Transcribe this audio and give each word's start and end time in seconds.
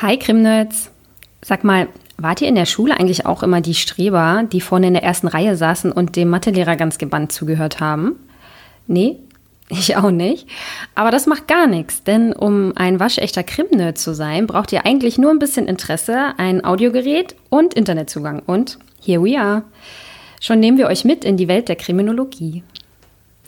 Hi 0.00 0.16
Krimnerds. 0.16 0.92
Sag 1.42 1.64
mal, 1.64 1.88
wart 2.16 2.40
ihr 2.40 2.46
in 2.46 2.54
der 2.54 2.66
Schule 2.66 2.96
eigentlich 2.96 3.26
auch 3.26 3.42
immer 3.42 3.60
die 3.60 3.74
Streber, 3.74 4.44
die 4.44 4.60
vorne 4.60 4.86
in 4.86 4.92
der 4.94 5.02
ersten 5.02 5.26
Reihe 5.26 5.56
saßen 5.56 5.90
und 5.90 6.14
dem 6.14 6.30
Mathelehrer 6.30 6.76
ganz 6.76 6.98
gebannt 6.98 7.32
zugehört 7.32 7.80
haben? 7.80 8.14
Nee, 8.86 9.16
ich 9.68 9.96
auch 9.96 10.12
nicht. 10.12 10.46
Aber 10.94 11.10
das 11.10 11.26
macht 11.26 11.48
gar 11.48 11.66
nichts, 11.66 12.04
denn 12.04 12.32
um 12.32 12.74
ein 12.76 13.00
waschechter 13.00 13.42
Krimnerd 13.42 13.98
zu 13.98 14.14
sein, 14.14 14.46
braucht 14.46 14.72
ihr 14.72 14.86
eigentlich 14.86 15.18
nur 15.18 15.32
ein 15.32 15.40
bisschen 15.40 15.66
Interesse, 15.66 16.32
ein 16.36 16.64
Audiogerät 16.64 17.34
und 17.50 17.74
Internetzugang. 17.74 18.40
Und 18.46 18.78
here 19.04 19.20
we 19.20 19.36
are. 19.36 19.64
Schon 20.40 20.60
nehmen 20.60 20.78
wir 20.78 20.86
euch 20.86 21.04
mit 21.04 21.24
in 21.24 21.36
die 21.36 21.48
Welt 21.48 21.68
der 21.68 21.74
Kriminologie. 21.74 22.62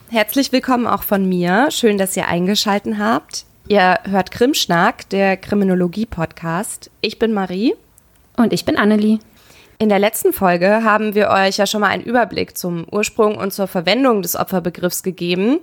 Herzlich 0.08 0.50
willkommen 0.50 0.88
auch 0.88 1.04
von 1.04 1.28
mir. 1.28 1.68
Schön, 1.70 1.96
dass 1.96 2.16
ihr 2.16 2.26
eingeschalten 2.26 2.98
habt. 2.98 3.44
Ihr 3.70 4.00
hört 4.02 4.32
Krimschnack, 4.32 5.08
der 5.10 5.36
Kriminologie-Podcast. 5.36 6.90
Ich 7.02 7.20
bin 7.20 7.32
Marie. 7.32 7.76
Und 8.36 8.52
ich 8.52 8.64
bin 8.64 8.76
Annelie. 8.76 9.20
In 9.78 9.88
der 9.88 10.00
letzten 10.00 10.32
Folge 10.32 10.82
haben 10.82 11.14
wir 11.14 11.28
euch 11.30 11.58
ja 11.58 11.66
schon 11.66 11.82
mal 11.82 11.86
einen 11.86 12.02
Überblick 12.02 12.58
zum 12.58 12.84
Ursprung 12.90 13.36
und 13.36 13.52
zur 13.52 13.68
Verwendung 13.68 14.22
des 14.22 14.34
Opferbegriffs 14.34 15.04
gegeben. 15.04 15.60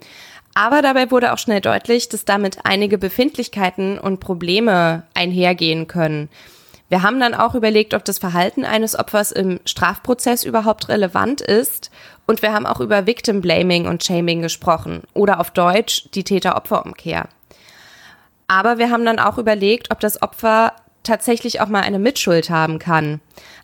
Aber 0.53 0.81
dabei 0.81 1.11
wurde 1.11 1.33
auch 1.33 1.37
schnell 1.37 1.59
deutlich, 1.59 2.07
dass 2.07 2.23
damit 2.23 2.59
einige 2.63 2.97
Befindlichkeiten 2.97 3.99
und 3.99 4.21
Probleme 4.21 5.03
einhergehen 5.13 5.87
können. 5.87 6.29
Wir 6.87 7.03
haben 7.03 7.19
dann 7.19 7.33
auch 7.33 7.55
überlegt, 7.55 7.93
ob 7.93 8.05
das 8.05 8.19
Verhalten 8.19 8.63
eines 8.63 8.97
Opfers 8.97 9.33
im 9.33 9.59
Strafprozess 9.65 10.45
überhaupt 10.45 10.87
relevant 10.87 11.41
ist. 11.41 11.91
Und 12.25 12.41
wir 12.41 12.53
haben 12.53 12.65
auch 12.65 12.79
über 12.79 13.05
Victim 13.05 13.41
Blaming 13.41 13.85
und 13.85 14.01
Shaming 14.01 14.41
gesprochen. 14.41 15.01
Oder 15.13 15.41
auf 15.41 15.51
Deutsch 15.51 16.07
die 16.13 16.23
Täter-Opfer-Umkehr. 16.23 17.27
Aber 18.47 18.77
wir 18.77 18.89
haben 18.89 19.05
dann 19.05 19.19
auch 19.19 19.37
überlegt, 19.37 19.91
ob 19.91 19.99
das 19.99 20.21
Opfer 20.21 20.73
tatsächlich 21.03 21.61
auch 21.61 21.67
mal 21.67 21.81
eine 21.81 21.99
Mitschuld 21.99 22.49
haben 22.49 22.79
kann. 22.79 23.21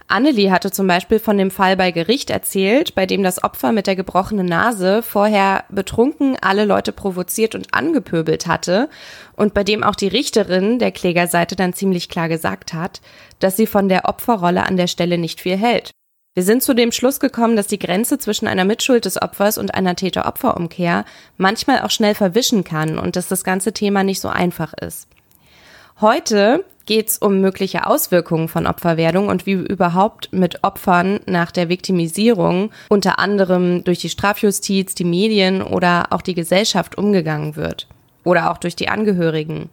Annelie 0.07 0.51
hatte 0.51 0.71
zum 0.71 0.87
Beispiel 0.87 1.19
von 1.19 1.37
dem 1.37 1.49
Fall 1.49 1.77
bei 1.77 1.91
Gericht 1.91 2.29
erzählt, 2.29 2.93
bei 2.93 3.05
dem 3.05 3.23
das 3.23 3.43
Opfer 3.43 3.71
mit 3.71 3.87
der 3.87 3.95
gebrochenen 3.95 4.45
Nase 4.45 5.01
vorher 5.01 5.63
betrunken 5.69 6.37
alle 6.41 6.65
Leute 6.65 6.91
provoziert 6.91 7.55
und 7.55 7.73
angepöbelt 7.73 8.45
hatte 8.47 8.89
und 9.35 9.53
bei 9.53 9.63
dem 9.63 9.83
auch 9.83 9.95
die 9.95 10.07
Richterin 10.09 10.79
der 10.79 10.91
Klägerseite 10.91 11.55
dann 11.55 11.73
ziemlich 11.73 12.09
klar 12.09 12.29
gesagt 12.29 12.73
hat, 12.73 13.01
dass 13.39 13.57
sie 13.57 13.67
von 13.67 13.89
der 13.89 14.05
Opferrolle 14.05 14.65
an 14.65 14.77
der 14.77 14.87
Stelle 14.87 15.17
nicht 15.17 15.41
viel 15.41 15.57
hält. 15.57 15.91
Wir 16.35 16.41
sind 16.41 16.63
zu 16.63 16.73
dem 16.73 16.91
Schluss 16.91 17.19
gekommen, 17.19 17.55
dass 17.55 17.67
die 17.67 17.77
Grenze 17.77 18.17
zwischen 18.17 18.47
einer 18.47 18.65
Mitschuld 18.65 19.05
des 19.05 19.21
Opfers 19.21 19.59
und 19.59 19.75
einer 19.75 19.95
Täter-Opfer-Umkehr 19.95 21.05
manchmal 21.37 21.81
auch 21.81 21.91
schnell 21.91 22.15
verwischen 22.15 22.63
kann 22.63 22.97
und 22.97 23.15
dass 23.15 23.27
das 23.27 23.43
ganze 23.43 23.71
Thema 23.71 24.03
nicht 24.03 24.19
so 24.19 24.29
einfach 24.29 24.73
ist. 24.73 25.07
Heute 26.01 26.65
geht 26.87 27.09
es 27.09 27.17
um 27.19 27.39
mögliche 27.39 27.85
Auswirkungen 27.85 28.47
von 28.47 28.65
Opferwerdung 28.65 29.27
und 29.27 29.45
wie 29.45 29.51
überhaupt 29.51 30.33
mit 30.33 30.63
Opfern 30.63 31.19
nach 31.27 31.51
der 31.51 31.69
Viktimisierung 31.69 32.71
unter 32.89 33.19
anderem 33.19 33.83
durch 33.83 33.99
die 33.99 34.09
Strafjustiz, 34.09 34.95
die 34.95 35.05
Medien 35.05 35.61
oder 35.61 36.07
auch 36.09 36.23
die 36.23 36.33
Gesellschaft 36.33 36.97
umgegangen 36.97 37.55
wird. 37.55 37.87
Oder 38.23 38.49
auch 38.49 38.57
durch 38.57 38.75
die 38.75 38.89
Angehörigen. 38.89 39.69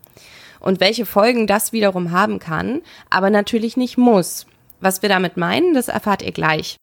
Und 0.61 0.81
welche 0.81 1.07
Folgen 1.07 1.47
das 1.47 1.73
wiederum 1.73 2.11
haben 2.11 2.39
kann, 2.39 2.83
aber 3.09 3.31
natürlich 3.31 3.79
nicht 3.79 3.97
muss. 3.97 4.45
Was 4.81 5.03
wir 5.03 5.09
damit 5.09 5.37
meinen, 5.37 5.75
das 5.75 5.89
erfahrt 5.89 6.23
ihr 6.23 6.33
gleich. 6.33 6.77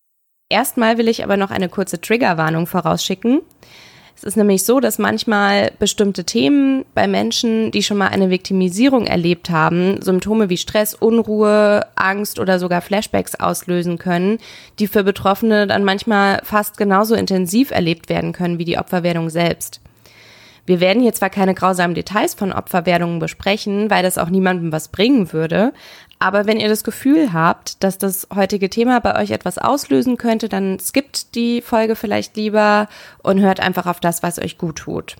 Erstmal 0.50 0.98
will 0.98 1.08
ich 1.08 1.23
aber 1.23 1.36
noch 1.36 1.52
eine 1.52 1.67
kurze 1.67 2.00
Triggerwarnung 2.00 2.67
vorausschicken. 2.67 3.42
Es 4.16 4.23
ist 4.23 4.38
nämlich 4.38 4.64
so, 4.64 4.80
dass 4.80 4.98
manchmal 4.98 5.72
bestimmte 5.78 6.23
Themen 6.23 6.86
bei 6.95 7.08
Menschen, 7.08 7.70
die 7.70 7.84
schon 7.84 7.98
mal 7.98 8.08
eine 8.08 8.31
Viktimisierung 8.31 9.06
erlebt 9.06 9.52
haben, 9.52 10.02
Symptome 10.02 10.50
wie 10.50 10.58
Stress, 10.58 10.95
Unruhe, 10.95 11.86
Angst 11.95 12.40
oder 12.40 12.58
sogar 12.58 12.81
Flashbacks 12.81 13.36
auslösen 13.36 14.00
können, 14.00 14.40
die 14.80 14.88
für 14.88 15.03
Betroffene 15.03 15.68
dann 15.68 15.84
manchmal 15.84 16.40
fast 16.44 16.78
genauso 16.78 17.14
intensiv 17.14 17.70
erlebt 17.70 18.09
werden 18.09 18.34
können 18.34 18.57
wie 18.57 18.66
die 18.66 18.80
Opferwerdung 18.80 19.30
selbst. 19.30 19.81
Wir 20.66 20.81
werden 20.81 21.02
hier 21.02 21.13
zwar 21.13 21.30
keine 21.30 21.53
grausamen 21.53 21.96
Details 21.96 22.34
von 22.34 22.52
Opferwerdungen 22.52 23.19
besprechen, 23.19 23.90
weil 23.90 24.03
das 24.03 24.18
auch 24.18 24.30
niemandem 24.30 24.74
was 24.74 24.90
bringen 24.90 25.31
würde, 25.31 25.74
aber 26.19 26.47
wenn 26.47 26.59
ihr 26.59 26.67
das 26.67 26.83
Gefühl 26.83 27.31
habt, 27.33 27.83
dass 27.83 27.97
das 27.97 28.28
heutige 28.33 28.69
Thema 28.69 29.00
bei 29.00 29.22
euch 29.22 29.31
etwas 29.31 29.57
auslösen 29.57 30.17
könnte, 30.17 30.50
dann 30.50 30.79
skippt 30.79 31.35
die 31.35 31.61
Folge 31.61 31.95
vielleicht 31.95 32.35
lieber 32.35 32.88
und 33.22 33.39
hört 33.39 33.59
einfach 33.59 33.85
auf 33.85 34.00
das, 34.00 34.23
was 34.23 34.39
euch 34.39 34.57
gut 34.57 34.77
tut. 34.77 35.16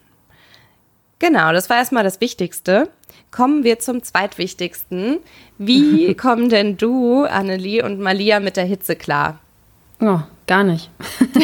Genau, 1.20 1.52
das 1.52 1.70
war 1.70 1.78
erstmal 1.78 2.04
das 2.04 2.22
Wichtigste. 2.22 2.90
Kommen 3.32 3.64
wir 3.64 3.80
zum 3.80 4.04
zweitwichtigsten. 4.04 5.18
Wie 5.58 6.14
kommen 6.16 6.50
denn 6.50 6.78
du, 6.78 7.24
Annelie 7.26 7.84
und 7.84 8.00
Malia 8.00 8.40
mit 8.40 8.58
der 8.58 8.66
Hitze 8.66 8.96
klar? 8.96 9.40
Oh, 10.00 10.20
gar 10.48 10.64
nicht. 10.64 10.90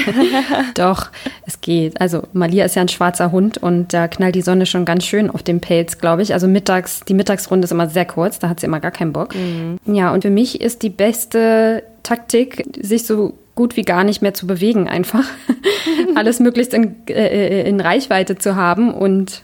Doch, 0.76 1.10
es 1.46 1.62
geht. 1.62 2.00
Also 2.00 2.24
Malia 2.34 2.66
ist 2.66 2.76
ja 2.76 2.82
ein 2.82 2.88
schwarzer 2.88 3.32
Hund 3.32 3.58
und 3.58 3.94
da 3.94 4.08
knallt 4.08 4.36
die 4.36 4.42
Sonne 4.42 4.66
schon 4.66 4.86
ganz 4.86 5.06
schön 5.06 5.30
auf 5.30 5.44
den 5.44 5.60
Pelz, 5.60 5.98
glaube 5.98 6.22
ich. 6.22 6.34
Also 6.34 6.48
mittags, 6.48 7.02
die 7.02 7.14
Mittagsrunde 7.14 7.66
ist 7.66 7.72
immer 7.72 7.90
sehr 7.90 8.06
kurz, 8.06 8.40
da 8.40 8.50
hat 8.50 8.60
sie 8.60 8.66
immer 8.66 8.80
gar 8.80 8.92
keinen 8.92 9.14
Bock. 9.14 9.36
Mhm. 9.36 9.78
Ja, 9.86 10.14
und 10.14 10.24
für 10.24 10.30
mich 10.30 10.62
ist 10.62 10.84
die 10.84 10.90
beste 10.90 11.84
Taktik, 12.04 12.64
sich 12.80 13.06
so 13.06 13.34
gut 13.56 13.76
wie 13.76 13.84
gar 13.84 14.04
nicht 14.04 14.22
mehr 14.22 14.34
zu 14.34 14.48
bewegen, 14.48 14.88
einfach. 14.88 15.26
Alles 16.16 16.40
möglichst 16.40 16.74
in, 16.74 16.96
äh, 17.08 17.68
in 17.68 17.80
Reichweite 17.80 18.38
zu 18.38 18.56
haben 18.56 18.94
und 18.94 19.42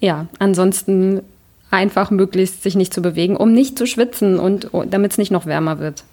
ja, 0.00 0.26
ansonsten 0.38 1.22
einfach 1.70 2.10
möglichst 2.10 2.62
sich 2.62 2.76
nicht 2.76 2.94
zu 2.94 3.02
bewegen, 3.02 3.36
um 3.36 3.52
nicht 3.52 3.76
zu 3.76 3.86
schwitzen 3.86 4.38
und 4.38 4.70
damit 4.90 5.12
es 5.12 5.18
nicht 5.18 5.30
noch 5.30 5.44
wärmer 5.44 5.78
wird. 5.78 6.04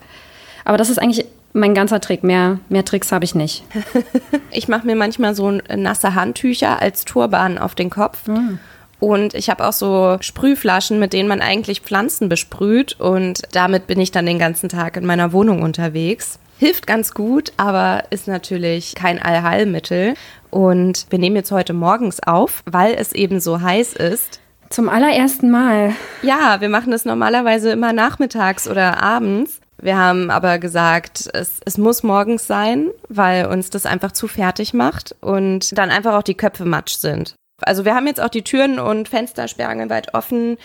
Aber 0.66 0.78
das 0.78 0.90
ist 0.90 0.98
eigentlich 0.98 1.26
mein 1.56 1.74
ganzer 1.74 2.02
Trick. 2.02 2.24
Mehr, 2.24 2.60
mehr 2.70 2.86
Tricks 2.86 3.12
habe 3.12 3.26
ich 3.26 3.34
nicht. 3.34 3.64
ich 4.52 4.68
mache 4.68 4.86
mir 4.86 4.96
manchmal 4.96 5.34
so 5.34 5.60
nasse 5.76 6.14
Handtücher 6.14 6.82
als 6.82 7.06
Turban 7.06 7.58
auf 7.58 7.76
den 7.76 7.90
Kopf. 7.90 8.28
Mhm. 8.28 8.60
Und 9.00 9.34
ich 9.34 9.50
habe 9.50 9.66
auch 9.68 9.74
so 9.74 10.18
Sprühflaschen, 10.22 11.00
mit 11.00 11.14
denen 11.14 11.28
man 11.28 11.42
eigentlich 11.42 11.82
Pflanzen 11.82 12.30
besprüht. 12.30 13.00
Und 13.00 13.42
damit 13.52 13.88
bin 13.88 14.00
ich 14.00 14.12
dann 14.12 14.26
den 14.26 14.40
ganzen 14.40 14.70
Tag 14.70 14.98
in 14.98 15.06
meiner 15.06 15.32
Wohnung 15.34 15.62
unterwegs. 15.62 16.40
Hilft 16.58 16.88
ganz 16.88 17.14
gut, 17.14 17.52
aber 17.58 18.04
ist 18.12 18.28
natürlich 18.28 18.96
kein 18.96 19.22
Allheilmittel. 19.22 20.14
Und 20.50 21.08
wir 21.10 21.20
nehmen 21.20 21.36
jetzt 21.36 21.52
heute 21.52 21.74
morgens 21.74 22.22
auf, 22.24 22.64
weil 22.66 22.96
es 22.96 23.12
eben 23.12 23.40
so 23.42 23.62
heiß 23.62 23.94
ist. 23.94 24.40
Zum 24.70 24.90
allerersten 24.90 25.52
Mal. 25.52 25.94
Ja, 26.22 26.60
wir 26.60 26.70
machen 26.70 26.92
das 26.92 27.06
normalerweise 27.06 27.72
immer 27.72 27.94
nachmittags 27.94 28.68
oder 28.68 29.02
abends. 29.02 29.60
Wir 29.82 29.98
haben 29.98 30.30
aber 30.30 30.58
gesagt, 30.58 31.30
es, 31.34 31.60
es 31.66 31.78
muss 31.78 32.04
morgens 32.04 32.48
sein, 32.48 32.90
weil 33.10 33.48
uns 33.48 33.70
das 33.70 33.86
einfach 33.86 34.12
zu 34.12 34.28
fertig 34.28 34.74
macht 34.74 35.16
und 35.22 35.78
dann 35.78 35.92
einfach 35.92 36.14
auch 36.14 36.24
die 36.24 36.36
Köpfe 36.36 36.66
matsch 36.66 36.96
sind. 36.96 37.36
Also 37.62 37.86
wir 37.86 37.96
haben 37.96 38.08
jetzt 38.08 38.22
auch 38.22 38.30
die 38.30 38.44
Türen 38.44 38.80
und 38.80 39.10
Fenster 39.10 39.48
sperrangelweit 39.48 40.14
offen. 40.14 40.58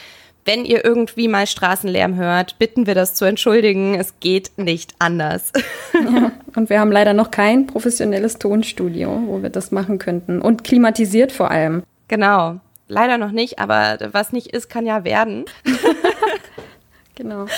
Wenn 0.44 0.64
ihr 0.64 0.84
irgendwie 0.84 1.28
mal 1.28 1.46
Straßenlärm 1.46 2.16
hört, 2.16 2.58
bitten 2.58 2.86
wir 2.86 2.94
das 2.94 3.14
zu 3.14 3.24
entschuldigen. 3.24 3.94
Es 3.94 4.14
geht 4.20 4.52
nicht 4.56 4.94
anders. 4.98 5.52
Ja, 5.92 6.32
und 6.56 6.70
wir 6.70 6.80
haben 6.80 6.90
leider 6.90 7.12
noch 7.12 7.30
kein 7.30 7.66
professionelles 7.66 8.38
Tonstudio, 8.38 9.22
wo 9.26 9.42
wir 9.42 9.50
das 9.50 9.70
machen 9.70 9.98
könnten. 9.98 10.40
Und 10.40 10.64
klimatisiert 10.64 11.30
vor 11.30 11.50
allem. 11.50 11.82
Genau. 12.08 12.58
Leider 12.88 13.18
noch 13.18 13.32
nicht, 13.32 13.58
aber 13.58 13.98
was 14.12 14.32
nicht 14.32 14.46
ist, 14.46 14.70
kann 14.70 14.86
ja 14.86 15.04
werden. 15.04 15.44
Genau. 17.14 17.46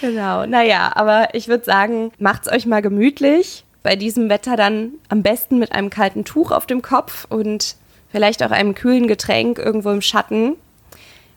Genau. 0.00 0.46
Naja, 0.46 0.92
aber 0.94 1.34
ich 1.34 1.48
würde 1.48 1.64
sagen, 1.64 2.12
macht's 2.18 2.48
euch 2.48 2.66
mal 2.66 2.82
gemütlich. 2.82 3.64
Bei 3.82 3.96
diesem 3.96 4.28
Wetter 4.28 4.56
dann 4.56 4.92
am 5.08 5.22
besten 5.22 5.58
mit 5.58 5.72
einem 5.72 5.90
kalten 5.90 6.24
Tuch 6.24 6.52
auf 6.52 6.66
dem 6.66 6.82
Kopf 6.82 7.26
und 7.28 7.74
vielleicht 8.12 8.44
auch 8.44 8.52
einem 8.52 8.74
kühlen 8.74 9.08
Getränk 9.08 9.58
irgendwo 9.58 9.90
im 9.90 10.02
Schatten. 10.02 10.54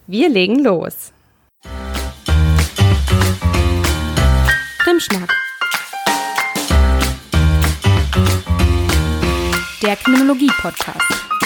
Wir 0.05 0.29
legen 0.29 0.59
los. 0.59 1.11
Krimschnack. 4.79 5.33
Der 9.81 9.95
Kriminologie-Podcast. 9.95 11.40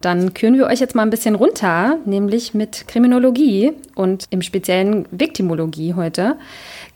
Dann 0.00 0.32
küren 0.32 0.56
wir 0.56 0.66
euch 0.66 0.80
jetzt 0.80 0.94
mal 0.94 1.02
ein 1.02 1.10
bisschen 1.10 1.34
runter, 1.34 1.98
nämlich 2.06 2.54
mit 2.54 2.88
Kriminologie 2.88 3.72
und 3.94 4.24
im 4.30 4.40
speziellen 4.40 5.06
Viktimologie 5.10 5.92
heute. 5.92 6.36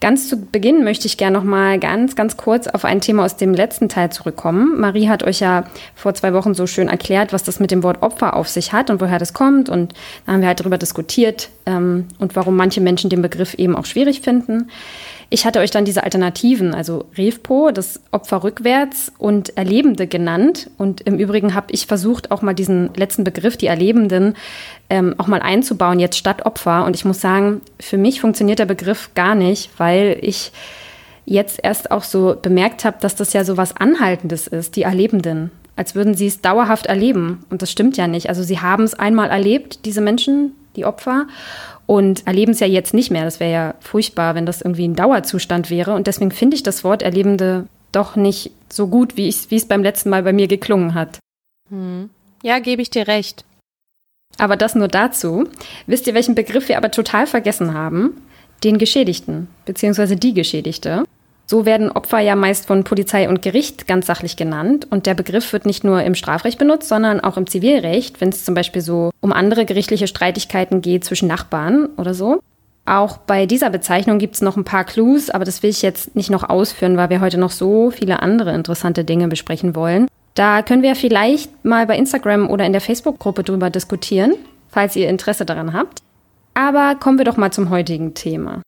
Ganz 0.00 0.30
zu 0.30 0.40
Beginn 0.40 0.84
möchte 0.84 1.06
ich 1.06 1.18
gerne 1.18 1.36
noch 1.36 1.44
mal 1.44 1.78
ganz, 1.78 2.16
ganz 2.16 2.38
kurz 2.38 2.66
auf 2.66 2.86
ein 2.86 3.02
Thema 3.02 3.26
aus 3.26 3.36
dem 3.36 3.52
letzten 3.52 3.90
Teil 3.90 4.10
zurückkommen. 4.10 4.80
Marie 4.80 5.08
hat 5.10 5.22
euch 5.22 5.40
ja 5.40 5.64
vor 5.94 6.14
zwei 6.14 6.32
Wochen 6.32 6.54
so 6.54 6.66
schön 6.66 6.88
erklärt, 6.88 7.34
was 7.34 7.42
das 7.42 7.60
mit 7.60 7.70
dem 7.70 7.82
Wort 7.82 8.02
Opfer 8.02 8.34
auf 8.34 8.48
sich 8.48 8.72
hat 8.72 8.88
und 8.88 9.02
woher 9.02 9.18
das 9.18 9.34
kommt. 9.34 9.68
Und 9.68 9.92
da 10.24 10.32
haben 10.32 10.40
wir 10.40 10.48
halt 10.48 10.60
darüber 10.60 10.78
diskutiert 10.78 11.50
ähm, 11.66 12.06
und 12.18 12.36
warum 12.36 12.56
manche 12.56 12.80
Menschen 12.80 13.10
den 13.10 13.20
Begriff 13.20 13.52
eben 13.52 13.76
auch 13.76 13.84
schwierig 13.84 14.22
finden. 14.22 14.70
Ich 15.34 15.44
hatte 15.44 15.58
euch 15.58 15.72
dann 15.72 15.84
diese 15.84 16.04
Alternativen, 16.04 16.74
also 16.74 17.06
Revpo, 17.18 17.72
das 17.72 18.00
Opfer 18.12 18.44
rückwärts 18.44 19.10
und 19.18 19.56
Erlebende 19.56 20.06
genannt. 20.06 20.70
Und 20.78 21.00
im 21.00 21.18
Übrigen 21.18 21.54
habe 21.54 21.72
ich 21.72 21.88
versucht, 21.88 22.30
auch 22.30 22.40
mal 22.40 22.54
diesen 22.54 22.94
letzten 22.94 23.24
Begriff, 23.24 23.56
die 23.56 23.66
Erlebenden, 23.66 24.36
ähm, 24.90 25.16
auch 25.18 25.26
mal 25.26 25.40
einzubauen, 25.40 25.98
jetzt 25.98 26.18
statt 26.18 26.46
Opfer. 26.46 26.84
Und 26.84 26.94
ich 26.94 27.04
muss 27.04 27.20
sagen, 27.20 27.62
für 27.80 27.98
mich 27.98 28.20
funktioniert 28.20 28.60
der 28.60 28.66
Begriff 28.66 29.10
gar 29.16 29.34
nicht, 29.34 29.70
weil 29.76 30.18
ich 30.20 30.52
jetzt 31.24 31.58
erst 31.60 31.90
auch 31.90 32.04
so 32.04 32.36
bemerkt 32.40 32.84
habe, 32.84 32.98
dass 33.00 33.16
das 33.16 33.32
ja 33.32 33.42
so 33.42 33.56
was 33.56 33.76
Anhaltendes 33.76 34.46
ist, 34.46 34.76
die 34.76 34.82
Erlebenden. 34.82 35.50
Als 35.74 35.96
würden 35.96 36.14
sie 36.14 36.28
es 36.28 36.42
dauerhaft 36.42 36.86
erleben. 36.86 37.44
Und 37.50 37.60
das 37.60 37.72
stimmt 37.72 37.96
ja 37.96 38.06
nicht. 38.06 38.28
Also 38.28 38.44
sie 38.44 38.60
haben 38.60 38.84
es 38.84 38.94
einmal 38.94 39.30
erlebt, 39.30 39.84
diese 39.84 40.00
Menschen, 40.00 40.52
die 40.76 40.84
Opfer 40.84 41.26
und 41.86 42.26
erleben 42.26 42.52
es 42.52 42.60
ja 42.60 42.66
jetzt 42.66 42.94
nicht 42.94 43.10
mehr. 43.10 43.24
Das 43.24 43.40
wäre 43.40 43.52
ja 43.52 43.74
furchtbar, 43.80 44.34
wenn 44.34 44.46
das 44.46 44.62
irgendwie 44.62 44.88
ein 44.88 44.96
Dauerzustand 44.96 45.70
wäre. 45.70 45.94
Und 45.94 46.06
deswegen 46.06 46.30
finde 46.30 46.56
ich 46.56 46.62
das 46.62 46.84
Wort 46.84 47.02
Erlebende 47.02 47.66
doch 47.92 48.16
nicht 48.16 48.50
so 48.68 48.88
gut, 48.88 49.16
wie 49.16 49.28
es 49.28 49.68
beim 49.68 49.82
letzten 49.82 50.10
Mal 50.10 50.22
bei 50.22 50.32
mir 50.32 50.48
geklungen 50.48 50.94
hat. 50.94 51.18
Hm. 51.70 52.10
Ja, 52.42 52.58
gebe 52.58 52.82
ich 52.82 52.90
dir 52.90 53.06
recht. 53.06 53.44
Aber 54.38 54.56
das 54.56 54.74
nur 54.74 54.88
dazu. 54.88 55.48
Wisst 55.86 56.06
ihr, 56.06 56.14
welchen 56.14 56.34
Begriff 56.34 56.68
wir 56.68 56.76
aber 56.76 56.90
total 56.90 57.26
vergessen 57.26 57.74
haben? 57.74 58.22
Den 58.62 58.78
Geschädigten, 58.78 59.48
beziehungsweise 59.64 60.16
die 60.16 60.34
Geschädigte. 60.34 61.04
So 61.46 61.66
werden 61.66 61.90
Opfer 61.90 62.20
ja 62.20 62.36
meist 62.36 62.66
von 62.66 62.84
Polizei 62.84 63.28
und 63.28 63.42
Gericht 63.42 63.86
ganz 63.86 64.06
sachlich 64.06 64.36
genannt. 64.36 64.86
Und 64.90 65.06
der 65.06 65.14
Begriff 65.14 65.52
wird 65.52 65.66
nicht 65.66 65.84
nur 65.84 66.02
im 66.02 66.14
Strafrecht 66.14 66.58
benutzt, 66.58 66.88
sondern 66.88 67.20
auch 67.20 67.36
im 67.36 67.46
Zivilrecht, 67.46 68.20
wenn 68.20 68.30
es 68.30 68.44
zum 68.44 68.54
Beispiel 68.54 68.80
so 68.80 69.10
um 69.20 69.32
andere 69.32 69.64
gerichtliche 69.64 70.06
Streitigkeiten 70.06 70.80
geht 70.80 71.04
zwischen 71.04 71.28
Nachbarn 71.28 71.88
oder 71.96 72.14
so. 72.14 72.40
Auch 72.86 73.16
bei 73.18 73.46
dieser 73.46 73.70
Bezeichnung 73.70 74.18
gibt 74.18 74.34
es 74.34 74.42
noch 74.42 74.56
ein 74.56 74.64
paar 74.64 74.84
Clues, 74.84 75.30
aber 75.30 75.44
das 75.44 75.62
will 75.62 75.70
ich 75.70 75.82
jetzt 75.82 76.16
nicht 76.16 76.30
noch 76.30 76.48
ausführen, 76.48 76.96
weil 76.96 77.08
wir 77.08 77.20
heute 77.20 77.38
noch 77.38 77.50
so 77.50 77.90
viele 77.90 78.20
andere 78.20 78.54
interessante 78.54 79.04
Dinge 79.04 79.28
besprechen 79.28 79.74
wollen. 79.74 80.06
Da 80.34 80.62
können 80.62 80.82
wir 80.82 80.96
vielleicht 80.96 81.64
mal 81.64 81.86
bei 81.86 81.96
Instagram 81.96 82.50
oder 82.50 82.66
in 82.66 82.72
der 82.72 82.80
Facebook-Gruppe 82.80 83.42
drüber 83.42 83.70
diskutieren, 83.70 84.34
falls 84.68 84.96
ihr 84.96 85.08
Interesse 85.08 85.46
daran 85.46 85.72
habt. 85.72 86.02
Aber 86.54 86.94
kommen 86.96 87.18
wir 87.18 87.24
doch 87.24 87.36
mal 87.36 87.52
zum 87.52 87.70
heutigen 87.70 88.14
Thema. 88.14 88.60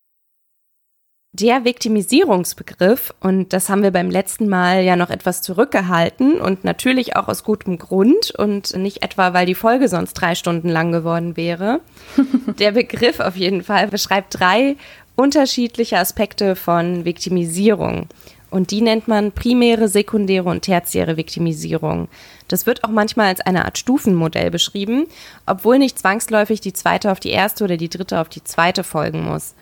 Der 1.39 1.67
Viktimisierungsbegriff, 1.67 3.13
und 3.21 3.53
das 3.53 3.69
haben 3.69 3.83
wir 3.83 3.91
beim 3.91 4.09
letzten 4.09 4.49
Mal 4.49 4.83
ja 4.83 4.97
noch 4.97 5.11
etwas 5.11 5.43
zurückgehalten 5.43 6.41
und 6.41 6.65
natürlich 6.65 7.15
auch 7.15 7.29
aus 7.29 7.45
gutem 7.45 7.77
Grund 7.77 8.31
und 8.31 8.75
nicht 8.75 9.03
etwa, 9.03 9.35
weil 9.35 9.45
die 9.45 9.55
Folge 9.55 9.89
sonst 9.89 10.15
drei 10.15 10.35
Stunden 10.35 10.71
lang 10.71 10.93
geworden 10.93 11.37
wäre. 11.37 11.81
Der 12.59 12.73
Begriff 12.73 13.21
auf 13.21 13.37
jeden 13.37 13.63
Fall 13.63 13.89
beschreibt 13.89 14.41
drei 14.41 14.77
unterschiedliche 15.15 15.99
Aspekte 15.99 16.57
von 16.57 17.05
Viktimisierung. 17.05 18.07
Und 18.49 18.71
die 18.71 18.81
nennt 18.81 19.07
man 19.07 19.33
primäre, 19.33 19.89
sekundäre 19.89 20.49
und 20.49 20.63
tertiäre 20.63 21.19
Viktimisierung. 21.19 22.09
Das 22.49 22.65
wird 22.65 22.83
auch 22.83 22.89
manchmal 22.89 23.27
als 23.27 23.41
eine 23.43 23.67
Art 23.67 23.77
Stufenmodell 23.77 24.51
beschrieben, 24.51 25.07
obwohl 25.45 25.79
nicht 25.79 25.99
zwangsläufig 25.99 26.63
die 26.63 26.73
zweite 26.73 27.13
auf 27.13 27.21
die 27.21 27.31
erste 27.33 27.65
oder 27.65 27.77
die 27.77 27.91
dritte 27.91 28.23
auf 28.23 28.31
die 28.31 28.43
zweite 28.43 28.85
folgen 28.85 29.23
muss. 29.23 29.55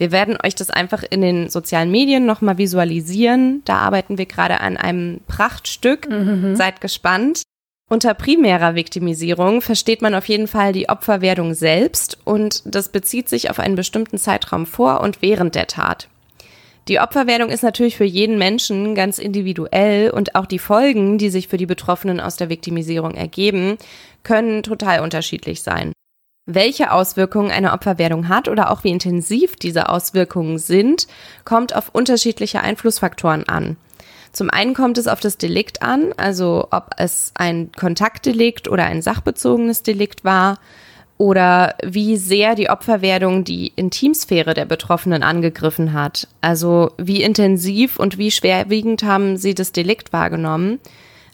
Wir 0.00 0.12
werden 0.12 0.38
euch 0.42 0.54
das 0.54 0.70
einfach 0.70 1.04
in 1.10 1.20
den 1.20 1.50
sozialen 1.50 1.90
Medien 1.90 2.24
nochmal 2.24 2.56
visualisieren. 2.56 3.60
Da 3.66 3.76
arbeiten 3.76 4.16
wir 4.16 4.24
gerade 4.24 4.58
an 4.60 4.78
einem 4.78 5.20
Prachtstück. 5.28 6.08
Mhm. 6.08 6.56
Seid 6.56 6.80
gespannt. 6.80 7.42
Unter 7.86 8.14
primärer 8.14 8.74
Viktimisierung 8.74 9.60
versteht 9.60 10.00
man 10.00 10.14
auf 10.14 10.26
jeden 10.26 10.46
Fall 10.48 10.72
die 10.72 10.88
Opferwerdung 10.88 11.52
selbst 11.52 12.16
und 12.24 12.62
das 12.64 12.88
bezieht 12.88 13.28
sich 13.28 13.50
auf 13.50 13.58
einen 13.58 13.74
bestimmten 13.74 14.16
Zeitraum 14.16 14.64
vor 14.64 15.02
und 15.02 15.20
während 15.20 15.54
der 15.54 15.66
Tat. 15.66 16.08
Die 16.88 16.98
Opferwerdung 16.98 17.50
ist 17.50 17.62
natürlich 17.62 17.98
für 17.98 18.04
jeden 18.04 18.38
Menschen 18.38 18.94
ganz 18.94 19.18
individuell 19.18 20.08
und 20.10 20.34
auch 20.34 20.46
die 20.46 20.58
Folgen, 20.58 21.18
die 21.18 21.28
sich 21.28 21.46
für 21.48 21.58
die 21.58 21.66
Betroffenen 21.66 22.20
aus 22.20 22.36
der 22.36 22.48
Viktimisierung 22.48 23.16
ergeben, 23.16 23.76
können 24.22 24.62
total 24.62 25.00
unterschiedlich 25.00 25.60
sein. 25.60 25.92
Welche 26.46 26.92
Auswirkungen 26.92 27.50
eine 27.50 27.72
Opferwerdung 27.72 28.28
hat 28.28 28.48
oder 28.48 28.70
auch 28.70 28.82
wie 28.82 28.90
intensiv 28.90 29.56
diese 29.56 29.88
Auswirkungen 29.88 30.58
sind, 30.58 31.06
kommt 31.44 31.74
auf 31.74 31.90
unterschiedliche 31.92 32.60
Einflussfaktoren 32.60 33.48
an. 33.48 33.76
Zum 34.32 34.48
einen 34.48 34.74
kommt 34.74 34.96
es 34.96 35.08
auf 35.08 35.20
das 35.20 35.38
Delikt 35.38 35.82
an, 35.82 36.12
also 36.16 36.68
ob 36.70 36.90
es 36.96 37.32
ein 37.34 37.70
Kontaktdelikt 37.72 38.68
oder 38.68 38.84
ein 38.84 39.02
sachbezogenes 39.02 39.82
Delikt 39.82 40.24
war 40.24 40.58
oder 41.18 41.74
wie 41.84 42.16
sehr 42.16 42.54
die 42.54 42.70
Opferwerdung 42.70 43.44
die 43.44 43.72
Intimsphäre 43.76 44.54
der 44.54 44.64
Betroffenen 44.64 45.22
angegriffen 45.22 45.92
hat. 45.92 46.28
Also 46.40 46.92
wie 46.96 47.22
intensiv 47.22 47.98
und 47.98 48.16
wie 48.16 48.30
schwerwiegend 48.30 49.02
haben 49.02 49.36
sie 49.36 49.54
das 49.54 49.72
Delikt 49.72 50.14
wahrgenommen. 50.14 50.78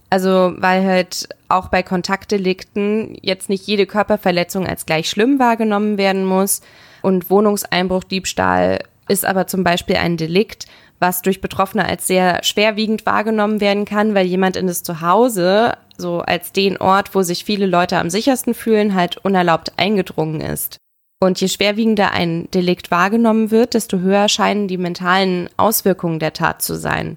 Also, 0.09 0.55
weil 0.59 0.85
halt 0.85 1.29
auch 1.49 1.69
bei 1.69 1.83
Kontaktdelikten 1.83 3.17
jetzt 3.23 3.49
nicht 3.49 3.67
jede 3.67 3.87
Körperverletzung 3.87 4.67
als 4.67 4.87
gleich 4.87 5.11
schlimm 5.11 5.39
wahrgenommen 5.39 5.99
werden 5.99 6.25
muss. 6.25 6.63
Und 7.03 7.29
Wohnungseinbruch, 7.31 8.05
Diebstahl 8.05 8.79
ist 9.09 9.25
aber 9.25 9.47
zum 9.47 9.65
Beispiel 9.65 9.97
ein 9.97 10.17
Delikt, 10.17 10.67
was 10.99 11.23
durch 11.23 11.41
Betroffene 11.41 11.85
als 11.85 12.07
sehr 12.07 12.43
schwerwiegend 12.43 13.05
wahrgenommen 13.05 13.61
werden 13.61 13.85
kann, 13.85 14.15
weil 14.15 14.27
jemand 14.27 14.57
in 14.57 14.67
das 14.67 14.83
Zuhause, 14.83 15.77
so 15.99 16.21
als 16.21 16.53
den 16.53 16.79
Ort, 16.79 17.15
wo 17.15 17.23
sich 17.23 17.45
viele 17.45 17.67
Leute 17.67 17.99
am 17.99 18.11
sichersten 18.11 18.55
fühlen, 18.55 18.95
halt 18.95 19.19
unerlaubt 19.19 19.73
eingedrungen 19.77 20.41
ist. 20.41 20.79
Und 21.21 21.41
je 21.41 21.49
schwerwiegender 21.49 22.13
ein 22.13 22.49
Delikt 22.53 22.91
wahrgenommen 22.91 23.51
wird, 23.51 23.75
desto 23.75 23.99
höher 23.99 24.29
scheinen 24.29 24.69
die 24.69 24.79
mentalen 24.79 25.49
Auswirkungen 25.57 26.19
der 26.19 26.33
Tat 26.33 26.63
zu 26.63 26.77
sein. 26.77 27.17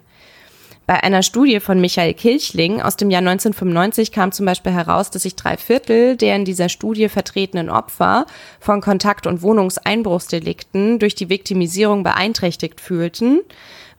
Bei 0.89 1.03
einer 1.03 1.21
Studie 1.21 1.59
von 1.59 1.79
Michael 1.79 2.15
Kilchling 2.15 2.81
aus 2.81 2.97
dem 2.97 3.11
Jahr 3.11 3.19
1995 3.19 4.11
kam 4.11 4.31
zum 4.31 4.47
Beispiel 4.47 4.71
heraus, 4.71 5.11
dass 5.11 5.21
sich 5.21 5.35
drei 5.35 5.55
Viertel 5.55 6.17
der 6.17 6.35
in 6.35 6.45
dieser 6.45 6.67
Studie 6.67 7.09
vertretenen 7.09 7.69
Opfer 7.69 8.25
von 8.59 8.81
Kontakt- 8.81 9.27
und 9.27 9.43
Wohnungseinbruchsdelikten 9.43 10.97
durch 10.97 11.13
die 11.13 11.29
Viktimisierung 11.29 12.01
beeinträchtigt 12.01 12.81
fühlten. 12.81 13.41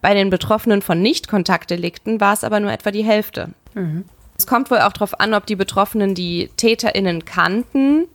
Bei 0.02 0.14
den 0.14 0.30
Betroffenen 0.30 0.82
von 0.82 1.00
Nicht-Kontaktdelikten 1.00 2.20
war 2.20 2.32
es 2.32 2.42
aber 2.42 2.58
nur 2.58 2.72
etwa 2.72 2.90
die 2.90 3.04
Hälfte. 3.04 3.50
Mhm. 3.74 4.04
Es 4.36 4.48
kommt 4.48 4.72
wohl 4.72 4.80
auch 4.80 4.92
darauf 4.92 5.20
an, 5.20 5.32
ob 5.34 5.46
die 5.46 5.54
Betroffenen 5.54 6.16
die 6.16 6.50
TäterInnen 6.56 7.24
kannten, 7.24 8.08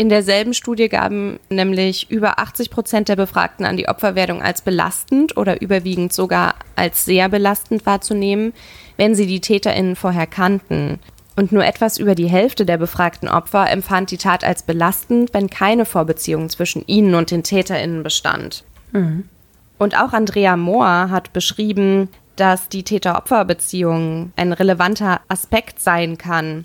in 0.00 0.08
derselben 0.08 0.54
Studie 0.54 0.88
gaben 0.88 1.38
nämlich 1.50 2.10
über 2.10 2.38
80 2.38 2.70
Prozent 2.70 3.10
der 3.10 3.16
Befragten 3.16 3.66
an 3.66 3.76
die 3.76 3.86
Opferwerdung 3.86 4.40
als 4.40 4.62
belastend 4.62 5.36
oder 5.36 5.60
überwiegend 5.60 6.14
sogar 6.14 6.54
als 6.74 7.04
sehr 7.04 7.28
belastend 7.28 7.84
wahrzunehmen, 7.84 8.54
wenn 8.96 9.14
sie 9.14 9.26
die 9.26 9.42
TäterInnen 9.42 9.96
vorher 9.96 10.26
kannten. 10.26 11.00
Und 11.36 11.52
nur 11.52 11.66
etwas 11.66 11.98
über 11.98 12.14
die 12.14 12.30
Hälfte 12.30 12.64
der 12.64 12.78
befragten 12.78 13.28
Opfer 13.28 13.70
empfand 13.70 14.10
die 14.10 14.16
Tat 14.16 14.42
als 14.42 14.62
belastend, 14.62 15.34
wenn 15.34 15.50
keine 15.50 15.84
Vorbeziehung 15.84 16.48
zwischen 16.48 16.82
ihnen 16.86 17.14
und 17.14 17.30
den 17.30 17.42
TäterInnen 17.42 18.02
bestand. 18.02 18.64
Mhm. 18.92 19.28
Und 19.76 20.00
auch 20.00 20.14
Andrea 20.14 20.56
Mohr 20.56 21.10
hat 21.10 21.34
beschrieben, 21.34 22.08
dass 22.36 22.70
die 22.70 22.84
Täter-Opfer-Beziehung 22.84 24.32
ein 24.34 24.54
relevanter 24.54 25.20
Aspekt 25.28 25.78
sein 25.78 26.16
kann 26.16 26.64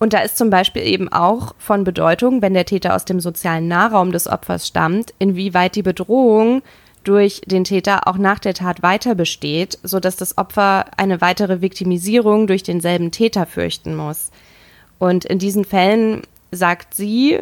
und 0.00 0.14
da 0.14 0.20
ist 0.20 0.38
zum 0.38 0.48
Beispiel 0.48 0.82
eben 0.82 1.12
auch 1.12 1.54
von 1.58 1.84
Bedeutung, 1.84 2.40
wenn 2.40 2.54
der 2.54 2.64
Täter 2.64 2.96
aus 2.96 3.04
dem 3.04 3.20
sozialen 3.20 3.68
Nahraum 3.68 4.12
des 4.12 4.26
Opfers 4.26 4.66
stammt, 4.66 5.12
inwieweit 5.18 5.76
die 5.76 5.82
Bedrohung 5.82 6.62
durch 7.04 7.42
den 7.46 7.64
Täter 7.64 8.08
auch 8.08 8.16
nach 8.16 8.38
der 8.38 8.54
Tat 8.54 8.82
weiter 8.82 9.14
besteht, 9.14 9.78
sodass 9.82 10.16
das 10.16 10.38
Opfer 10.38 10.86
eine 10.96 11.20
weitere 11.20 11.60
Viktimisierung 11.60 12.46
durch 12.46 12.62
denselben 12.62 13.10
Täter 13.10 13.44
fürchten 13.46 13.94
muss. 13.94 14.30
Und 14.98 15.26
in 15.26 15.38
diesen 15.38 15.64
Fällen, 15.64 16.22
sagt 16.50 16.94
sie, 16.94 17.40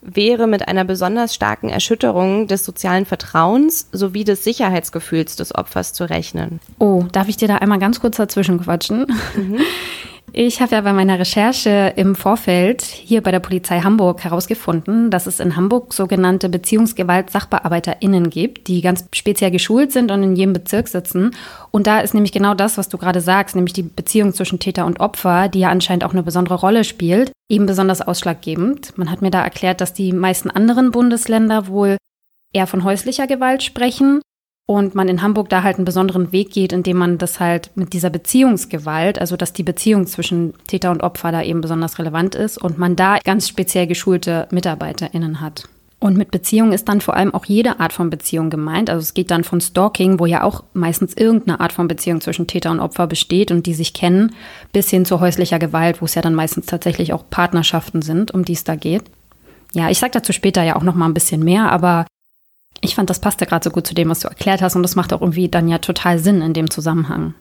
wäre 0.00 0.46
mit 0.46 0.68
einer 0.68 0.84
besonders 0.84 1.34
starken 1.34 1.68
Erschütterung 1.68 2.46
des 2.46 2.64
sozialen 2.64 3.04
Vertrauens 3.04 3.88
sowie 3.92 4.24
des 4.24 4.44
Sicherheitsgefühls 4.44 5.36
des 5.36 5.54
Opfers 5.54 5.92
zu 5.92 6.08
rechnen. 6.08 6.60
Oh, 6.78 7.04
darf 7.10 7.28
ich 7.28 7.36
dir 7.36 7.48
da 7.48 7.56
einmal 7.56 7.80
ganz 7.80 8.00
kurz 8.00 8.16
dazwischen 8.16 8.60
quatschen? 8.60 9.06
Mhm. 9.34 9.58
Ich 10.38 10.60
habe 10.60 10.74
ja 10.74 10.82
bei 10.82 10.92
meiner 10.92 11.18
Recherche 11.18 11.94
im 11.96 12.14
Vorfeld 12.14 12.82
hier 12.82 13.22
bei 13.22 13.30
der 13.30 13.40
Polizei 13.40 13.80
Hamburg 13.80 14.22
herausgefunden, 14.22 15.10
dass 15.10 15.26
es 15.26 15.40
in 15.40 15.56
Hamburg 15.56 15.94
sogenannte 15.94 16.50
Beziehungsgewalt-SachbearbeiterInnen 16.50 18.28
gibt, 18.28 18.68
die 18.68 18.82
ganz 18.82 19.06
speziell 19.14 19.50
geschult 19.50 19.92
sind 19.92 20.10
und 20.10 20.22
in 20.22 20.36
jedem 20.36 20.52
Bezirk 20.52 20.88
sitzen. 20.88 21.30
Und 21.70 21.86
da 21.86 22.00
ist 22.00 22.12
nämlich 22.12 22.32
genau 22.32 22.52
das, 22.52 22.76
was 22.76 22.90
du 22.90 22.98
gerade 22.98 23.22
sagst, 23.22 23.56
nämlich 23.56 23.72
die 23.72 23.82
Beziehung 23.84 24.34
zwischen 24.34 24.58
Täter 24.58 24.84
und 24.84 25.00
Opfer, 25.00 25.48
die 25.48 25.60
ja 25.60 25.70
anscheinend 25.70 26.04
auch 26.04 26.12
eine 26.12 26.22
besondere 26.22 26.56
Rolle 26.56 26.84
spielt, 26.84 27.32
eben 27.48 27.64
besonders 27.64 28.02
ausschlaggebend. 28.02 28.92
Man 28.98 29.10
hat 29.10 29.22
mir 29.22 29.30
da 29.30 29.42
erklärt, 29.42 29.80
dass 29.80 29.94
die 29.94 30.12
meisten 30.12 30.50
anderen 30.50 30.90
Bundesländer 30.90 31.66
wohl 31.66 31.96
eher 32.52 32.66
von 32.66 32.84
häuslicher 32.84 33.26
Gewalt 33.26 33.62
sprechen 33.62 34.20
und 34.66 34.96
man 34.96 35.08
in 35.08 35.22
Hamburg 35.22 35.48
da 35.48 35.62
halt 35.62 35.76
einen 35.76 35.84
besonderen 35.84 36.32
Weg 36.32 36.50
geht, 36.50 36.72
indem 36.72 36.96
man 36.98 37.18
das 37.18 37.38
halt 37.38 37.70
mit 37.76 37.92
dieser 37.92 38.10
Beziehungsgewalt, 38.10 39.20
also 39.20 39.36
dass 39.36 39.52
die 39.52 39.62
Beziehung 39.62 40.06
zwischen 40.06 40.54
Täter 40.66 40.90
und 40.90 41.02
Opfer 41.02 41.30
da 41.30 41.42
eben 41.42 41.60
besonders 41.60 42.00
relevant 42.00 42.34
ist 42.34 42.58
und 42.58 42.76
man 42.76 42.96
da 42.96 43.18
ganz 43.24 43.48
speziell 43.48 43.86
geschulte 43.86 44.48
MitarbeiterInnen 44.50 45.40
hat. 45.40 45.68
Und 45.98 46.18
mit 46.18 46.30
Beziehung 46.30 46.72
ist 46.72 46.88
dann 46.88 47.00
vor 47.00 47.14
allem 47.14 47.32
auch 47.32 47.46
jede 47.46 47.80
Art 47.80 47.92
von 47.92 48.10
Beziehung 48.10 48.50
gemeint. 48.50 48.90
Also 48.90 49.00
es 49.00 49.14
geht 49.14 49.30
dann 49.30 49.44
von 49.44 49.62
Stalking, 49.62 50.20
wo 50.20 50.26
ja 50.26 50.42
auch 50.42 50.62
meistens 50.74 51.14
irgendeine 51.14 51.60
Art 51.60 51.72
von 51.72 51.88
Beziehung 51.88 52.20
zwischen 52.20 52.46
Täter 52.46 52.70
und 52.70 52.80
Opfer 52.80 53.06
besteht 53.06 53.50
und 53.50 53.64
die 53.66 53.72
sich 53.72 53.94
kennen, 53.94 54.34
bis 54.72 54.90
hin 54.90 55.06
zu 55.06 55.20
häuslicher 55.20 55.58
Gewalt, 55.58 56.02
wo 56.02 56.04
es 56.04 56.14
ja 56.14 56.22
dann 56.22 56.34
meistens 56.34 56.66
tatsächlich 56.66 57.12
auch 57.12 57.24
Partnerschaften 57.30 58.02
sind, 58.02 58.32
um 58.32 58.44
die 58.44 58.52
es 58.52 58.64
da 58.64 58.76
geht. 58.76 59.04
Ja, 59.72 59.88
ich 59.88 59.98
sage 59.98 60.12
dazu 60.12 60.32
später 60.32 60.62
ja 60.62 60.76
auch 60.76 60.82
noch 60.82 60.94
mal 60.94 61.06
ein 61.06 61.14
bisschen 61.14 61.42
mehr, 61.42 61.72
aber 61.72 62.04
ich 62.80 62.94
fand, 62.94 63.10
das 63.10 63.20
passte 63.20 63.46
gerade 63.46 63.64
so 63.64 63.70
gut 63.70 63.86
zu 63.86 63.94
dem, 63.94 64.08
was 64.10 64.20
du 64.20 64.28
erklärt 64.28 64.62
hast 64.62 64.76
und 64.76 64.82
das 64.82 64.96
macht 64.96 65.12
auch 65.12 65.20
irgendwie 65.20 65.48
dann 65.48 65.68
ja 65.68 65.78
total 65.78 66.18
Sinn 66.18 66.42
in 66.42 66.52
dem 66.52 66.70
Zusammenhang. 66.70 67.34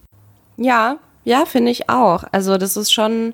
Ja, 0.58 0.98
ja, 1.24 1.46
finde 1.46 1.72
ich 1.72 1.90
auch. 1.90 2.24
Also 2.32 2.58
das 2.58 2.78
ist 2.78 2.94
schon, 2.94 3.34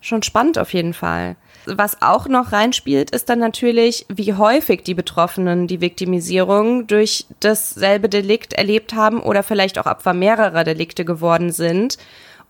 schon 0.00 0.22
spannend 0.22 0.58
auf 0.58 0.72
jeden 0.72 0.94
Fall. 0.94 1.36
Was 1.66 2.02
auch 2.02 2.28
noch 2.28 2.52
reinspielt, 2.52 3.10
ist 3.10 3.30
dann 3.30 3.38
natürlich, 3.38 4.04
wie 4.12 4.34
häufig 4.34 4.82
die 4.82 4.94
Betroffenen 4.94 5.66
die 5.66 5.80
Viktimisierung 5.80 6.86
durch 6.86 7.26
dasselbe 7.40 8.10
Delikt 8.10 8.52
erlebt 8.52 8.94
haben 8.94 9.20
oder 9.20 9.42
vielleicht 9.42 9.78
auch 9.78 9.86
Opfer 9.86 10.12
mehrerer 10.12 10.64
Delikte 10.64 11.06
geworden 11.06 11.52
sind 11.52 11.96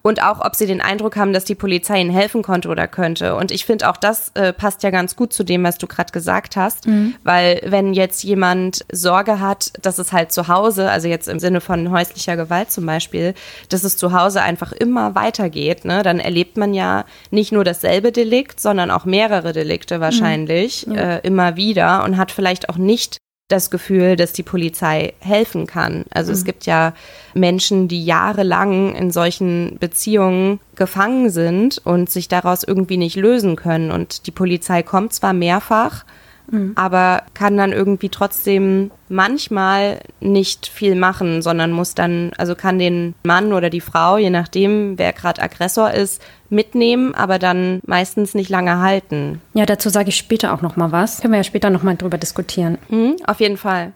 und 0.06 0.22
auch, 0.22 0.44
ob 0.44 0.54
sie 0.54 0.66
den 0.66 0.82
Eindruck 0.82 1.16
haben, 1.16 1.32
dass 1.32 1.46
die 1.46 1.54
Polizei 1.54 1.98
ihnen 1.98 2.10
helfen 2.10 2.42
konnte 2.42 2.68
oder 2.68 2.86
könnte. 2.86 3.36
Und 3.36 3.50
ich 3.50 3.64
finde 3.64 3.88
auch 3.88 3.96
das 3.96 4.32
äh, 4.34 4.52
passt 4.52 4.82
ja 4.82 4.90
ganz 4.90 5.16
gut 5.16 5.32
zu 5.32 5.44
dem, 5.44 5.64
was 5.64 5.78
du 5.78 5.86
gerade 5.86 6.12
gesagt 6.12 6.56
hast, 6.56 6.86
mhm. 6.86 7.14
weil 7.24 7.62
wenn 7.64 7.94
jetzt 7.94 8.22
jemand 8.22 8.84
Sorge 8.92 9.40
hat, 9.40 9.72
dass 9.80 9.98
es 9.98 10.12
halt 10.12 10.30
zu 10.30 10.46
Hause, 10.48 10.90
also 10.90 11.08
jetzt 11.08 11.26
im 11.26 11.38
Sinne 11.38 11.62
von 11.62 11.90
häuslicher 11.90 12.36
Gewalt 12.36 12.70
zum 12.70 12.84
Beispiel, 12.84 13.32
dass 13.70 13.82
es 13.82 13.96
zu 13.96 14.12
Hause 14.12 14.42
einfach 14.42 14.72
immer 14.72 15.14
weitergeht, 15.14 15.86
ne, 15.86 16.02
dann 16.02 16.20
erlebt 16.20 16.58
man 16.58 16.74
ja 16.74 17.06
nicht 17.30 17.50
nur 17.50 17.64
dasselbe 17.64 18.12
Delikt, 18.12 18.60
sondern 18.60 18.90
auch 18.90 19.06
mehrere 19.06 19.54
Delikte 19.54 20.00
wahrscheinlich 20.00 20.86
mhm. 20.86 20.98
äh, 20.98 21.18
immer 21.20 21.56
wieder 21.56 22.04
und 22.04 22.18
hat 22.18 22.30
vielleicht 22.30 22.68
auch 22.68 22.76
nicht 22.76 23.16
das 23.48 23.70
Gefühl, 23.70 24.16
dass 24.16 24.32
die 24.32 24.42
Polizei 24.42 25.12
helfen 25.20 25.66
kann. 25.66 26.04
Also 26.10 26.32
mhm. 26.32 26.38
es 26.38 26.44
gibt 26.44 26.66
ja 26.66 26.94
Menschen, 27.34 27.88
die 27.88 28.04
jahrelang 28.04 28.94
in 28.94 29.10
solchen 29.10 29.76
Beziehungen 29.78 30.60
gefangen 30.76 31.28
sind 31.28 31.78
und 31.84 32.10
sich 32.10 32.28
daraus 32.28 32.64
irgendwie 32.64 32.96
nicht 32.96 33.16
lösen 33.16 33.56
können. 33.56 33.90
Und 33.90 34.26
die 34.26 34.30
Polizei 34.30 34.82
kommt 34.82 35.12
zwar 35.12 35.34
mehrfach, 35.34 36.04
mhm. 36.50 36.72
aber 36.74 37.22
kann 37.34 37.56
dann 37.56 37.72
irgendwie 37.72 38.08
trotzdem 38.08 38.90
manchmal 39.08 40.00
nicht 40.20 40.66
viel 40.66 40.94
machen, 40.94 41.42
sondern 41.42 41.72
muss 41.72 41.94
dann, 41.94 42.32
also 42.36 42.54
kann 42.54 42.78
den 42.78 43.14
Mann 43.24 43.52
oder 43.52 43.70
die 43.70 43.80
Frau, 43.80 44.16
je 44.16 44.30
nachdem, 44.30 44.98
wer 44.98 45.12
gerade 45.12 45.42
Aggressor 45.42 45.90
ist, 45.90 46.22
mitnehmen, 46.50 47.14
aber 47.14 47.38
dann 47.38 47.80
meistens 47.86 48.34
nicht 48.34 48.50
lange 48.50 48.78
halten. 48.78 49.40
Ja, 49.54 49.66
dazu 49.66 49.88
sage 49.88 50.08
ich 50.08 50.16
später 50.16 50.52
auch 50.52 50.62
noch 50.62 50.76
mal 50.76 50.92
was. 50.92 51.20
Können 51.20 51.32
wir 51.32 51.38
ja 51.38 51.44
später 51.44 51.70
noch 51.70 51.82
mal 51.82 51.96
drüber 51.96 52.18
diskutieren. 52.18 52.78
Mhm, 52.88 53.16
auf 53.26 53.40
jeden 53.40 53.56
Fall. 53.56 53.92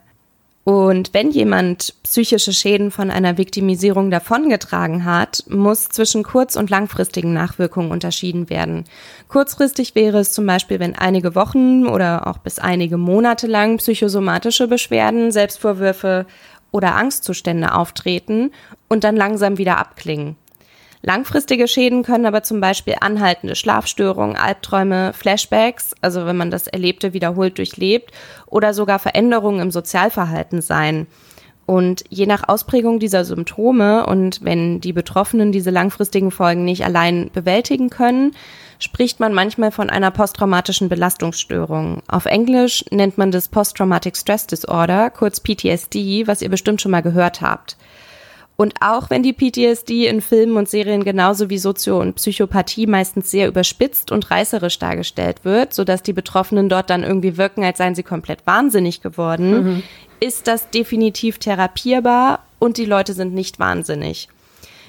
Und 0.63 1.13
wenn 1.13 1.31
jemand 1.31 1.95
psychische 2.03 2.53
Schäden 2.53 2.91
von 2.91 3.09
einer 3.09 3.37
Viktimisierung 3.37 4.11
davongetragen 4.11 5.05
hat, 5.05 5.43
muss 5.47 5.89
zwischen 5.89 6.23
kurz- 6.23 6.55
und 6.55 6.69
langfristigen 6.69 7.33
Nachwirkungen 7.33 7.91
unterschieden 7.91 8.49
werden. 8.49 8.83
Kurzfristig 9.29 9.95
wäre 9.95 10.19
es 10.19 10.31
zum 10.31 10.45
Beispiel, 10.45 10.79
wenn 10.79 10.95
einige 10.95 11.33
Wochen 11.33 11.87
oder 11.87 12.27
auch 12.27 12.37
bis 12.37 12.59
einige 12.59 12.97
Monate 12.97 13.47
lang 13.47 13.77
psychosomatische 13.77 14.67
Beschwerden, 14.67 15.31
Selbstvorwürfe 15.31 16.25
oder 16.71 16.95
Angstzustände 16.95 17.73
auftreten 17.73 18.51
und 18.89 19.03
dann 19.03 19.15
langsam 19.15 19.57
wieder 19.57 19.77
abklingen. 19.77 20.35
Langfristige 21.01 21.67
Schäden 21.67 22.03
können 22.03 22.25
aber 22.25 22.43
zum 22.43 22.59
Beispiel 22.59 22.95
anhaltende 22.99 23.55
Schlafstörungen, 23.55 24.35
Albträume, 24.35 25.13
Flashbacks, 25.13 25.95
also 26.01 26.25
wenn 26.25 26.35
man 26.35 26.51
das 26.51 26.67
Erlebte 26.67 27.13
wiederholt 27.13 27.57
durchlebt, 27.57 28.11
oder 28.47 28.73
sogar 28.73 28.99
Veränderungen 28.99 29.61
im 29.61 29.71
Sozialverhalten 29.71 30.61
sein. 30.61 31.07
Und 31.65 32.03
je 32.09 32.25
nach 32.25 32.49
Ausprägung 32.49 32.99
dieser 32.99 33.23
Symptome 33.23 34.07
und 34.07 34.43
wenn 34.43 34.81
die 34.81 34.91
Betroffenen 34.91 35.51
diese 35.51 35.69
langfristigen 35.69 36.31
Folgen 36.31 36.65
nicht 36.65 36.83
allein 36.83 37.29
bewältigen 37.31 37.91
können, 37.91 38.31
spricht 38.79 39.19
man 39.19 39.33
manchmal 39.33 39.71
von 39.71 39.89
einer 39.89 40.09
posttraumatischen 40.09 40.89
Belastungsstörung. 40.89 42.01
Auf 42.07 42.25
Englisch 42.25 42.83
nennt 42.89 43.19
man 43.19 43.29
das 43.29 43.49
Posttraumatic 43.49 44.17
Stress 44.17 44.47
Disorder, 44.47 45.11
kurz 45.11 45.41
PTSD, 45.41 46.25
was 46.25 46.41
ihr 46.41 46.49
bestimmt 46.49 46.81
schon 46.81 46.91
mal 46.91 47.03
gehört 47.03 47.41
habt. 47.41 47.77
Und 48.59 48.73
auch 48.81 49.09
wenn 49.09 49.23
die 49.23 49.31
PTSD 49.31 50.07
in 50.07 50.19
Filmen 50.19 50.57
und 50.57 50.67
Serien 50.67 51.05
genauso 51.05 51.49
wie 51.49 51.57
Sozio- 51.57 52.01
und 52.01 52.15
Psychopathie 52.15 52.87
meistens 52.87 53.31
sehr 53.31 53.47
überspitzt 53.47 54.11
und 54.11 54.29
reißerisch 54.29 54.79
dargestellt 54.79 55.45
wird, 55.45 55.73
sodass 55.73 56.03
die 56.03 56.11
Betroffenen 56.11 56.67
dort 56.67 56.89
dann 56.89 57.03
irgendwie 57.03 57.37
wirken, 57.37 57.63
als 57.63 57.77
seien 57.77 57.95
sie 57.95 58.03
komplett 58.03 58.45
wahnsinnig 58.45 59.01
geworden, 59.01 59.63
mhm. 59.63 59.83
ist 60.19 60.47
das 60.47 60.69
definitiv 60.71 61.37
therapierbar 61.37 62.43
und 62.59 62.75
die 62.75 62.83
Leute 62.83 63.13
sind 63.13 63.33
nicht 63.33 63.59
wahnsinnig. 63.59 64.27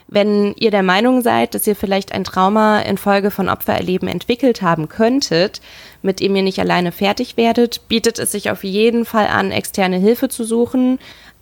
Wenn 0.08 0.52
ihr 0.56 0.72
der 0.72 0.82
Meinung 0.82 1.22
seid, 1.22 1.54
dass 1.54 1.68
ihr 1.68 1.76
vielleicht 1.76 2.10
ein 2.10 2.24
Trauma 2.24 2.80
infolge 2.80 3.30
von 3.30 3.48
Opfererleben 3.48 4.08
entwickelt 4.08 4.62
haben 4.62 4.88
könntet, 4.88 5.60
mit 6.02 6.18
dem 6.18 6.34
ihr 6.34 6.42
nicht 6.42 6.58
alleine 6.58 6.90
fertig 6.90 7.36
werdet, 7.36 7.86
bietet 7.86 8.18
es 8.18 8.32
sich 8.32 8.50
auf 8.50 8.64
jeden 8.64 9.04
Fall 9.04 9.28
an, 9.28 9.52
externe 9.52 9.98
Hilfe 9.98 10.28
zu 10.28 10.42
suchen 10.42 10.98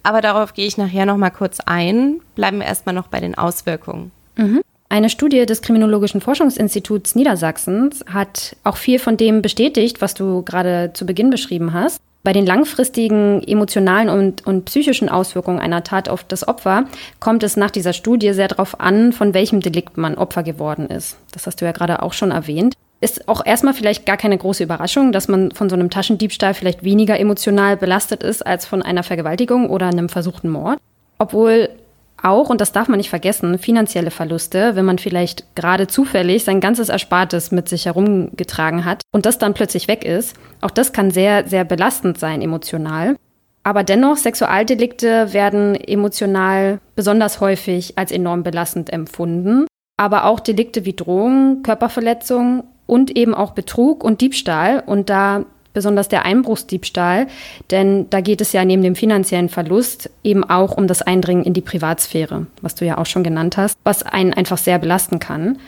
aber 0.09 0.23
darauf 0.23 0.55
gehe 0.55 0.67
ich 0.67 0.79
nachher 0.79 1.05
noch 1.05 1.19
mal 1.19 1.29
kurz 1.29 1.61
ein. 1.61 2.21
Bleiben 2.35 2.61
wir 2.61 2.67
erstmal 2.67 2.95
noch 2.95 3.09
bei 3.09 3.21
den 3.21 3.37
Auswirkungen. 3.37 4.11
Mhm. 4.37 4.63
Eine 4.89 5.11
Studie 5.11 5.45
des 5.45 5.61
Kriminologischen 5.61 6.23
Forschungsinstituts 6.23 7.15
Niedersachsens 7.15 8.03
hat 8.11 8.57
auch 8.65 8.79
viel 8.79 8.99
von 8.99 9.19
dem 9.19 9.43
bestätigt, 9.43 10.01
was 10.01 10.15
du 10.15 10.43
gerade 10.43 10.93
zu 10.95 11.05
Beginn 11.05 11.29
beschrieben 11.29 11.75
hast. 11.75 12.01
Bei 12.23 12.33
den 12.33 12.47
langfristigen 12.47 13.43
emotionalen 13.47 14.09
und, 14.09 14.47
und, 14.47 14.65
psychischen 14.65 15.11
Auswirkungen 15.11 15.61
einer 15.61 15.85
Tat 15.85 16.09
auf 16.09 16.25
das 16.25 16.49
Opfer 16.49 16.87
kommt 17.21 17.43
es 17.43 17.59
nach 17.59 17.71
dieser 17.71 17.93
Studie 17.93 18.33
sehr 18.33 18.49
darauf 18.49 18.81
an, 18.81 19.13
von 19.13 19.35
welchem 19.35 19.61
Delikt 19.61 19.99
man 19.99 20.17
Opfer 20.17 20.43
geworden 20.43 20.87
ist. 20.87 21.19
Das 21.33 21.47
hast 21.47 21.61
du 21.61 21.67
ja 21.67 21.73
gerade 21.73 22.03
auch 22.03 22.15
schon 22.15 22.31
erwähnt 22.31 22.75
ist 23.01 23.29
auch 23.29 23.45
erstmal 23.45 23.75
vielleicht 23.75 24.07
gar 24.07 24.17
keine 24.17 24.39
große 24.39 24.65
Überraschung, 24.65 25.13
dass 25.13 25.29
man 25.29 25.53
von 25.53 25.69
so 25.71 25.77
einem 25.77 25.91
Taschendiebstahl 25.91 26.55
vielleicht 26.55 26.83
weniger 26.83 27.19
emotional 27.19 27.77
belastet 27.77 28.23
ist 28.23 28.45
als 28.45 28.67
von 28.67 28.83
einer 28.83 29.03
Vergewaltigung 29.03 29.71
oder 29.71 29.87
einem 29.87 30.09
versuchten 30.09 30.49
Mord. 30.49 30.79
Obwohl 31.19 31.69
auch, 32.21 32.51
und 32.51 32.61
das 32.61 32.73
darf 32.73 32.89
man 32.89 32.99
nicht 32.99 33.11
vergessen, 33.11 33.59
finanzielle 33.59 34.11
Verluste, 34.11 34.75
wenn 34.75 34.85
man 34.85 34.99
vielleicht 34.99 35.55
gerade 35.55 35.87
zufällig 35.87 36.43
sein 36.43 36.61
ganzes 36.61 36.89
Erspartes 36.89 37.53
mit 37.53 37.69
sich 37.69 37.87
herumgetragen 37.87 38.85
hat 38.85 39.03
und 39.13 39.25
das 39.25 39.39
dann 39.39 39.55
plötzlich 39.55 39.87
weg 39.87 40.05
ist, 40.05 40.35
auch 40.61 40.71
das 40.71 40.93
kann 40.93 41.13
sehr, 41.13 41.47
sehr 41.47 41.65
belastend 41.65 42.19
sein 42.19 42.43
emotional. 42.43 43.15
Aber 43.63 43.85
dennoch, 43.85 44.17
Sexualdelikte 44.17 45.33
werden 45.33 45.75
emotional 45.77 46.81
besonders 46.97 47.41
häufig 47.41 47.99
als 47.99 48.11
enorm 48.11 48.43
belastend 48.43 48.91
empfunden. 48.93 49.67
Aber 49.97 50.25
auch 50.25 50.41
Delikte 50.41 50.85
wie 50.85 50.95
Drohungen, 50.95 51.63
Körperverletzung 51.63 52.65
und 52.89 53.17
eben 53.17 53.35
auch 53.35 53.53
Betrug 53.53 54.03
und 54.03 54.21
Diebstahl 54.21 54.83
und 54.85 55.11
da 55.11 55.45
besonders 55.75 56.09
der 56.09 56.25
Einbruchsdiebstahl, 56.25 57.29
denn 57.71 58.11
da 58.11 58.21
geht 58.21 58.41
es 58.41 58.53
ja 58.53 58.65
neben 58.65 58.83
dem 58.83 58.97
finanziellen 58.97 59.49
Verlust 59.49 60.11
eben 60.25 60.43
auch 60.43 60.77
um 60.77 60.89
das 60.89 61.03
Eindringen 61.03 61.45
in 61.45 61.53
die 61.53 61.61
Privatsphäre, 61.61 62.47
was 62.63 62.75
du 62.75 62.85
ja 62.85 62.99
auch 62.99 63.07
schon 63.07 63.23
genannt 63.23 63.57
hast, 63.57 63.79
was 63.85 64.03
einen 64.03 64.35
einfach 64.35 64.59
sehr 64.59 64.81
belasten 64.81 65.21
kann. 65.21 65.59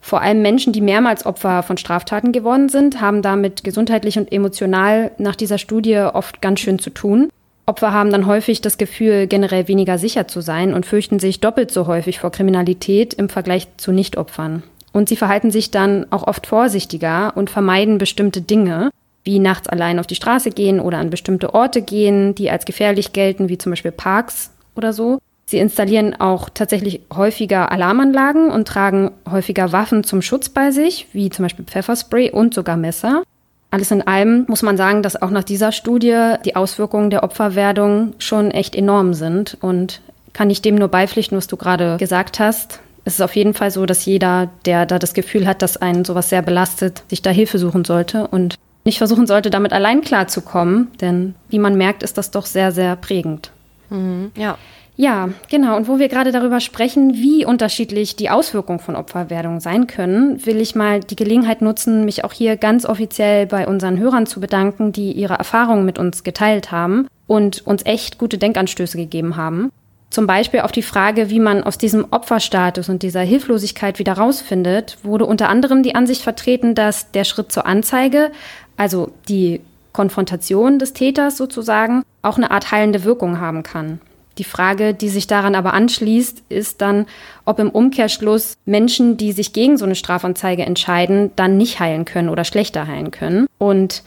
Vor 0.00 0.22
allem 0.22 0.40
Menschen, 0.42 0.72
die 0.72 0.80
mehrmals 0.80 1.26
Opfer 1.26 1.62
von 1.62 1.76
Straftaten 1.76 2.32
geworden 2.32 2.70
sind, 2.70 3.00
haben 3.00 3.22
damit 3.22 3.62
gesundheitlich 3.62 4.18
und 4.18 4.32
emotional 4.32 5.12
nach 5.18 5.36
dieser 5.36 5.58
Studie 5.58 5.98
oft 5.98 6.40
ganz 6.40 6.60
schön 6.60 6.78
zu 6.78 6.90
tun. 6.90 7.28
Opfer 7.66 7.92
haben 7.92 8.10
dann 8.10 8.26
häufig 8.26 8.62
das 8.62 8.78
Gefühl, 8.78 9.26
generell 9.26 9.68
weniger 9.68 9.98
sicher 9.98 10.26
zu 10.26 10.40
sein 10.40 10.72
und 10.74 10.86
fürchten 10.86 11.20
sich 11.20 11.38
doppelt 11.40 11.70
so 11.70 11.86
häufig 11.86 12.18
vor 12.18 12.32
Kriminalität 12.32 13.14
im 13.14 13.28
Vergleich 13.28 13.68
zu 13.76 13.92
Nichtopfern. 13.92 14.62
Und 14.92 15.08
sie 15.08 15.16
verhalten 15.16 15.50
sich 15.50 15.70
dann 15.70 16.06
auch 16.10 16.26
oft 16.26 16.46
vorsichtiger 16.46 17.32
und 17.36 17.50
vermeiden 17.50 17.98
bestimmte 17.98 18.40
Dinge, 18.40 18.90
wie 19.24 19.38
nachts 19.38 19.68
allein 19.68 19.98
auf 19.98 20.06
die 20.06 20.14
Straße 20.14 20.50
gehen 20.50 20.80
oder 20.80 20.98
an 20.98 21.10
bestimmte 21.10 21.54
Orte 21.54 21.82
gehen, 21.82 22.34
die 22.34 22.50
als 22.50 22.64
gefährlich 22.64 23.12
gelten, 23.12 23.48
wie 23.48 23.58
zum 23.58 23.70
Beispiel 23.70 23.92
Parks 23.92 24.50
oder 24.74 24.92
so. 24.92 25.18
Sie 25.46 25.58
installieren 25.58 26.14
auch 26.20 26.48
tatsächlich 26.48 27.00
häufiger 27.12 27.72
Alarmanlagen 27.72 28.50
und 28.50 28.68
tragen 28.68 29.10
häufiger 29.28 29.72
Waffen 29.72 30.04
zum 30.04 30.22
Schutz 30.22 30.48
bei 30.48 30.70
sich, 30.70 31.08
wie 31.12 31.28
zum 31.30 31.44
Beispiel 31.44 31.64
Pfefferspray 31.64 32.30
und 32.30 32.54
sogar 32.54 32.76
Messer. 32.76 33.24
Alles 33.72 33.90
in 33.90 34.02
allem 34.02 34.44
muss 34.48 34.62
man 34.62 34.76
sagen, 34.76 35.02
dass 35.02 35.20
auch 35.20 35.30
nach 35.30 35.44
dieser 35.44 35.72
Studie 35.72 36.34
die 36.44 36.56
Auswirkungen 36.56 37.10
der 37.10 37.22
Opferwerdung 37.22 38.14
schon 38.18 38.50
echt 38.50 38.74
enorm 38.74 39.14
sind. 39.14 39.56
Und 39.60 40.00
kann 40.32 40.50
ich 40.50 40.62
dem 40.62 40.76
nur 40.76 40.88
beipflichten, 40.88 41.36
was 41.36 41.46
du 41.46 41.56
gerade 41.56 41.96
gesagt 41.98 42.40
hast. 42.40 42.80
Es 43.04 43.14
ist 43.14 43.22
auf 43.22 43.34
jeden 43.34 43.54
Fall 43.54 43.70
so, 43.70 43.86
dass 43.86 44.04
jeder, 44.04 44.50
der 44.64 44.86
da 44.86 44.98
das 44.98 45.14
Gefühl 45.14 45.46
hat, 45.46 45.62
dass 45.62 45.76
einen 45.76 46.04
sowas 46.04 46.28
sehr 46.28 46.42
belastet, 46.42 47.02
sich 47.08 47.22
da 47.22 47.30
Hilfe 47.30 47.58
suchen 47.58 47.84
sollte 47.84 48.26
und 48.26 48.56
nicht 48.84 48.98
versuchen 48.98 49.26
sollte, 49.26 49.50
damit 49.50 49.72
allein 49.72 50.00
klarzukommen. 50.00 50.88
Denn 51.00 51.34
wie 51.48 51.58
man 51.58 51.76
merkt, 51.76 52.02
ist 52.02 52.18
das 52.18 52.30
doch 52.30 52.46
sehr, 52.46 52.72
sehr 52.72 52.96
prägend. 52.96 53.50
Mhm, 53.90 54.32
ja. 54.36 54.58
Ja, 54.96 55.30
genau. 55.48 55.78
Und 55.78 55.88
wo 55.88 55.98
wir 55.98 56.08
gerade 56.08 56.30
darüber 56.30 56.60
sprechen, 56.60 57.14
wie 57.14 57.46
unterschiedlich 57.46 58.16
die 58.16 58.28
Auswirkungen 58.28 58.80
von 58.80 58.96
Opferwerdung 58.96 59.58
sein 59.60 59.86
können, 59.86 60.44
will 60.44 60.60
ich 60.60 60.74
mal 60.74 61.00
die 61.00 61.16
Gelegenheit 61.16 61.62
nutzen, 61.62 62.04
mich 62.04 62.22
auch 62.22 62.34
hier 62.34 62.58
ganz 62.58 62.84
offiziell 62.84 63.46
bei 63.46 63.66
unseren 63.66 63.98
Hörern 63.98 64.26
zu 64.26 64.40
bedanken, 64.40 64.92
die 64.92 65.12
ihre 65.12 65.34
Erfahrungen 65.34 65.86
mit 65.86 65.98
uns 65.98 66.22
geteilt 66.22 66.70
haben 66.70 67.06
und 67.26 67.66
uns 67.66 67.86
echt 67.86 68.18
gute 68.18 68.36
Denkanstöße 68.36 68.98
gegeben 68.98 69.36
haben. 69.36 69.70
Zum 70.10 70.26
Beispiel 70.26 70.60
auf 70.60 70.72
die 70.72 70.82
Frage, 70.82 71.30
wie 71.30 71.38
man 71.38 71.62
aus 71.62 71.78
diesem 71.78 72.06
Opferstatus 72.10 72.88
und 72.88 73.04
dieser 73.04 73.20
Hilflosigkeit 73.20 74.00
wieder 74.00 74.14
rausfindet, 74.14 74.98
wurde 75.04 75.24
unter 75.24 75.48
anderem 75.48 75.84
die 75.84 75.94
Ansicht 75.94 76.22
vertreten, 76.22 76.74
dass 76.74 77.12
der 77.12 77.22
Schritt 77.22 77.52
zur 77.52 77.64
Anzeige, 77.64 78.32
also 78.76 79.12
die 79.28 79.60
Konfrontation 79.92 80.80
des 80.80 80.94
Täters 80.94 81.36
sozusagen, 81.36 82.02
auch 82.22 82.36
eine 82.36 82.50
Art 82.50 82.72
heilende 82.72 83.04
Wirkung 83.04 83.40
haben 83.40 83.62
kann. 83.62 84.00
Die 84.38 84.44
Frage, 84.44 84.94
die 84.94 85.08
sich 85.10 85.26
daran 85.26 85.54
aber 85.54 85.74
anschließt, 85.74 86.44
ist 86.48 86.80
dann, 86.80 87.06
ob 87.44 87.58
im 87.58 87.70
Umkehrschluss 87.70 88.54
Menschen, 88.64 89.16
die 89.16 89.32
sich 89.32 89.52
gegen 89.52 89.76
so 89.76 89.84
eine 89.84 89.94
Strafanzeige 89.94 90.64
entscheiden, 90.64 91.30
dann 91.36 91.56
nicht 91.56 91.78
heilen 91.78 92.04
können 92.04 92.28
oder 92.28 92.44
schlechter 92.44 92.86
heilen 92.86 93.10
können. 93.10 93.46
Und 93.58 94.02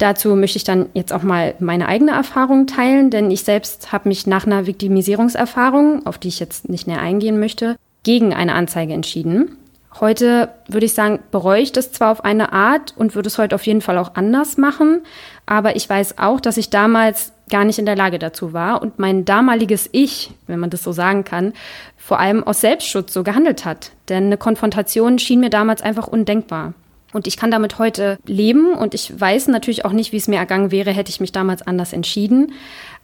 dazu 0.00 0.34
möchte 0.34 0.56
ich 0.56 0.64
dann 0.64 0.86
jetzt 0.94 1.12
auch 1.12 1.22
mal 1.22 1.54
meine 1.60 1.86
eigene 1.86 2.12
Erfahrung 2.12 2.66
teilen, 2.66 3.10
denn 3.10 3.30
ich 3.30 3.44
selbst 3.44 3.92
habe 3.92 4.08
mich 4.08 4.26
nach 4.26 4.46
einer 4.46 4.66
Viktimisierungserfahrung, 4.66 6.06
auf 6.06 6.18
die 6.18 6.28
ich 6.28 6.40
jetzt 6.40 6.68
nicht 6.68 6.86
näher 6.86 7.00
eingehen 7.00 7.38
möchte, 7.38 7.76
gegen 8.02 8.34
eine 8.34 8.54
Anzeige 8.54 8.92
entschieden. 8.92 9.56
Heute 9.98 10.50
würde 10.68 10.86
ich 10.86 10.94
sagen, 10.94 11.18
bereue 11.30 11.60
ich 11.60 11.72
das 11.72 11.90
zwar 11.92 12.12
auf 12.12 12.24
eine 12.24 12.52
Art 12.52 12.94
und 12.96 13.14
würde 13.14 13.26
es 13.26 13.38
heute 13.38 13.56
auf 13.56 13.66
jeden 13.66 13.80
Fall 13.80 13.98
auch 13.98 14.14
anders 14.14 14.56
machen, 14.56 15.02
aber 15.46 15.74
ich 15.74 15.88
weiß 15.88 16.18
auch, 16.18 16.40
dass 16.40 16.56
ich 16.56 16.70
damals 16.70 17.32
gar 17.50 17.64
nicht 17.64 17.80
in 17.80 17.86
der 17.86 17.96
Lage 17.96 18.20
dazu 18.20 18.52
war 18.52 18.80
und 18.80 19.00
mein 19.00 19.24
damaliges 19.24 19.88
Ich, 19.90 20.30
wenn 20.46 20.60
man 20.60 20.70
das 20.70 20.84
so 20.84 20.92
sagen 20.92 21.24
kann, 21.24 21.52
vor 21.96 22.20
allem 22.20 22.44
aus 22.44 22.60
Selbstschutz 22.60 23.12
so 23.12 23.24
gehandelt 23.24 23.64
hat. 23.64 23.90
Denn 24.08 24.26
eine 24.26 24.36
Konfrontation 24.36 25.18
schien 25.18 25.40
mir 25.40 25.50
damals 25.50 25.82
einfach 25.82 26.06
undenkbar. 26.06 26.74
Und 27.12 27.26
ich 27.26 27.36
kann 27.36 27.50
damit 27.50 27.78
heute 27.78 28.18
leben 28.26 28.72
und 28.74 28.94
ich 28.94 29.18
weiß 29.20 29.48
natürlich 29.48 29.84
auch 29.84 29.92
nicht, 29.92 30.12
wie 30.12 30.16
es 30.16 30.28
mir 30.28 30.36
ergangen 30.36 30.70
wäre, 30.70 30.92
hätte 30.92 31.10
ich 31.10 31.20
mich 31.20 31.32
damals 31.32 31.62
anders 31.62 31.92
entschieden. 31.92 32.52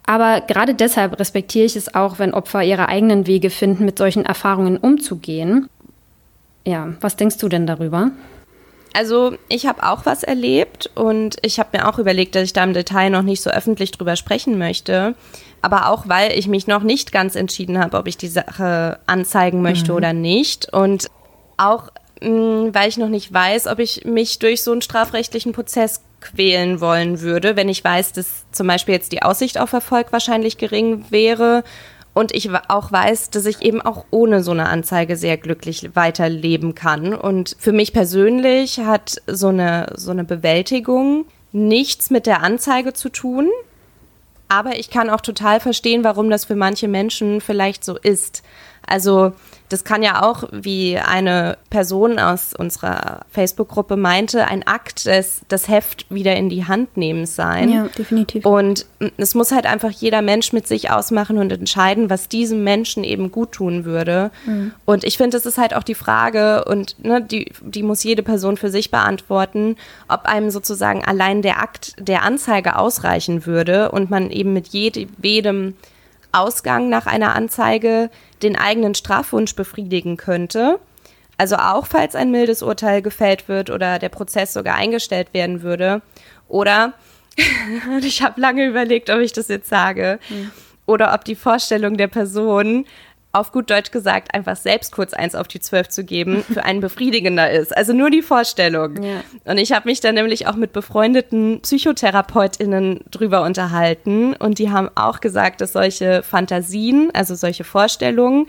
Aber 0.05 0.41
gerade 0.41 0.73
deshalb 0.73 1.19
respektiere 1.19 1.65
ich 1.65 1.75
es 1.75 1.93
auch, 1.93 2.17
wenn 2.17 2.33
Opfer 2.33 2.63
ihre 2.63 2.87
eigenen 2.87 3.27
Wege 3.27 3.49
finden, 3.49 3.83
mit 3.83 3.97
solchen 3.97 4.25
Erfahrungen 4.25 4.77
umzugehen. 4.77 5.67
Ja, 6.65 6.93
was 7.01 7.17
denkst 7.17 7.37
du 7.37 7.49
denn 7.49 7.67
darüber? 7.67 8.11
Also 8.93 9.35
ich 9.49 9.67
habe 9.67 9.83
auch 9.83 10.05
was 10.05 10.23
erlebt 10.23 10.89
und 10.95 11.35
ich 11.41 11.59
habe 11.59 11.77
mir 11.77 11.87
auch 11.87 11.99
überlegt, 11.99 12.35
dass 12.35 12.45
ich 12.45 12.53
da 12.53 12.63
im 12.63 12.73
Detail 12.73 13.09
noch 13.09 13.21
nicht 13.21 13.41
so 13.41 13.49
öffentlich 13.49 13.91
drüber 13.91 14.15
sprechen 14.15 14.57
möchte. 14.57 15.13
Aber 15.61 15.89
auch, 15.89 16.07
weil 16.07 16.31
ich 16.31 16.47
mich 16.47 16.67
noch 16.67 16.83
nicht 16.83 17.11
ganz 17.11 17.35
entschieden 17.35 17.77
habe, 17.77 17.97
ob 17.97 18.07
ich 18.07 18.17
die 18.17 18.27
Sache 18.27 18.99
anzeigen 19.05 19.61
möchte 19.61 19.91
mhm. 19.91 19.97
oder 19.97 20.13
nicht. 20.13 20.73
Und 20.73 21.09
auch, 21.57 21.89
weil 22.21 22.89
ich 22.89 22.97
noch 22.97 23.09
nicht 23.09 23.33
weiß, 23.33 23.67
ob 23.67 23.79
ich 23.79 24.05
mich 24.05 24.39
durch 24.39 24.63
so 24.63 24.71
einen 24.71 24.81
strafrechtlichen 24.81 25.53
Prozess 25.53 26.01
quälen 26.19 26.81
wollen 26.81 27.21
würde, 27.21 27.55
wenn 27.55 27.69
ich 27.69 27.83
weiß, 27.83 28.13
dass 28.13 28.45
zum 28.51 28.67
Beispiel 28.67 28.95
jetzt 28.95 29.11
die 29.11 29.21
Aussicht 29.21 29.59
auf 29.59 29.73
Erfolg 29.73 30.11
wahrscheinlich 30.11 30.57
gering 30.57 31.05
wäre 31.09 31.63
und 32.17 32.33
ich 32.33 32.49
auch 32.69 32.91
weiß, 32.91 33.29
dass 33.29 33.45
ich 33.45 33.61
eben 33.61 33.79
auch 33.79 34.05
ohne 34.09 34.41
so 34.41 34.49
eine 34.49 34.69
Anzeige 34.69 35.15
sehr 35.15 35.37
glücklich 35.37 35.91
weiterleben 35.93 36.73
kann. 36.73 37.13
Und 37.13 37.55
für 37.59 37.71
mich 37.71 37.93
persönlich 37.93 38.79
hat 38.79 39.21
so 39.27 39.49
eine, 39.49 39.93
so 39.95 40.09
eine 40.09 40.23
Bewältigung 40.23 41.25
nichts 41.51 42.09
mit 42.09 42.25
der 42.25 42.41
Anzeige 42.41 42.93
zu 42.93 43.09
tun. 43.09 43.47
Aber 44.47 44.79
ich 44.79 44.89
kann 44.89 45.11
auch 45.11 45.21
total 45.21 45.59
verstehen, 45.59 46.03
warum 46.03 46.31
das 46.31 46.45
für 46.45 46.55
manche 46.55 46.87
Menschen 46.87 47.39
vielleicht 47.39 47.85
so 47.85 47.95
ist. 47.95 48.41
Also 48.87 49.33
das 49.69 49.83
kann 49.83 50.01
ja 50.01 50.23
auch, 50.23 50.45
wie 50.51 50.97
eine 50.97 51.57
Person 51.69 52.19
aus 52.19 52.53
unserer 52.53 53.25
Facebook-Gruppe 53.31 53.97
meinte, 53.97 54.47
ein 54.47 54.65
Akt 54.65 55.05
des 55.05 55.41
das 55.49 55.67
Heft 55.67 56.05
wieder 56.09 56.37
in 56.37 56.49
die 56.49 56.65
Hand 56.65 56.95
nehmen 56.95 57.25
sein. 57.25 57.69
Ja, 57.69 57.87
definitiv. 57.97 58.45
Und 58.45 58.85
es 59.17 59.35
muss 59.35 59.51
halt 59.51 59.65
einfach 59.65 59.91
jeder 59.91 60.21
Mensch 60.21 60.53
mit 60.53 60.67
sich 60.67 60.89
ausmachen 60.89 61.37
und 61.37 61.51
entscheiden, 61.51 62.09
was 62.09 62.29
diesem 62.29 62.63
Menschen 62.63 63.03
eben 63.03 63.29
gut 63.29 63.51
tun 63.51 63.83
würde. 63.83 64.31
Mhm. 64.45 64.71
Und 64.85 65.03
ich 65.03 65.17
finde, 65.17 65.35
das 65.35 65.45
ist 65.45 65.57
halt 65.57 65.75
auch 65.75 65.83
die 65.83 65.95
Frage, 65.95 66.63
und 66.63 67.03
ne, 67.03 67.21
die, 67.21 67.51
die 67.61 67.83
muss 67.83 68.03
jede 68.03 68.23
Person 68.23 68.55
für 68.55 68.69
sich 68.69 68.89
beantworten, 68.89 69.75
ob 70.07 70.25
einem 70.25 70.49
sozusagen 70.49 71.03
allein 71.03 71.41
der 71.41 71.61
Akt 71.61 71.93
der 71.99 72.23
Anzeige 72.23 72.77
ausreichen 72.77 73.45
würde 73.45 73.91
und 73.91 74.09
man 74.09 74.31
eben 74.31 74.53
mit 74.53 74.69
jedem 74.69 75.75
Ausgang 76.31 76.89
nach 76.89 77.05
einer 77.05 77.35
Anzeige 77.35 78.09
den 78.43 78.55
eigenen 78.55 78.95
Strafwunsch 78.95 79.55
befriedigen 79.55 80.17
könnte. 80.17 80.79
Also 81.37 81.55
auch 81.57 81.85
falls 81.85 82.15
ein 82.15 82.31
mildes 82.31 82.63
Urteil 82.63 83.01
gefällt 83.01 83.47
wird 83.47 83.69
oder 83.69 83.99
der 83.99 84.09
Prozess 84.09 84.53
sogar 84.53 84.75
eingestellt 84.75 85.33
werden 85.33 85.61
würde. 85.61 86.01
Oder, 86.47 86.93
ich 88.01 88.23
habe 88.23 88.41
lange 88.41 88.65
überlegt, 88.65 89.09
ob 89.09 89.19
ich 89.19 89.33
das 89.33 89.47
jetzt 89.47 89.69
sage, 89.69 90.19
mhm. 90.29 90.51
oder 90.85 91.13
ob 91.13 91.25
die 91.25 91.35
Vorstellung 91.35 91.97
der 91.97 92.07
Person 92.07 92.85
auf 93.37 93.51
gut 93.51 93.69
Deutsch 93.69 93.91
gesagt, 93.91 94.33
einfach 94.33 94.55
selbst 94.55 94.91
kurz 94.91 95.13
eins 95.13 95.35
auf 95.35 95.47
die 95.47 95.59
Zwölf 95.59 95.89
zu 95.89 96.03
geben, 96.03 96.43
für 96.53 96.63
einen 96.63 96.81
befriedigender 96.81 97.49
ist. 97.49 97.75
Also 97.75 97.93
nur 97.93 98.09
die 98.09 98.21
Vorstellung. 98.21 99.01
Ja. 99.01 99.23
Und 99.45 99.57
ich 99.57 99.71
habe 99.71 99.87
mich 99.87 99.99
dann 99.99 100.15
nämlich 100.15 100.47
auch 100.47 100.55
mit 100.55 100.73
befreundeten 100.73 101.61
PsychotherapeutInnen 101.61 103.01
drüber 103.11 103.43
unterhalten 103.43 104.33
und 104.33 104.59
die 104.59 104.71
haben 104.71 104.89
auch 104.95 105.19
gesagt, 105.19 105.61
dass 105.61 105.73
solche 105.73 106.23
Fantasien, 106.23 107.11
also 107.13 107.35
solche 107.35 107.63
Vorstellungen, 107.63 108.47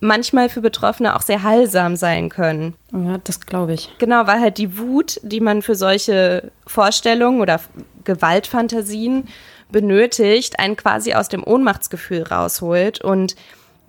manchmal 0.00 0.48
für 0.48 0.60
Betroffene 0.60 1.14
auch 1.14 1.22
sehr 1.22 1.42
heilsam 1.42 1.94
sein 1.96 2.30
können. 2.30 2.74
Ja, 2.92 3.18
das 3.22 3.40
glaube 3.40 3.74
ich. 3.74 3.90
Genau, 3.98 4.26
weil 4.26 4.40
halt 4.40 4.58
die 4.58 4.78
Wut, 4.78 5.20
die 5.22 5.40
man 5.40 5.62
für 5.62 5.74
solche 5.74 6.50
Vorstellungen 6.66 7.40
oder 7.40 7.60
Gewaltfantasien 8.04 9.28
benötigt, 9.70 10.58
einen 10.58 10.76
quasi 10.76 11.14
aus 11.14 11.28
dem 11.28 11.44
Ohnmachtsgefühl 11.44 12.22
rausholt 12.22 13.00
und 13.02 13.36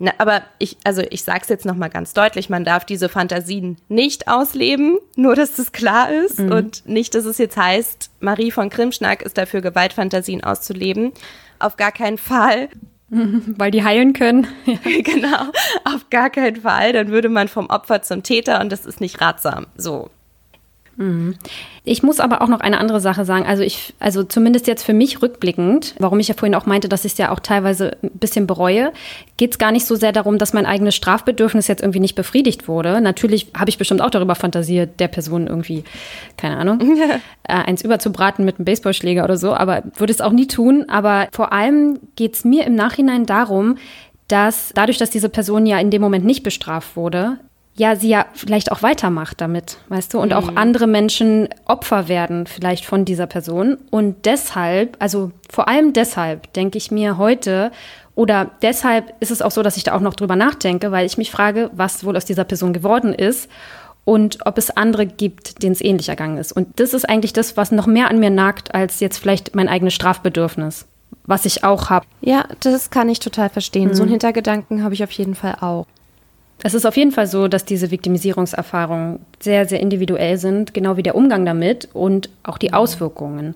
na, 0.04 0.10
aber 0.18 0.42
ich, 0.58 0.78
also 0.82 1.00
ich 1.10 1.22
sage 1.22 1.42
es 1.42 1.48
jetzt 1.48 1.64
nochmal 1.64 1.88
ganz 1.88 2.12
deutlich, 2.12 2.50
man 2.50 2.64
darf 2.64 2.84
diese 2.84 3.08
Fantasien 3.08 3.76
nicht 3.88 4.26
ausleben, 4.26 4.98
nur 5.14 5.36
dass 5.36 5.54
das 5.54 5.70
klar 5.70 6.10
ist 6.10 6.40
mhm. 6.40 6.50
und 6.50 6.88
nicht, 6.88 7.14
dass 7.14 7.24
es 7.24 7.38
jetzt 7.38 7.56
heißt, 7.56 8.10
Marie 8.18 8.50
von 8.50 8.68
Krimschnack 8.68 9.22
ist 9.22 9.38
dafür, 9.38 9.60
Gewaltfantasien 9.60 10.42
auszuleben. 10.42 11.12
Auf 11.60 11.76
gar 11.76 11.92
keinen 11.92 12.18
Fall. 12.18 12.68
Weil 13.10 13.70
die 13.70 13.84
heilen 13.84 14.12
können. 14.12 14.48
genau, 15.04 15.52
auf 15.84 16.10
gar 16.10 16.30
keinen 16.30 16.56
Fall. 16.56 16.92
Dann 16.92 17.08
würde 17.12 17.28
man 17.28 17.46
vom 17.46 17.66
Opfer 17.66 18.02
zum 18.02 18.24
Täter 18.24 18.60
und 18.60 18.72
das 18.72 18.86
ist 18.86 19.00
nicht 19.00 19.20
ratsam. 19.20 19.68
So. 19.76 20.10
Mhm. 21.02 21.34
Ich 21.84 22.04
muss 22.04 22.20
aber 22.20 22.42
auch 22.42 22.48
noch 22.48 22.60
eine 22.60 22.78
andere 22.78 23.00
Sache 23.00 23.24
sagen. 23.24 23.44
Also 23.44 23.64
ich, 23.64 23.92
also 23.98 24.22
zumindest 24.22 24.68
jetzt 24.68 24.84
für 24.84 24.92
mich 24.92 25.20
rückblickend, 25.20 25.96
warum 25.98 26.20
ich 26.20 26.28
ja 26.28 26.34
vorhin 26.34 26.54
auch 26.54 26.64
meinte, 26.64 26.88
dass 26.88 27.04
ich 27.04 27.12
es 27.12 27.18
ja 27.18 27.32
auch 27.32 27.40
teilweise 27.40 27.96
ein 28.02 28.10
bisschen 28.12 28.46
bereue, 28.46 28.92
geht 29.36 29.52
es 29.52 29.58
gar 29.58 29.72
nicht 29.72 29.84
so 29.84 29.96
sehr 29.96 30.12
darum, 30.12 30.38
dass 30.38 30.52
mein 30.52 30.64
eigenes 30.64 30.94
Strafbedürfnis 30.94 31.66
jetzt 31.66 31.82
irgendwie 31.82 31.98
nicht 31.98 32.14
befriedigt 32.14 32.68
wurde. 32.68 33.00
Natürlich 33.00 33.48
habe 33.58 33.68
ich 33.68 33.78
bestimmt 33.78 34.00
auch 34.00 34.10
darüber 34.10 34.36
fantasiert, 34.36 35.00
der 35.00 35.08
Person 35.08 35.48
irgendwie, 35.48 35.82
keine 36.36 36.56
Ahnung, 36.56 36.80
äh, 37.42 37.52
eins 37.52 37.82
überzubraten 37.82 38.44
mit 38.44 38.58
einem 38.58 38.64
Baseballschläger 38.64 39.24
oder 39.24 39.36
so, 39.36 39.52
aber 39.52 39.82
würde 39.96 40.12
es 40.12 40.20
auch 40.20 40.32
nie 40.32 40.46
tun. 40.46 40.84
Aber 40.88 41.26
vor 41.32 41.52
allem 41.52 41.98
geht 42.14 42.34
es 42.34 42.44
mir 42.44 42.64
im 42.64 42.76
Nachhinein 42.76 43.26
darum, 43.26 43.76
dass 44.28 44.70
dadurch, 44.74 44.98
dass 44.98 45.10
diese 45.10 45.28
Person 45.28 45.66
ja 45.66 45.78
in 45.78 45.90
dem 45.90 46.00
Moment 46.00 46.24
nicht 46.24 46.44
bestraft 46.44 46.96
wurde, 46.96 47.38
ja, 47.74 47.96
sie 47.96 48.08
ja 48.08 48.26
vielleicht 48.34 48.70
auch 48.70 48.82
weitermacht 48.82 49.40
damit, 49.40 49.78
weißt 49.88 50.12
du, 50.12 50.20
und 50.20 50.28
mhm. 50.28 50.36
auch 50.36 50.56
andere 50.56 50.86
Menschen 50.86 51.48
Opfer 51.64 52.06
werden 52.08 52.46
vielleicht 52.46 52.84
von 52.84 53.04
dieser 53.04 53.26
Person. 53.26 53.78
Und 53.90 54.26
deshalb, 54.26 54.96
also 54.98 55.30
vor 55.50 55.68
allem 55.68 55.92
deshalb, 55.92 56.52
denke 56.52 56.76
ich 56.78 56.90
mir 56.90 57.16
heute, 57.16 57.72
oder 58.14 58.50
deshalb 58.60 59.14
ist 59.20 59.30
es 59.30 59.40
auch 59.40 59.50
so, 59.50 59.62
dass 59.62 59.78
ich 59.78 59.84
da 59.84 59.94
auch 59.94 60.00
noch 60.00 60.14
drüber 60.14 60.36
nachdenke, 60.36 60.92
weil 60.92 61.06
ich 61.06 61.16
mich 61.16 61.30
frage, 61.30 61.70
was 61.72 62.04
wohl 62.04 62.16
aus 62.16 62.26
dieser 62.26 62.44
Person 62.44 62.74
geworden 62.74 63.14
ist 63.14 63.48
und 64.04 64.44
ob 64.44 64.58
es 64.58 64.70
andere 64.70 65.06
gibt, 65.06 65.62
denen 65.62 65.72
es 65.72 65.80
ähnlich 65.80 66.10
ergangen 66.10 66.36
ist. 66.36 66.52
Und 66.52 66.78
das 66.78 66.92
ist 66.92 67.08
eigentlich 67.08 67.32
das, 67.32 67.56
was 67.56 67.72
noch 67.72 67.86
mehr 67.86 68.10
an 68.10 68.20
mir 68.20 68.28
nagt, 68.28 68.74
als 68.74 69.00
jetzt 69.00 69.16
vielleicht 69.16 69.54
mein 69.54 69.68
eigenes 69.68 69.94
Strafbedürfnis. 69.94 70.86
was 71.26 71.44
ich 71.46 71.64
auch 71.64 71.90
habe. 71.90 72.06
Ja, 72.20 72.44
das 72.60 72.90
kann 72.90 73.08
ich 73.08 73.20
total 73.20 73.48
verstehen. 73.48 73.88
Mhm. 73.88 73.94
So 73.94 74.02
einen 74.02 74.10
Hintergedanken 74.10 74.82
habe 74.82 74.94
ich 74.94 75.04
auf 75.04 75.12
jeden 75.12 75.34
Fall 75.34 75.56
auch. 75.60 75.86
Es 76.62 76.74
ist 76.74 76.86
auf 76.86 76.96
jeden 76.96 77.12
Fall 77.12 77.26
so, 77.26 77.48
dass 77.48 77.64
diese 77.64 77.90
Viktimisierungserfahrungen 77.90 79.20
sehr, 79.40 79.66
sehr 79.66 79.80
individuell 79.80 80.38
sind, 80.38 80.74
genau 80.74 80.96
wie 80.96 81.02
der 81.02 81.14
Umgang 81.14 81.44
damit 81.44 81.88
und 81.92 82.30
auch 82.44 82.58
die 82.58 82.72
Auswirkungen. 82.72 83.54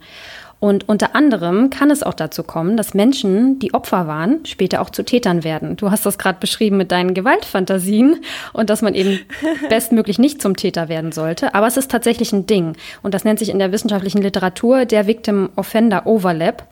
Und 0.58 0.88
unter 0.88 1.14
anderem 1.14 1.68
kann 1.68 1.90
es 1.90 2.02
auch 2.02 2.14
dazu 2.14 2.42
kommen, 2.42 2.78
dass 2.78 2.94
Menschen, 2.94 3.58
die 3.58 3.74
Opfer 3.74 4.06
waren, 4.06 4.44
später 4.46 4.80
auch 4.80 4.88
zu 4.88 5.04
Tätern 5.04 5.44
werden. 5.44 5.76
Du 5.76 5.90
hast 5.90 6.06
das 6.06 6.18
gerade 6.18 6.38
beschrieben 6.40 6.78
mit 6.78 6.90
deinen 6.90 7.12
Gewaltfantasien 7.12 8.22
und 8.54 8.70
dass 8.70 8.80
man 8.80 8.94
eben 8.94 9.20
bestmöglich 9.68 10.18
nicht 10.18 10.40
zum 10.40 10.56
Täter 10.56 10.88
werden 10.88 11.12
sollte. 11.12 11.54
Aber 11.54 11.66
es 11.66 11.76
ist 11.76 11.90
tatsächlich 11.90 12.32
ein 12.32 12.46
Ding. 12.46 12.74
Und 13.02 13.12
das 13.12 13.24
nennt 13.24 13.38
sich 13.38 13.50
in 13.50 13.58
der 13.58 13.70
wissenschaftlichen 13.70 14.22
Literatur 14.22 14.86
der 14.86 15.06
Victim-Offender 15.06 16.06
Overlap. 16.06 16.66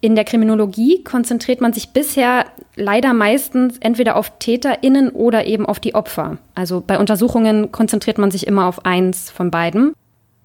In 0.00 0.16
der 0.16 0.24
Kriminologie 0.24 1.02
konzentriert 1.02 1.60
man 1.60 1.72
sich 1.72 1.90
bisher 1.90 2.44
leider 2.76 3.12
meistens 3.12 3.78
entweder 3.78 4.16
auf 4.16 4.38
TäterInnen 4.38 5.10
oder 5.10 5.46
eben 5.46 5.66
auf 5.66 5.80
die 5.80 5.94
Opfer. 5.94 6.38
Also 6.54 6.82
bei 6.84 6.98
Untersuchungen 6.98 7.72
konzentriert 7.72 8.18
man 8.18 8.30
sich 8.30 8.46
immer 8.46 8.66
auf 8.66 8.84
eins 8.84 9.30
von 9.30 9.50
beiden. 9.50 9.94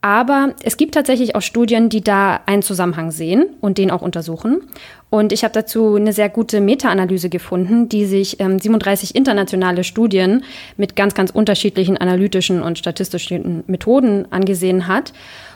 Aber 0.02 0.54
es 0.63 0.78
gibt 0.78 0.94
tatsächlich 0.94 1.36
auch 1.36 1.42
Studien, 1.42 1.89
die 1.89 2.02
da 2.02 2.39
einen 2.46 2.62
Zusammenhang 2.62 3.12
sehen 3.12 3.48
und 3.60 3.78
den 3.78 3.92
auch 3.92 4.02
untersuchen. 4.02 4.62
Und 5.10 5.34
ich 5.34 5.44
habe 5.44 5.54
dazu 5.54 5.96
eine 5.96 6.13
sehr 6.13 6.30
gute 6.30 6.62
Meta-Analyse 6.62 7.30
gefunden, 7.30 7.89
die 7.89 8.06
sich 8.06 8.39
ähm, 8.39 8.60
37 8.60 9.13
internationale 9.13 9.84
Studien 9.84 10.46
mit 10.78 10.96
ganz, 10.96 11.15
ganz 11.15 11.32
unterschiedlichen 11.32 11.98
analytischen 11.98 12.62
und 12.62 12.78
statistischen 12.78 13.65
Methoden 13.68 14.32
angesehen 14.32 14.88
hat, 14.88 15.12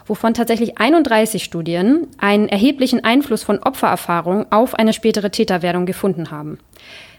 wovon 0.05 0.33
tatsächlich 0.33 0.77
31 0.77 1.43
Studien 1.43 2.07
einen 2.17 2.49
erheblichen 2.49 3.03
Einfluss 3.03 3.43
von 3.43 3.59
Opfererfahrung 3.59 4.51
auf 4.51 4.75
eine 4.75 4.93
spätere 4.93 5.31
Täterwerdung 5.31 5.85
gefunden 5.85 6.31
haben. 6.31 6.57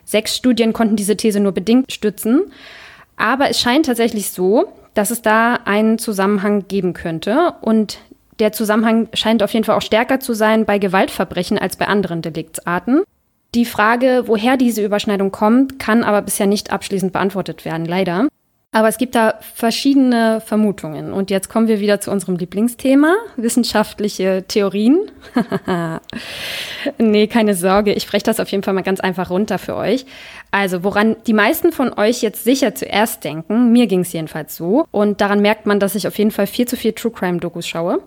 Sechs 0.04 0.36
Studien 0.36 0.72
konnten 0.72 0.96
diese 0.96 1.16
These 1.16 1.40
nur 1.40 1.52
bedingt 1.52 1.92
stützen. 1.92 2.42
Aber 3.16 3.48
es 3.48 3.60
scheint 3.60 3.86
tatsächlich 3.86 4.30
so, 4.30 4.72
dass 4.94 5.10
es 5.10 5.22
da 5.22 5.60
einen 5.64 5.98
Zusammenhang 5.98 6.66
geben 6.68 6.92
könnte. 6.92 7.54
Und 7.60 7.98
der 8.38 8.52
Zusammenhang 8.52 9.08
scheint 9.14 9.42
auf 9.42 9.52
jeden 9.52 9.64
Fall 9.64 9.76
auch 9.76 9.82
stärker 9.82 10.20
zu 10.20 10.32
sein 10.32 10.64
bei 10.64 10.78
Gewaltverbrechen 10.78 11.58
als 11.58 11.76
bei 11.76 11.86
anderen 11.86 12.22
Deliktsarten. 12.22 13.02
Die 13.54 13.64
Frage, 13.64 14.24
woher 14.26 14.56
diese 14.56 14.84
Überschneidung 14.84 15.30
kommt, 15.30 15.78
kann 15.78 16.02
aber 16.02 16.22
bisher 16.22 16.46
nicht 16.46 16.72
abschließend 16.72 17.12
beantwortet 17.12 17.64
werden, 17.64 17.86
leider. 17.86 18.26
Aber 18.74 18.88
es 18.88 18.98
gibt 18.98 19.14
da 19.14 19.34
verschiedene 19.54 20.42
Vermutungen. 20.44 21.12
Und 21.12 21.30
jetzt 21.30 21.48
kommen 21.48 21.68
wir 21.68 21.78
wieder 21.78 22.00
zu 22.00 22.10
unserem 22.10 22.34
Lieblingsthema, 22.34 23.14
wissenschaftliche 23.36 24.46
Theorien. 24.48 24.98
nee, 26.98 27.28
keine 27.28 27.54
Sorge, 27.54 27.92
ich 27.92 28.02
spreche 28.02 28.24
das 28.24 28.40
auf 28.40 28.48
jeden 28.48 28.64
Fall 28.64 28.74
mal 28.74 28.82
ganz 28.82 28.98
einfach 28.98 29.30
runter 29.30 29.60
für 29.60 29.76
euch. 29.76 30.06
Also, 30.50 30.82
woran 30.82 31.14
die 31.28 31.34
meisten 31.34 31.70
von 31.70 31.92
euch 31.96 32.20
jetzt 32.20 32.42
sicher 32.42 32.74
zuerst 32.74 33.22
denken, 33.22 33.70
mir 33.70 33.86
ging 33.86 34.00
es 34.00 34.12
jedenfalls 34.12 34.56
so, 34.56 34.86
und 34.90 35.20
daran 35.20 35.38
merkt 35.38 35.66
man, 35.66 35.78
dass 35.78 35.94
ich 35.94 36.08
auf 36.08 36.18
jeden 36.18 36.32
Fall 36.32 36.48
viel 36.48 36.66
zu 36.66 36.76
viel 36.76 36.94
True 36.94 37.12
Crime 37.12 37.38
Dokus 37.38 37.68
schaue, 37.68 38.00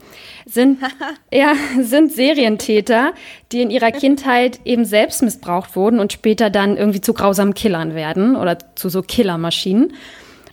sind, 0.45 0.80
ja, 1.32 1.53
sind 1.82 2.12
Serientäter, 2.12 3.13
die 3.53 3.62
in 3.62 3.69
ihrer 3.69 3.91
Kindheit 3.91 4.60
eben 4.65 4.84
selbst 4.84 5.23
missbraucht 5.23 5.77
wurden 5.77 6.01
und 6.01 6.12
später 6.12 6.49
dann 6.49 6.75
irgendwie 6.75 6.99
zu 6.99 7.13
grausamen 7.13 7.53
Killern 7.53 7.95
werden 7.95 8.36
oder 8.36 8.58
zu 8.75 8.89
so 8.89 9.01
Killermaschinen. 9.01 9.93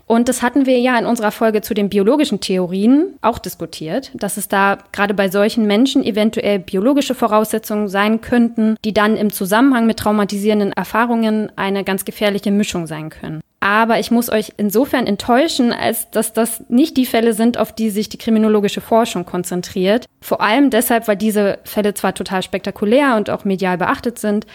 Und 0.07 0.29
das 0.29 0.43
hatten 0.43 0.67
wir 0.67 0.79
ja 0.79 0.99
in 0.99 1.07
unserer 1.07 1.31
Folge 1.31 1.63
zu 1.63 1.75
den 1.75 1.89
biologischen 1.89 2.41
Theorien 2.41 3.15
auch 3.23 3.39
diskutiert, 3.39 4.11
dass 4.15 4.37
es 4.37 4.49
da 4.49 4.79
gerade 4.93 5.15
bei 5.15 5.29
solchen 5.29 5.67
Menschen 5.67 6.05
eventuell 6.05 6.59
biologische 6.59 7.15
Voraussetzungen 7.15 7.89
sein 7.89 8.21
könnten, 8.21 8.77
die 8.85 8.93
dann 8.93 9.17
im 9.17 9.33
Zusammenhang 9.33 9.87
mit 9.87 9.99
traumatisierenden 9.99 10.73
Erfahrungen 10.73 11.51
eine 11.57 11.85
ganz 11.85 12.05
gefährliche 12.05 12.51
Mischung 12.51 12.87
sein 12.87 13.09
können. 13.09 13.41
Aber 13.61 13.99
ich 13.99 14.11
muss 14.11 14.29
euch 14.29 14.53
insofern 14.59 15.07
enttäuschen, 15.07 15.73
als 15.73 16.11
dass 16.11 16.35
das 16.35 16.65
nicht 16.69 16.99
die 16.99 17.07
Fälle 17.07 17.33
sind, 17.33 17.57
auf 17.57 17.73
die 17.73 17.89
sich 17.89 18.11
die 18.11 18.19
kriminologische 18.19 18.83
Forschung 18.83 19.25
konzentriert. 19.25 20.05
Vor 20.21 20.43
allem 20.43 20.69
deshalb, 20.69 21.09
weil 21.09 21.17
diese 21.17 21.59
Fälle 21.65 21.95
zwar 21.95 22.15
total 22.15 22.43
spektakulär 22.43 23.17
und 23.17 23.31
auch 23.31 23.47
medial 23.47 23.79
beachtet 23.79 24.19
sind, 24.19 24.47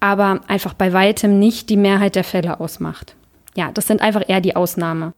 aber 0.00 0.42
einfach 0.48 0.74
bei 0.74 0.92
weitem 0.92 1.38
nicht 1.38 1.70
die 1.70 1.78
Mehrheit 1.78 2.14
der 2.14 2.24
Fälle 2.24 2.60
ausmacht. 2.60 3.14
Ja, 3.58 3.72
das 3.72 3.88
sind 3.88 4.00
einfach 4.00 4.22
eher 4.28 4.40
die 4.40 4.54
Ausnahme. 4.54 5.14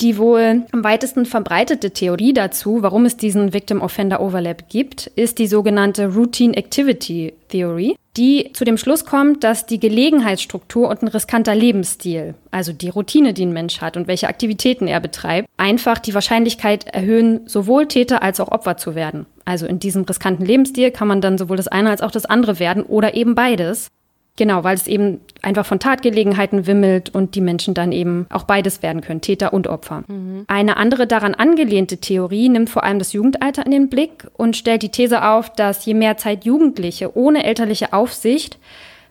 Die 0.00 0.18
wohl 0.18 0.64
am 0.72 0.82
weitesten 0.82 1.26
verbreitete 1.26 1.92
Theorie 1.92 2.32
dazu, 2.32 2.82
warum 2.82 3.04
es 3.04 3.16
diesen 3.16 3.52
Victim-Offender-Overlap 3.52 4.68
gibt, 4.68 5.06
ist 5.14 5.38
die 5.38 5.46
sogenannte 5.46 6.12
Routine 6.12 6.56
Activity 6.56 7.34
Theory, 7.50 7.94
die 8.16 8.50
zu 8.52 8.64
dem 8.64 8.78
Schluss 8.78 9.04
kommt, 9.04 9.44
dass 9.44 9.66
die 9.66 9.78
Gelegenheitsstruktur 9.78 10.88
und 10.88 11.02
ein 11.02 11.08
riskanter 11.08 11.54
Lebensstil, 11.54 12.34
also 12.50 12.72
die 12.72 12.88
Routine, 12.88 13.32
die 13.32 13.46
ein 13.46 13.52
Mensch 13.52 13.80
hat 13.80 13.96
und 13.96 14.08
welche 14.08 14.26
Aktivitäten 14.26 14.88
er 14.88 14.98
betreibt, 14.98 15.48
einfach 15.56 16.00
die 16.00 16.14
Wahrscheinlichkeit 16.14 16.88
erhöhen, 16.88 17.42
sowohl 17.46 17.86
Täter 17.86 18.24
als 18.24 18.40
auch 18.40 18.50
Opfer 18.50 18.76
zu 18.76 18.96
werden. 18.96 19.26
Also 19.44 19.66
in 19.66 19.78
diesem 19.78 20.02
riskanten 20.02 20.44
Lebensstil 20.44 20.90
kann 20.90 21.06
man 21.06 21.20
dann 21.20 21.38
sowohl 21.38 21.58
das 21.58 21.68
eine 21.68 21.90
als 21.90 22.02
auch 22.02 22.10
das 22.10 22.26
andere 22.26 22.58
werden 22.58 22.82
oder 22.82 23.14
eben 23.14 23.36
beides. 23.36 23.92
Genau, 24.36 24.64
weil 24.64 24.74
es 24.74 24.88
eben 24.88 25.20
einfach 25.42 25.64
von 25.64 25.78
Tatgelegenheiten 25.78 26.66
wimmelt 26.66 27.14
und 27.14 27.36
die 27.36 27.40
Menschen 27.40 27.72
dann 27.72 27.92
eben 27.92 28.26
auch 28.30 28.42
beides 28.42 28.82
werden 28.82 29.00
können, 29.00 29.20
Täter 29.20 29.52
und 29.52 29.68
Opfer. 29.68 30.02
Mhm. 30.08 30.44
Eine 30.48 30.76
andere 30.76 31.06
daran 31.06 31.34
angelehnte 31.34 31.98
Theorie 31.98 32.48
nimmt 32.48 32.68
vor 32.68 32.82
allem 32.82 32.98
das 32.98 33.12
Jugendalter 33.12 33.64
in 33.64 33.70
den 33.70 33.88
Blick 33.88 34.26
und 34.36 34.56
stellt 34.56 34.82
die 34.82 34.88
These 34.88 35.24
auf, 35.24 35.50
dass 35.50 35.86
je 35.86 35.94
mehr 35.94 36.16
Zeit 36.16 36.44
Jugendliche 36.44 37.16
ohne 37.16 37.44
elterliche 37.44 37.92
Aufsicht 37.92 38.58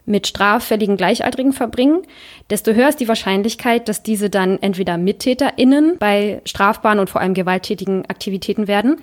mit 0.05 0.27
straffälligen 0.27 0.97
Gleichaltrigen 0.97 1.53
verbringen, 1.53 2.01
desto 2.49 2.73
höher 2.73 2.89
ist 2.89 2.99
die 2.99 3.07
Wahrscheinlichkeit, 3.07 3.87
dass 3.87 4.03
diese 4.03 4.29
dann 4.29 4.61
entweder 4.61 4.97
MittäterInnen 4.97 5.97
bei 5.97 6.41
strafbaren 6.43 6.99
und 6.99 7.09
vor 7.09 7.21
allem 7.21 7.33
gewalttätigen 7.33 8.05
Aktivitäten 8.09 8.67
werden 8.67 8.97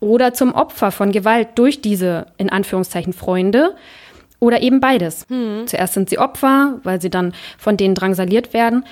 oder 0.00 0.34
zum 0.34 0.52
Opfer 0.52 0.90
von 0.90 1.12
Gewalt 1.12 1.48
durch 1.54 1.80
diese 1.80 2.26
in 2.36 2.50
Anführungszeichen 2.50 3.14
Freunde 3.14 3.74
oder 4.42 4.60
eben 4.60 4.80
beides. 4.80 5.24
Mhm. 5.28 5.66
Zuerst 5.66 5.94
sind 5.94 6.10
sie 6.10 6.18
Opfer, 6.18 6.80
weil 6.82 7.00
sie 7.00 7.10
dann 7.10 7.32
von 7.58 7.76
denen 7.76 7.94
drangsaliert 7.94 8.52
werden. 8.52 8.84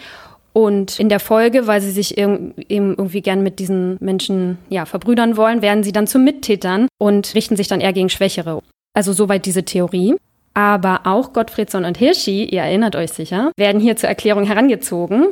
Und 0.52 0.98
in 0.98 1.08
der 1.08 1.20
Folge, 1.20 1.66
weil 1.66 1.80
sie 1.80 1.90
sich 1.90 2.18
eben 2.18 2.54
irgendwie 2.68 3.20
gern 3.20 3.42
mit 3.42 3.58
diesen 3.58 3.96
Menschen 4.00 4.58
ja, 4.68 4.84
verbrüdern 4.84 5.36
wollen, 5.36 5.60
werden 5.60 5.82
sie 5.82 5.92
dann 5.92 6.06
zu 6.06 6.18
Mittätern 6.20 6.86
und 6.98 7.34
richten 7.34 7.56
sich 7.56 7.66
dann 7.66 7.80
eher 7.80 7.92
gegen 7.92 8.08
Schwächere. 8.08 8.60
Also 8.94 9.12
soweit 9.12 9.44
diese 9.44 9.64
Theorie. 9.64 10.14
Aber 10.54 11.00
auch 11.04 11.32
Gottfriedson 11.32 11.84
und 11.84 11.98
Hirschi, 11.98 12.44
ihr 12.44 12.62
erinnert 12.62 12.96
euch 12.96 13.10
sicher, 13.10 13.52
werden 13.56 13.80
hier 13.80 13.96
zur 13.96 14.08
Erklärung 14.08 14.44
herangezogen. 14.44 15.28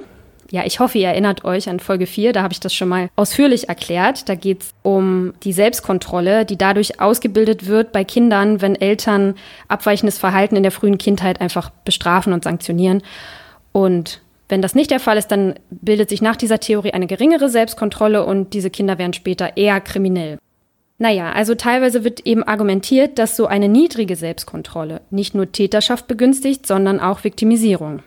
Ja, 0.51 0.65
ich 0.65 0.81
hoffe, 0.81 0.97
ihr 0.97 1.09
erinnert 1.09 1.45
euch 1.45 1.69
an 1.69 1.79
Folge 1.79 2.07
4, 2.07 2.33
da 2.33 2.43
habe 2.43 2.53
ich 2.53 2.61
das 2.61 2.73
schon 2.73 2.89
mal 2.89 3.11
ausführlich 3.17 3.69
erklärt. 3.69 4.31
Da 4.31 4.35
geht 4.35 4.63
es 4.63 4.75
um 4.83 5.35
die 5.43 5.53
Selbstkontrolle, 5.53 6.47
die 6.47 6.57
dadurch 6.57 7.01
ausgebildet 7.01 7.67
wird 7.67 7.93
bei 7.93 8.03
Kindern, 8.03 8.63
wenn 8.63 8.75
Eltern 8.75 9.35
abweichendes 9.69 10.17
Verhalten 10.17 10.57
in 10.57 10.63
der 10.63 10.73
frühen 10.73 10.97
Kindheit 10.97 11.43
einfach 11.43 11.69
bestrafen 11.85 12.33
und 12.33 12.45
sanktionieren. 12.45 13.03
Und 13.73 14.23
wenn 14.49 14.63
das 14.63 14.75
nicht 14.75 14.91
der 14.91 15.01
Fall 15.01 15.19
ist, 15.19 15.29
dann 15.29 15.55
bildet 15.71 16.09
sich 16.09 16.23
nach 16.23 16.37
dieser 16.37 16.61
Theorie 16.61 16.95
eine 16.95 17.07
geringere 17.07 17.51
Selbstkontrolle 17.51 18.25
und 18.25 18.55
diese 18.55 18.71
Kinder 18.71 18.97
werden 18.97 19.13
später 19.13 19.59
eher 19.59 19.83
kriminell. 19.83 20.39
Naja, 20.97 21.31
also 21.31 21.55
teilweise 21.55 22.05
wird 22.05 22.27
eben 22.27 22.43
argumentiert, 22.43 23.19
dass 23.19 23.37
so 23.37 23.47
eine 23.47 23.69
niedrige 23.69 24.17
Selbstkontrolle 24.17 25.03
nicht 25.11 25.35
nur 25.35 25.53
Täterschaft 25.53 26.09
begünstigt, 26.09 26.67
sondern 26.67 27.01
auch 27.01 27.23
Viktimisierung 27.23 28.03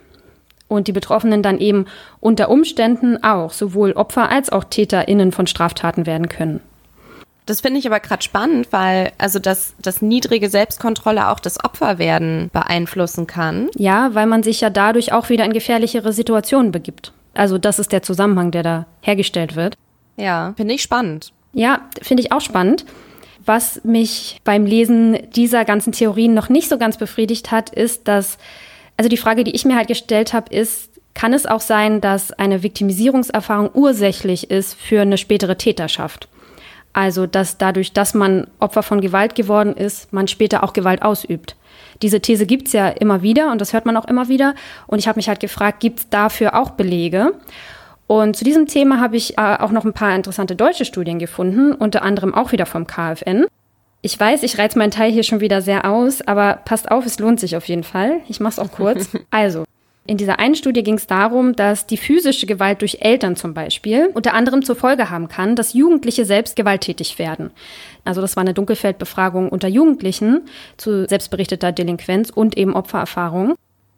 und 0.72 0.88
die 0.88 0.94
Betroffenen 0.94 1.44
dann 1.44 1.60
eben 1.60 1.86
unter 2.20 2.50
Umständen 2.50 3.24
auch 3.24 3.52
sowohl 3.52 3.92
Opfer 3.92 4.30
als 4.30 4.52
auch 4.52 4.64
TäterInnen 4.64 5.32
von 5.32 5.48
Straftaten 5.48 6.06
werden 6.06 6.30
können. 6.30 6.62
Das 7.46 7.62
finde 7.62 7.80
ich 7.80 7.88
aber 7.88 8.00
gerade 8.00 8.22
spannend, 8.22 8.68
weil 8.72 9.12
also 9.18 9.40
das, 9.40 9.74
das 9.82 10.02
niedrige 10.02 10.50
Selbstkontrolle 10.50 11.28
auch 11.28 11.40
das 11.40 11.64
Opferwerden 11.64 12.50
beeinflussen 12.54 13.28
kann. 13.28 13.70
Ja, 13.76 14.14
weil 14.14 14.28
man 14.28 14.44
sich 14.44 14.62
ja 14.62 14.70
dadurch 14.70 15.12
auch 15.12 15.30
wieder 15.30 15.44
in 15.44 15.54
gefährlichere 15.54 16.14
Situationen 16.14 16.72
begibt. 16.72 17.12
Also 17.34 17.58
das 17.58 17.80
ist 17.80 17.92
der 17.92 18.04
Zusammenhang, 18.04 18.52
der 18.52 18.64
da 18.64 18.86
hergestellt 19.02 19.56
wird. 19.56 19.76
Ja, 20.18 20.54
finde 20.56 20.76
ich 20.76 20.82
spannend. 20.82 21.34
Ja, 21.54 21.82
finde 22.02 22.24
ich 22.24 22.32
auch 22.32 22.42
spannend. 22.42 22.86
Was 23.46 23.84
mich 23.84 24.40
beim 24.44 24.66
Lesen 24.66 25.18
dieser 25.36 25.66
ganzen 25.66 25.92
Theorien 25.92 26.34
noch 26.34 26.50
nicht 26.50 26.70
so 26.70 26.78
ganz 26.78 26.98
befriedigt 26.98 27.52
hat, 27.52 27.72
ist, 27.72 28.08
dass 28.08 28.38
also 29.02 29.10
die 29.10 29.18
Frage, 29.18 29.44
die 29.44 29.56
ich 29.56 29.66
mir 29.66 29.76
halt 29.76 29.88
gestellt 29.88 30.32
habe, 30.32 30.54
ist, 30.54 30.92
kann 31.16 31.34
es 31.34 31.48
auch 31.48 31.60
sein, 31.60 32.02
dass 32.02 32.32
eine 32.34 32.62
Viktimisierungserfahrung 32.62 33.72
ursächlich 33.74 34.52
ist 34.52 34.76
für 34.76 35.02
eine 35.02 35.18
spätere 35.18 35.58
Täterschaft? 35.58 36.28
Also, 36.94 37.26
dass 37.26 37.58
dadurch, 37.58 37.94
dass 37.94 38.14
man 38.14 38.46
Opfer 38.60 38.84
von 38.84 39.02
Gewalt 39.02 39.34
geworden 39.34 39.76
ist, 39.76 40.14
man 40.14 40.28
später 40.28 40.64
auch 40.64 40.74
Gewalt 40.74 41.02
ausübt. 41.02 41.56
Diese 42.04 42.22
These 42.22 42.46
gibt 42.46 42.68
es 42.68 42.74
ja 42.74 42.90
immer 42.90 43.24
wieder 43.24 43.52
und 43.52 43.60
das 43.60 43.74
hört 43.74 43.88
man 43.88 43.98
auch 43.98 44.06
immer 44.06 44.28
wieder. 44.28 44.54
Und 44.86 45.00
ich 45.00 45.08
habe 45.08 45.18
mich 45.18 45.28
halt 45.28 45.40
gefragt, 45.40 45.80
gibt 45.80 45.98
es 45.98 46.10
dafür 46.12 46.54
auch 46.54 46.70
Belege? 46.70 47.34
Und 48.06 48.36
zu 48.36 48.46
diesem 48.46 48.68
Thema 48.68 49.00
habe 49.00 49.18
ich 49.18 49.40
äh, 49.40 49.58
auch 49.58 49.72
noch 49.72 49.84
ein 49.84 49.94
paar 49.94 50.14
interessante 50.14 50.56
deutsche 50.56 50.86
Studien 50.86 51.18
gefunden, 51.18 51.74
unter 51.74 52.04
anderem 52.04 52.36
auch 52.36 52.52
wieder 52.52 52.68
vom 52.68 52.86
KfN. 52.86 53.48
Ich 54.02 54.20
weiß, 54.20 54.44
ich 54.44 54.58
reiz 54.58 54.76
meinen 54.76 54.92
Teil 54.92 55.12
hier 55.12 55.24
schon 55.24 55.42
wieder 55.42 55.62
sehr 55.62 55.86
aus, 55.90 56.22
aber 56.22 56.60
passt 56.66 56.90
auf, 56.90 57.06
es 57.06 57.20
lohnt 57.20 57.40
sich 57.40 57.56
auf 57.56 57.68
jeden 57.68 57.84
Fall. 57.84 58.22
Ich 58.28 58.40
mache 58.40 58.54
es 58.54 58.60
auch 58.60 58.72
kurz. 58.72 59.10
Also, 59.30 59.66
in 60.08 60.18
dieser 60.18 60.40
einen 60.40 60.56
Studie 60.56 60.82
ging 60.82 60.96
es 60.96 61.06
darum, 61.06 61.56
dass 61.56 61.86
die 61.86 61.98
physische 61.98 62.48
Gewalt 62.48 62.82
durch 62.82 62.98
Eltern 63.02 63.36
zum 63.36 63.54
Beispiel 63.54 64.10
unter 64.14 64.34
anderem 64.34 64.64
zur 64.64 64.76
Folge 64.76 65.12
haben 65.12 65.28
kann, 65.28 65.56
dass 65.56 65.74
Jugendliche 65.74 66.26
selbst 66.26 66.56
gewalttätig 66.56 67.20
werden. 67.20 67.52
Also 68.04 68.20
das 68.20 68.36
war 68.36 68.42
eine 68.42 68.56
Dunkelfeldbefragung 68.56 69.50
unter 69.50 69.68
Jugendlichen 69.68 70.42
zu 70.78 71.08
selbstberichteter 71.08 71.72
Delinquenz 71.72 72.32
und 72.32 72.58
eben 72.58 72.74
Opfererfahrung, 72.74 73.54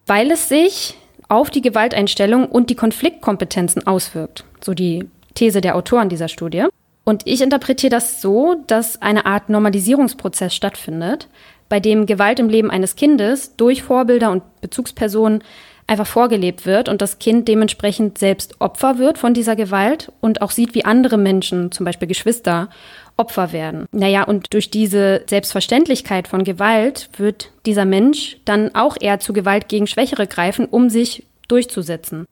weil 0.06 0.30
es 0.30 0.50
sich 0.50 0.98
auf 1.30 1.50
die 1.50 1.62
Gewalteinstellung 1.62 2.48
und 2.48 2.70
die 2.70 2.76
Konfliktkompetenzen 2.76 3.88
auswirkt. 3.88 4.44
So 4.62 4.74
die 4.74 5.08
These 5.36 5.62
der 5.62 5.76
Autoren 5.76 6.10
dieser 6.10 6.28
Studie. 6.28 6.66
Und 7.04 7.24
ich 7.26 7.42
interpretiere 7.42 7.92
das 7.92 8.22
so, 8.22 8.56
dass 8.68 9.02
eine 9.02 9.26
Art 9.26 9.50
Normalisierungsprozess 9.50 10.56
stattfindet, 10.56 11.28
bei 11.70 11.80
dem 11.80 12.06
Gewalt 12.06 12.40
im 12.40 12.50
Leben 12.50 12.70
eines 12.72 12.96
Kindes 12.96 13.56
durch 13.56 13.84
Vorbilder 13.84 14.32
und 14.32 14.44
Bezugspersonen 14.62 15.44
einfach 15.88 16.08
vorgelebt 16.08 16.66
wird 16.66 16.88
und 16.88 17.02
das 17.02 17.20
Kind 17.20 17.48
dementsprechend 17.48 18.18
selbst 18.18 18.62
Opfer 18.62 19.00
wird 19.00 19.18
von 19.18 19.34
dieser 19.34 19.56
Gewalt 19.56 20.12
und 20.22 20.42
auch 20.42 20.52
sieht, 20.52 20.76
wie 20.76 20.86
andere 20.86 21.18
Menschen, 21.18 21.72
zum 21.72 21.86
Beispiel 21.86 22.08
Geschwister, 22.08 22.70
Opfer 23.18 23.52
werden. 23.52 23.86
Naja, 23.92 24.24
und 24.24 24.54
durch 24.54 24.72
diese 24.72 25.24
Selbstverständlichkeit 25.28 26.28
von 26.28 26.44
Gewalt 26.44 27.10
wird 27.18 27.52
dieser 27.66 27.86
Mensch 27.86 28.38
dann 28.46 28.74
auch 28.74 28.98
eher 29.00 29.20
zu 29.20 29.34
Gewalt 29.34 29.68
gegen 29.68 29.88
Schwächere 29.88 30.26
greifen, 30.26 30.66
um 30.66 30.90
sich 30.90 31.26
durchzusetzen. 31.48 32.26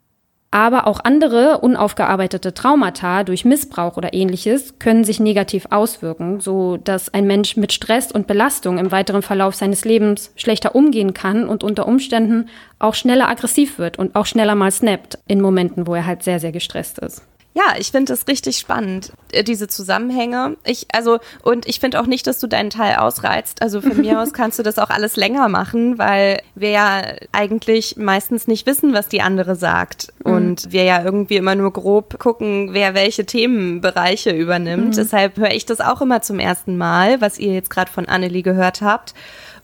Aber 0.53 0.85
auch 0.85 0.99
andere 1.01 1.59
unaufgearbeitete 1.59 2.53
Traumata 2.53 3.23
durch 3.23 3.45
Missbrauch 3.45 3.95
oder 3.95 4.13
ähnliches 4.13 4.77
können 4.79 5.05
sich 5.05 5.21
negativ 5.21 5.67
auswirken, 5.69 6.41
so 6.41 6.75
dass 6.75 7.13
ein 7.13 7.25
Mensch 7.25 7.55
mit 7.55 7.71
Stress 7.71 8.11
und 8.11 8.27
Belastung 8.27 8.77
im 8.77 8.91
weiteren 8.91 9.21
Verlauf 9.21 9.55
seines 9.55 9.85
Lebens 9.85 10.33
schlechter 10.35 10.75
umgehen 10.75 11.13
kann 11.13 11.47
und 11.47 11.63
unter 11.63 11.87
Umständen 11.87 12.49
auch 12.79 12.95
schneller 12.95 13.29
aggressiv 13.29 13.79
wird 13.79 13.97
und 13.97 14.15
auch 14.15 14.25
schneller 14.25 14.55
mal 14.55 14.71
snappt 14.71 15.19
in 15.25 15.39
Momenten, 15.39 15.87
wo 15.87 15.95
er 15.95 16.05
halt 16.05 16.21
sehr, 16.21 16.41
sehr 16.41 16.51
gestresst 16.51 16.99
ist. 16.99 17.23
Ja, 17.53 17.75
ich 17.77 17.91
finde 17.91 18.13
das 18.13 18.27
richtig 18.27 18.57
spannend, 18.57 19.11
äh, 19.33 19.43
diese 19.43 19.67
Zusammenhänge. 19.67 20.55
Ich, 20.63 20.87
also, 20.93 21.19
und 21.43 21.67
ich 21.67 21.81
finde 21.81 21.99
auch 21.99 22.05
nicht, 22.05 22.25
dass 22.25 22.39
du 22.39 22.47
deinen 22.47 22.69
Teil 22.69 22.95
ausreizt. 22.95 23.61
Also 23.61 23.81
von 23.81 23.97
mir 23.97 24.21
aus 24.21 24.31
kannst 24.33 24.57
du 24.57 24.63
das 24.63 24.79
auch 24.79 24.89
alles 24.89 25.17
länger 25.17 25.49
machen, 25.49 25.97
weil 25.97 26.41
wir 26.55 26.69
ja 26.69 27.01
eigentlich 27.33 27.97
meistens 27.97 28.47
nicht 28.47 28.65
wissen, 28.65 28.93
was 28.93 29.09
die 29.09 29.21
andere 29.21 29.55
sagt. 29.55 30.13
Mhm. 30.23 30.31
Und 30.31 30.71
wir 30.71 30.85
ja 30.85 31.03
irgendwie 31.03 31.35
immer 31.35 31.55
nur 31.55 31.73
grob 31.73 32.19
gucken, 32.19 32.69
wer 32.71 32.93
welche 32.93 33.25
Themenbereiche 33.25 34.31
übernimmt. 34.31 34.87
Mhm. 34.87 34.91
Deshalb 34.95 35.37
höre 35.37 35.51
ich 35.51 35.65
das 35.65 35.81
auch 35.81 36.01
immer 36.01 36.21
zum 36.21 36.39
ersten 36.39 36.77
Mal, 36.77 37.19
was 37.19 37.37
ihr 37.37 37.53
jetzt 37.53 37.69
gerade 37.69 37.91
von 37.91 38.05
Annelie 38.07 38.43
gehört 38.43 38.81
habt. 38.81 39.13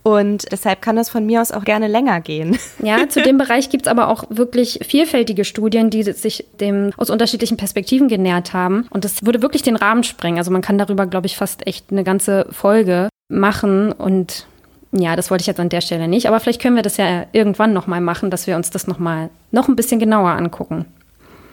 Und 0.08 0.50
deshalb 0.54 0.82
kann 0.82 0.96
das 0.96 1.10
von 1.10 1.26
mir 1.26 1.41
aus 1.41 1.52
auch 1.52 1.65
gerne 1.65 1.88
länger 1.88 2.22
gehen. 2.22 2.58
Ja, 2.82 3.10
zu 3.10 3.22
dem 3.22 3.38
Bereich 3.38 3.70
gibt 3.70 3.88
es 3.88 3.91
aber 3.91 4.08
auch 4.08 4.24
wirklich 4.30 4.80
vielfältige 4.88 5.43
Studien, 5.43 5.89
die 5.89 6.04
sich 6.04 6.46
dem 6.62 6.91
aus 6.96 7.10
unterschiedlichen 7.10 7.58
Perspektiven 7.58 8.08
genähert 8.08 8.54
haben. 8.54 8.86
Und 8.91 9.04
das 9.04 9.26
würde 9.26 9.41
wirklich 9.41 9.63
den 9.63 9.76
Rahmen 9.76 10.04
sprengen. 10.06 10.38
Also 10.38 10.52
man 10.52 10.62
kann 10.62 10.78
darüber, 10.78 11.08
glaube 11.08 11.26
ich, 11.26 11.36
fast 11.36 11.67
echt 11.67 11.91
eine 11.91 12.06
ganze 12.06 12.46
Folge 12.52 13.10
machen. 13.28 13.91
Und 13.91 14.48
ja, 14.93 15.17
das 15.17 15.30
wollte 15.30 15.41
ich 15.41 15.48
jetzt 15.48 15.60
an 15.60 15.67
der 15.67 15.82
Stelle 15.82 16.08
nicht. 16.08 16.28
Aber 16.28 16.39
vielleicht 16.39 16.62
können 16.62 16.78
wir 16.78 16.84
das 16.84 16.96
ja 16.96 17.26
irgendwann 17.34 17.74
nochmal 17.74 18.00
machen, 18.00 18.32
dass 18.32 18.48
wir 18.48 18.56
uns 18.56 18.70
das 18.70 18.88
nochmal 18.88 19.30
noch 19.52 19.67
ein 19.67 19.76
bisschen 19.76 20.00
genauer 20.00 20.30
angucken. 20.30 20.86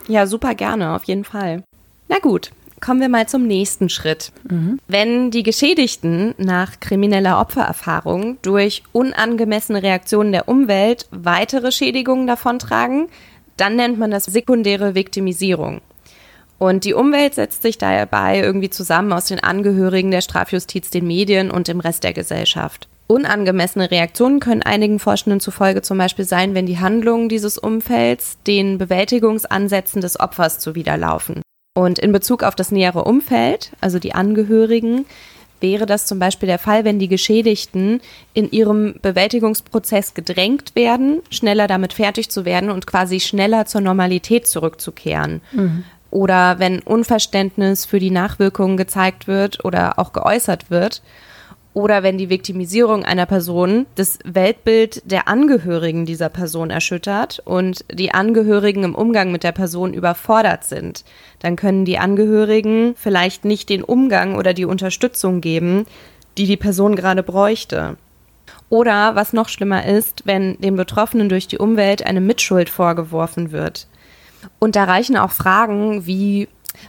Ja, 0.06 0.26
super 0.28 0.54
gerne, 0.54 0.94
auf 0.94 1.04
jeden 1.04 1.24
Fall. 1.24 1.64
Na 2.08 2.18
gut, 2.20 2.52
kommen 2.84 3.00
wir 3.00 3.08
mal 3.08 3.26
zum 3.26 3.46
nächsten 3.46 3.88
Schritt. 3.88 4.30
Mhm. 4.48 4.78
Wenn 4.86 5.30
die 5.30 5.42
Geschädigten 5.42 6.34
nach 6.36 6.80
krimineller 6.80 7.40
Opfererfahrung 7.40 8.36
durch 8.42 8.82
unangemessene 8.92 9.82
Reaktionen 9.82 10.32
der 10.32 10.48
Umwelt 10.48 11.06
weitere 11.10 11.72
Schädigungen 11.72 12.26
davontragen, 12.26 13.08
dann 13.56 13.76
nennt 13.76 13.98
man 13.98 14.10
das 14.10 14.24
sekundäre 14.24 14.94
Viktimisierung. 14.94 15.80
Und 16.58 16.84
die 16.84 16.94
Umwelt 16.94 17.34
setzt 17.34 17.62
sich 17.62 17.78
dabei 17.78 18.40
irgendwie 18.40 18.70
zusammen 18.70 19.12
aus 19.12 19.26
den 19.26 19.42
Angehörigen 19.42 20.10
der 20.10 20.20
Strafjustiz, 20.20 20.90
den 20.90 21.06
Medien 21.06 21.50
und 21.50 21.68
dem 21.68 21.80
Rest 21.80 22.04
der 22.04 22.12
Gesellschaft. 22.12 22.88
Unangemessene 23.06 23.90
Reaktionen 23.90 24.40
können 24.40 24.62
einigen 24.62 24.98
Forschenden 24.98 25.40
zufolge 25.40 25.82
zum 25.82 25.98
Beispiel 25.98 26.24
sein, 26.24 26.54
wenn 26.54 26.64
die 26.64 26.78
Handlungen 26.78 27.28
dieses 27.28 27.58
Umfelds 27.58 28.38
den 28.46 28.78
Bewältigungsansätzen 28.78 30.00
des 30.00 30.18
Opfers 30.18 30.58
zuwiderlaufen. 30.58 31.43
Und 31.74 31.98
in 31.98 32.12
Bezug 32.12 32.44
auf 32.44 32.54
das 32.54 32.70
nähere 32.70 33.04
Umfeld, 33.04 33.72
also 33.80 33.98
die 33.98 34.14
Angehörigen, 34.14 35.06
wäre 35.60 35.86
das 35.86 36.06
zum 36.06 36.20
Beispiel 36.20 36.46
der 36.46 36.60
Fall, 36.60 36.84
wenn 36.84 37.00
die 37.00 37.08
Geschädigten 37.08 38.00
in 38.32 38.50
ihrem 38.50 38.94
Bewältigungsprozess 39.02 40.14
gedrängt 40.14 40.76
werden, 40.76 41.20
schneller 41.30 41.66
damit 41.66 41.94
fertig 41.94 42.30
zu 42.30 42.44
werden 42.44 42.70
und 42.70 42.86
quasi 42.86 43.18
schneller 43.18 43.66
zur 43.66 43.80
Normalität 43.80 44.46
zurückzukehren. 44.46 45.40
Mhm. 45.52 45.84
Oder 46.10 46.60
wenn 46.60 46.78
Unverständnis 46.80 47.86
für 47.86 47.98
die 47.98 48.12
Nachwirkungen 48.12 48.76
gezeigt 48.76 49.26
wird 49.26 49.64
oder 49.64 49.98
auch 49.98 50.12
geäußert 50.12 50.70
wird 50.70 51.02
oder 51.74 52.04
wenn 52.04 52.16
die 52.18 52.30
Viktimisierung 52.30 53.04
einer 53.04 53.26
Person 53.26 53.86
das 53.96 54.20
Weltbild 54.24 55.02
der 55.10 55.26
Angehörigen 55.26 56.06
dieser 56.06 56.28
Person 56.28 56.70
erschüttert 56.70 57.42
und 57.44 57.84
die 57.92 58.14
Angehörigen 58.14 58.84
im 58.84 58.94
Umgang 58.94 59.32
mit 59.32 59.42
der 59.42 59.52
Person 59.52 59.92
überfordert 59.92 60.64
sind, 60.64 61.04
dann 61.40 61.56
können 61.56 61.84
die 61.84 61.98
Angehörigen 61.98 62.94
vielleicht 62.96 63.44
nicht 63.44 63.68
den 63.68 63.82
Umgang 63.82 64.36
oder 64.36 64.54
die 64.54 64.64
Unterstützung 64.64 65.40
geben, 65.40 65.84
die 66.38 66.46
die 66.46 66.56
Person 66.56 66.94
gerade 66.94 67.24
bräuchte. 67.24 67.96
Oder 68.68 69.16
was 69.16 69.32
noch 69.32 69.48
schlimmer 69.48 69.84
ist, 69.84 70.26
wenn 70.26 70.58
dem 70.60 70.76
Betroffenen 70.76 71.28
durch 71.28 71.48
die 71.48 71.58
Umwelt 71.58 72.06
eine 72.06 72.20
Mitschuld 72.20 72.70
vorgeworfen 72.70 73.50
wird. 73.50 73.88
Und 74.60 74.76
da 74.76 74.84
reichen 74.84 75.16
auch 75.16 75.32
Fragen 75.32 76.06
wie 76.06 76.48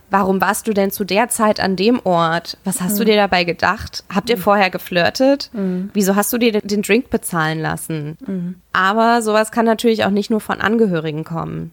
Warum 0.10 0.42
warst 0.42 0.68
du 0.68 0.74
denn 0.74 0.92
zu 0.92 1.04
der 1.04 1.30
Zeit 1.30 1.60
an 1.60 1.76
dem 1.76 2.00
Ort? 2.04 2.58
Was 2.64 2.82
hast 2.82 2.94
mhm. 2.94 2.98
du 3.00 3.06
dir 3.06 3.16
dabei 3.16 3.44
gedacht? 3.44 4.04
Habt 4.14 4.30
ihr 4.30 4.38
mhm. 4.38 4.42
vorher 4.42 4.70
geflirtet? 4.70 5.50
Mhm. 5.54 5.90
Wieso 5.94 6.16
hast 6.16 6.32
du 6.34 6.38
dir 6.38 6.62
den 6.62 6.82
Drink 6.82 7.10
bezahlen 7.10 7.60
lassen? 7.60 8.18
Mhm. 8.26 8.56
Aber 8.74 9.22
sowas 9.22 9.52
kann 9.52 9.66
natürlich 9.66 10.06
auch 10.06 10.12
nicht 10.12 10.30
nur 10.30 10.42
von 10.42 10.62
Angehörigen 10.62 11.24
kommen. 11.24 11.72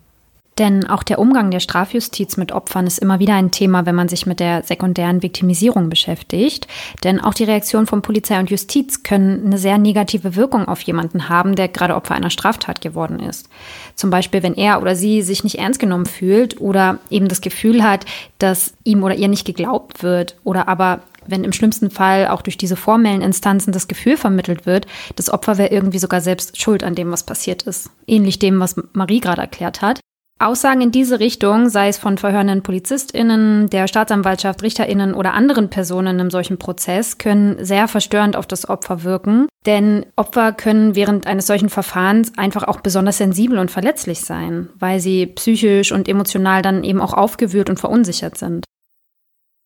Denn 0.59 0.87
auch 0.87 1.03
der 1.03 1.19
Umgang 1.19 1.51
der 1.51 1.61
Strafjustiz 1.61 2.37
mit 2.37 2.53
Opfern 2.53 2.87
ist 2.87 2.99
immer 2.99 3.19
wieder 3.19 3.35
ein 3.35 3.51
Thema, 3.51 3.87
wenn 3.87 3.95
man 3.95 4.09
sich 4.09 4.27
mit 4.27 4.39
der 4.39 4.63
sekundären 4.63 5.23
Viktimisierung 5.23 5.89
beschäftigt. 5.89 6.67
Denn 7.05 7.21
auch 7.21 7.33
die 7.33 7.45
Reaktionen 7.45 7.87
von 7.87 8.03
Polizei 8.03 8.39
und 8.39 8.51
Justiz 8.51 9.03
können 9.03 9.47
eine 9.47 9.59
sehr 9.59 9.79
negative 9.79 10.37
Wirkung 10.37 10.69
auf 10.69 10.83
jemanden 10.83 11.29
haben, 11.31 11.55
der 11.57 11.69
gerade 11.69 11.95
Opfer 11.95 12.15
einer 12.15 12.31
Straftat 12.31 12.81
geworden 12.83 13.19
ist. 13.21 13.49
Zum 13.95 14.11
Beispiel, 14.11 14.43
wenn 14.43 14.55
er 14.55 14.83
oder 14.83 14.95
sie 14.95 15.23
sich 15.23 15.43
nicht 15.43 15.59
ernst 15.59 15.81
genommen 15.81 16.07
fühlt 16.07 16.61
oder 16.61 16.99
eben 17.09 17.29
das 17.29 17.41
Gefühl 17.41 17.83
hat, 17.83 18.05
dass 18.39 18.75
ihm 18.85 19.03
oder 19.03 19.15
ihr 19.15 19.29
nicht 19.29 19.47
geglaubt 19.47 20.03
wird 20.03 20.37
oder 20.45 20.69
aber 20.69 21.01
wenn 21.27 21.45
im 21.45 21.53
schlimmsten 21.53 21.91
Fall 21.91 22.27
auch 22.29 22.43
durch 22.43 22.59
diese 22.59 22.77
formellen 22.77 23.23
Instanzen 23.23 23.73
das 23.73 23.89
Gefühl 23.89 24.17
vermittelt 24.17 24.67
wird, 24.67 24.87
das 25.17 25.31
Opfer 25.31 25.57
wäre 25.57 25.73
irgendwie 25.73 26.01
sogar 26.01 26.21
selbst 26.21 26.61
schuld 26.61 26.83
an 26.83 26.97
dem, 26.97 27.13
was 27.13 27.23
passiert 27.23 27.63
ist. 27.63 27.91
Ähnlich 28.07 28.41
dem, 28.41 28.59
was 28.61 28.77
Marie 28.93 29.21
gerade 29.21 29.41
erklärt 29.41 29.83
hat. 29.83 30.01
Aussagen 30.47 30.81
in 30.81 30.91
diese 30.91 31.21
Richtung, 31.21 31.69
sei 31.69 31.89
es 31.89 31.99
von 31.99 32.19
verhörenden 32.19 32.63
PolizistInnen, 32.63 33.71
der 33.71 33.89
Staatsanwaltschaft, 33.89 34.63
RichterInnen 34.63 35.15
oder 35.15 35.35
anderen 35.35 35.71
Personen 35.71 36.19
im 36.19 36.31
solchen 36.31 36.59
Prozess, 36.59 37.19
können 37.19 37.65
sehr 37.65 37.89
verstörend 37.89 38.37
auf 38.37 38.47
das 38.47 38.69
Opfer 38.69 39.05
wirken. 39.05 39.49
Denn 39.67 40.07
Opfer 40.17 40.53
können 40.53 40.95
während 40.95 41.27
eines 41.27 41.47
solchen 41.47 41.69
Verfahrens 41.69 42.37
einfach 42.37 42.65
auch 42.65 42.81
besonders 42.81 43.19
sensibel 43.19 43.59
und 43.59 43.71
verletzlich 43.71 44.21
sein, 44.21 44.69
weil 44.79 45.01
sie 45.01 45.27
psychisch 45.27 45.93
und 45.93 46.09
emotional 46.09 46.63
dann 46.63 46.85
eben 46.85 47.01
auch 47.01 47.15
aufgewühlt 47.15 47.71
und 47.71 47.81
verunsichert 47.81 48.37
sind. 48.37 48.65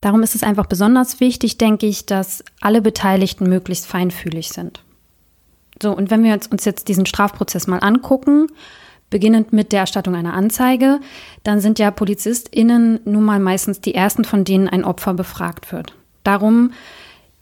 Darum 0.03 0.23
ist 0.23 0.35
es 0.35 0.43
einfach 0.43 0.67
besonders 0.67 1.21
wichtig, 1.21 1.59
denke 1.59 1.87
ich, 1.87 2.07
dass 2.07 2.45
alle 2.61 2.83
Beteiligten 2.83 3.49
möglichst 3.49 3.87
feinfühlig 3.87 4.51
sind. 4.51 4.83
So, 5.83 5.93
und 5.93 6.11
wenn 6.11 6.23
wir 6.25 6.39
uns 6.51 6.65
jetzt 6.65 6.89
diesen 6.89 7.07
Strafprozess 7.07 7.67
mal 7.67 7.79
angucken, 7.79 8.47
beginnend 9.11 9.53
mit 9.53 9.73
der 9.73 9.81
Erstattung 9.81 10.15
einer 10.15 10.35
Anzeige, 10.35 11.01
dann 11.45 11.61
sind 11.61 11.79
ja 11.79 11.91
PolizistInnen 11.91 13.01
nun 13.05 13.23
mal 13.23 13.39
meistens 13.39 13.81
die 13.81 13.95
ersten, 13.95 14.25
von 14.25 14.45
denen 14.45 14.69
ein 14.69 14.85
Opfer 14.85 15.15
befragt 15.15 15.73
wird. 15.73 15.95
Darum 16.25 16.73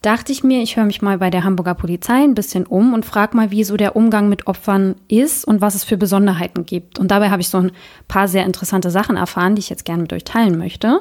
dachte 0.03 0.33
ich 0.33 0.45
mir, 0.45 0.63
ich 0.63 0.77
höre 0.77 0.85
mich 0.85 1.01
mal 1.01 1.19
bei 1.19 1.31
der 1.31 1.45
Hamburger 1.45 1.75
Polizei 1.75 2.23
ein 2.23 2.35
bisschen 2.35 2.67
um 2.67 2.93
und 2.93 3.07
frage 3.07 3.37
mal, 3.37 3.51
wie 3.51 3.65
so 3.65 3.79
der 3.79 3.97
Umgang 3.97 4.29
mit 4.29 4.47
Opfern 4.47 4.97
ist 5.09 5.47
und 5.47 5.63
was 5.63 5.75
es 5.75 5.85
für 5.85 5.97
Besonderheiten 5.97 6.67
gibt. 6.67 6.99
Und 6.99 7.11
dabei 7.11 7.31
habe 7.31 7.41
ich 7.41 7.49
so 7.49 7.59
ein 7.59 7.73
paar 8.07 8.29
sehr 8.29 8.45
interessante 8.45 8.91
Sachen 8.91 9.17
erfahren, 9.17 9.55
die 9.55 9.61
ich 9.61 9.71
jetzt 9.71 9.87
gerne 9.87 10.03
mit 10.03 10.13
euch 10.13 10.25
teilen 10.25 10.59
möchte. 10.59 11.01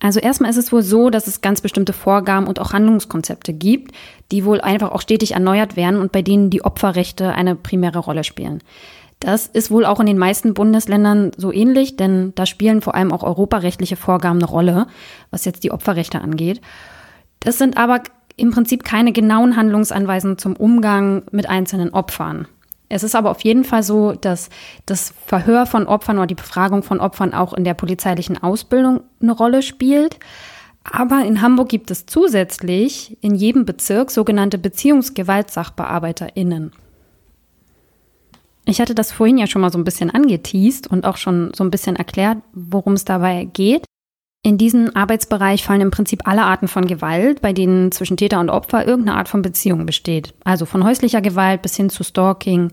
Also 0.00 0.20
erstmal 0.20 0.50
ist 0.50 0.58
es 0.58 0.70
wohl 0.70 0.82
so, 0.82 1.10
dass 1.10 1.26
es 1.26 1.40
ganz 1.40 1.60
bestimmte 1.60 1.92
Vorgaben 1.92 2.46
und 2.46 2.60
auch 2.60 2.72
Handlungskonzepte 2.72 3.52
gibt, 3.52 3.92
die 4.30 4.44
wohl 4.44 4.60
einfach 4.60 4.92
auch 4.92 5.00
stetig 5.00 5.32
erneuert 5.32 5.76
werden 5.76 5.98
und 5.98 6.12
bei 6.12 6.22
denen 6.22 6.50
die 6.50 6.64
Opferrechte 6.64 7.32
eine 7.32 7.56
primäre 7.56 7.98
Rolle 7.98 8.22
spielen. 8.22 8.60
Das 9.24 9.46
ist 9.46 9.70
wohl 9.70 9.86
auch 9.86 10.00
in 10.00 10.06
den 10.06 10.18
meisten 10.18 10.52
Bundesländern 10.52 11.30
so 11.38 11.50
ähnlich, 11.50 11.96
denn 11.96 12.34
da 12.34 12.44
spielen 12.44 12.82
vor 12.82 12.94
allem 12.94 13.10
auch 13.10 13.22
europarechtliche 13.22 13.96
Vorgaben 13.96 14.38
eine 14.38 14.44
Rolle, 14.44 14.86
was 15.30 15.46
jetzt 15.46 15.64
die 15.64 15.70
Opferrechte 15.70 16.20
angeht. 16.20 16.60
Das 17.40 17.56
sind 17.56 17.78
aber 17.78 18.02
im 18.36 18.50
Prinzip 18.50 18.84
keine 18.84 19.12
genauen 19.12 19.56
Handlungsanweisungen 19.56 20.36
zum 20.36 20.56
Umgang 20.56 21.22
mit 21.30 21.48
einzelnen 21.48 21.94
Opfern. 21.94 22.48
Es 22.90 23.02
ist 23.02 23.14
aber 23.14 23.30
auf 23.30 23.40
jeden 23.40 23.64
Fall 23.64 23.82
so, 23.82 24.12
dass 24.12 24.50
das 24.84 25.14
Verhör 25.24 25.64
von 25.64 25.86
Opfern 25.86 26.18
oder 26.18 26.26
die 26.26 26.34
Befragung 26.34 26.82
von 26.82 27.00
Opfern 27.00 27.32
auch 27.32 27.54
in 27.54 27.64
der 27.64 27.72
polizeilichen 27.72 28.42
Ausbildung 28.42 29.04
eine 29.22 29.32
Rolle 29.32 29.62
spielt. 29.62 30.18
Aber 30.84 31.24
in 31.24 31.40
Hamburg 31.40 31.70
gibt 31.70 31.90
es 31.90 32.04
zusätzlich 32.04 33.16
in 33.22 33.34
jedem 33.34 33.64
Bezirk 33.64 34.10
sogenannte 34.10 34.58
BeziehungsgewaltsachbearbeiterInnen. 34.58 36.72
Ich 38.66 38.80
hatte 38.80 38.94
das 38.94 39.12
vorhin 39.12 39.38
ja 39.38 39.46
schon 39.46 39.60
mal 39.60 39.70
so 39.72 39.78
ein 39.78 39.84
bisschen 39.84 40.10
angeteased 40.10 40.86
und 40.86 41.04
auch 41.04 41.16
schon 41.16 41.52
so 41.54 41.64
ein 41.64 41.70
bisschen 41.70 41.96
erklärt, 41.96 42.38
worum 42.52 42.94
es 42.94 43.04
dabei 43.04 43.44
geht. 43.52 43.84
In 44.42 44.58
diesen 44.58 44.94
Arbeitsbereich 44.94 45.64
fallen 45.64 45.80
im 45.80 45.90
Prinzip 45.90 46.28
alle 46.28 46.42
Arten 46.42 46.68
von 46.68 46.86
Gewalt, 46.86 47.40
bei 47.40 47.54
denen 47.54 47.92
zwischen 47.92 48.18
Täter 48.18 48.40
und 48.40 48.50
Opfer 48.50 48.86
irgendeine 48.86 49.16
Art 49.16 49.28
von 49.28 49.40
Beziehung 49.40 49.86
besteht. 49.86 50.34
Also 50.44 50.66
von 50.66 50.84
häuslicher 50.84 51.22
Gewalt 51.22 51.62
bis 51.62 51.76
hin 51.76 51.88
zu 51.88 52.04
Stalking. 52.04 52.70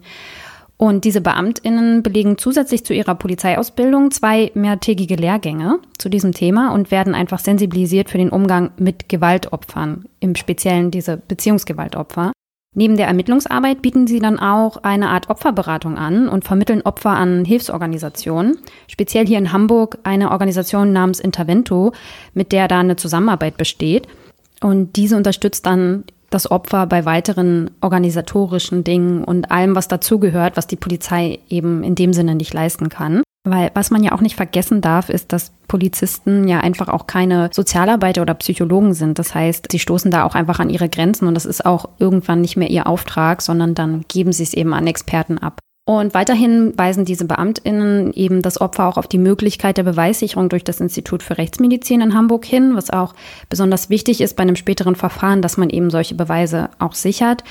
Und 0.75 1.06
diese 1.06 1.21
Beamtinnen 1.21 2.04
belegen 2.04 2.38
zusätzlich 2.38 2.84
zu 2.84 2.93
ihrer 2.93 3.15
Polizeiausbildung 3.15 4.12
zwei 4.12 4.51
mehrtägige 4.54 5.15
Lehrgänge 5.15 5.80
zu 5.97 6.10
diesem 6.10 6.34
Thema 6.34 6.73
und 6.73 6.91
werden 6.91 7.15
einfach 7.15 7.39
sensibilisiert 7.39 8.10
für 8.10 8.17
den 8.17 8.32
Umgang 8.32 8.71
mit 8.77 9.08
Gewaltopfern, 9.08 10.06
im 10.19 10.36
Speziellen 10.36 10.91
diese 10.91 11.17
Beziehungsgewaltopfer. 11.17 12.32
Neben 12.73 12.95
der 12.95 13.07
Ermittlungsarbeit 13.07 13.81
bieten 13.81 14.07
sie 14.07 14.19
dann 14.19 14.39
auch 14.39 14.77
eine 14.77 15.10
Art 15.10 15.29
Opferberatung 15.29 15.97
an 15.97 16.29
und 16.29 16.45
vermitteln 16.45 16.81
Opfer 16.84 17.10
an 17.10 17.43
Hilfsorganisationen. 17.43 18.60
Speziell 18.88 19.27
hier 19.27 19.39
in 19.39 19.51
Hamburg 19.51 19.97
eine 20.03 20.31
Organisation 20.31 20.93
namens 20.93 21.19
Intervento, 21.19 21.91
mit 22.34 22.53
der 22.53 22.69
da 22.69 22.79
eine 22.79 22.95
Zusammenarbeit 22.95 23.57
besteht. 23.57 24.07
Und 24.62 24.95
diese 24.95 25.17
unterstützt 25.17 25.65
dann 25.65 26.05
das 26.29 26.49
Opfer 26.49 26.88
bei 26.88 27.03
weiteren 27.03 27.71
organisatorischen 27.81 28.86
Dingen 28.86 29.25
und 29.25 29.51
allem, 29.51 29.75
was 29.75 29.89
dazugehört, 29.89 30.55
was 30.55 30.65
die 30.65 30.77
Polizei 30.77 31.39
eben 31.49 31.84
in 31.84 31.95
dem 31.95 32.13
Sinne 32.13 32.36
nicht 32.36 32.53
leisten 32.53 32.88
kann. 32.88 33.21
Weil 33.43 33.71
was 33.73 33.89
man 33.89 34.04
ja 34.04 34.12
auch 34.12 34.21
nicht 34.21 34.36
vergessen 34.36 34.82
darf, 34.82 35.10
ist, 35.10 35.34
dass 35.34 35.51
Polizisten 35.67 36.47
ja 36.47 36.60
einfach 36.60 36.89
auch 36.89 37.08
keine 37.08 37.49
Sozialarbeiter 37.51 38.21
oder 38.21 38.36
Psychologen 38.36 38.93
sind. 38.93 39.17
Das 39.17 39.34
heißt, 39.34 39.67
sie 39.71 39.80
stoßen 39.80 40.12
da 40.12 40.25
auch 40.25 40.36
einfach 40.36 40.60
an 40.60 40.69
ihre 40.69 40.89
Grenzen 40.89 41.27
und 41.27 41.34
das 41.34 41.45
ist 41.45 41.65
auch 41.65 41.89
irgendwann 41.97 42.41
nicht 42.41 42.56
mehr 42.56 42.69
ihr 42.69 42.86
Auftrag, 42.86 43.41
sondern 43.41 43.73
dann 43.73 44.06
geben 44.08 44.32
sie 44.32 44.43
es 44.43 44.54
eben 44.54 44.73
an 44.73 44.86
Experten 44.86 45.39
ab. 45.39 45.60
Und 45.86 46.13
weiterhin 46.13 46.77
weisen 46.77 47.06
diese 47.06 47.25
Beamtinnen 47.25 48.13
eben 48.13 48.43
das 48.43 48.62
Opfer 48.62 48.88
auch 48.88 48.97
auf 48.97 49.08
die 49.08 49.17
Möglichkeit 49.17 49.77
der 49.77 49.84
Beweissicherung 49.84 50.47
durch 50.47 50.63
das 50.63 50.80
Institut 50.80 51.23
für 51.23 51.39
Rechtsmedizin 51.39 52.01
in 52.01 52.13
Hamburg 52.13 52.45
hin, 52.45 52.75
was 52.75 52.91
auch 52.91 53.15
besonders 53.49 53.89
wichtig 53.89 54.21
ist 54.21 54.36
bei 54.36 54.43
einem 54.43 54.56
späteren 54.56 54.95
Verfahren, 54.95 55.41
dass 55.41 55.58
man 55.58 55.71
eben 55.71 55.89
solche 55.89 56.13
Beweise 56.13 56.69
auch 56.77 56.93
sichert 56.93 57.43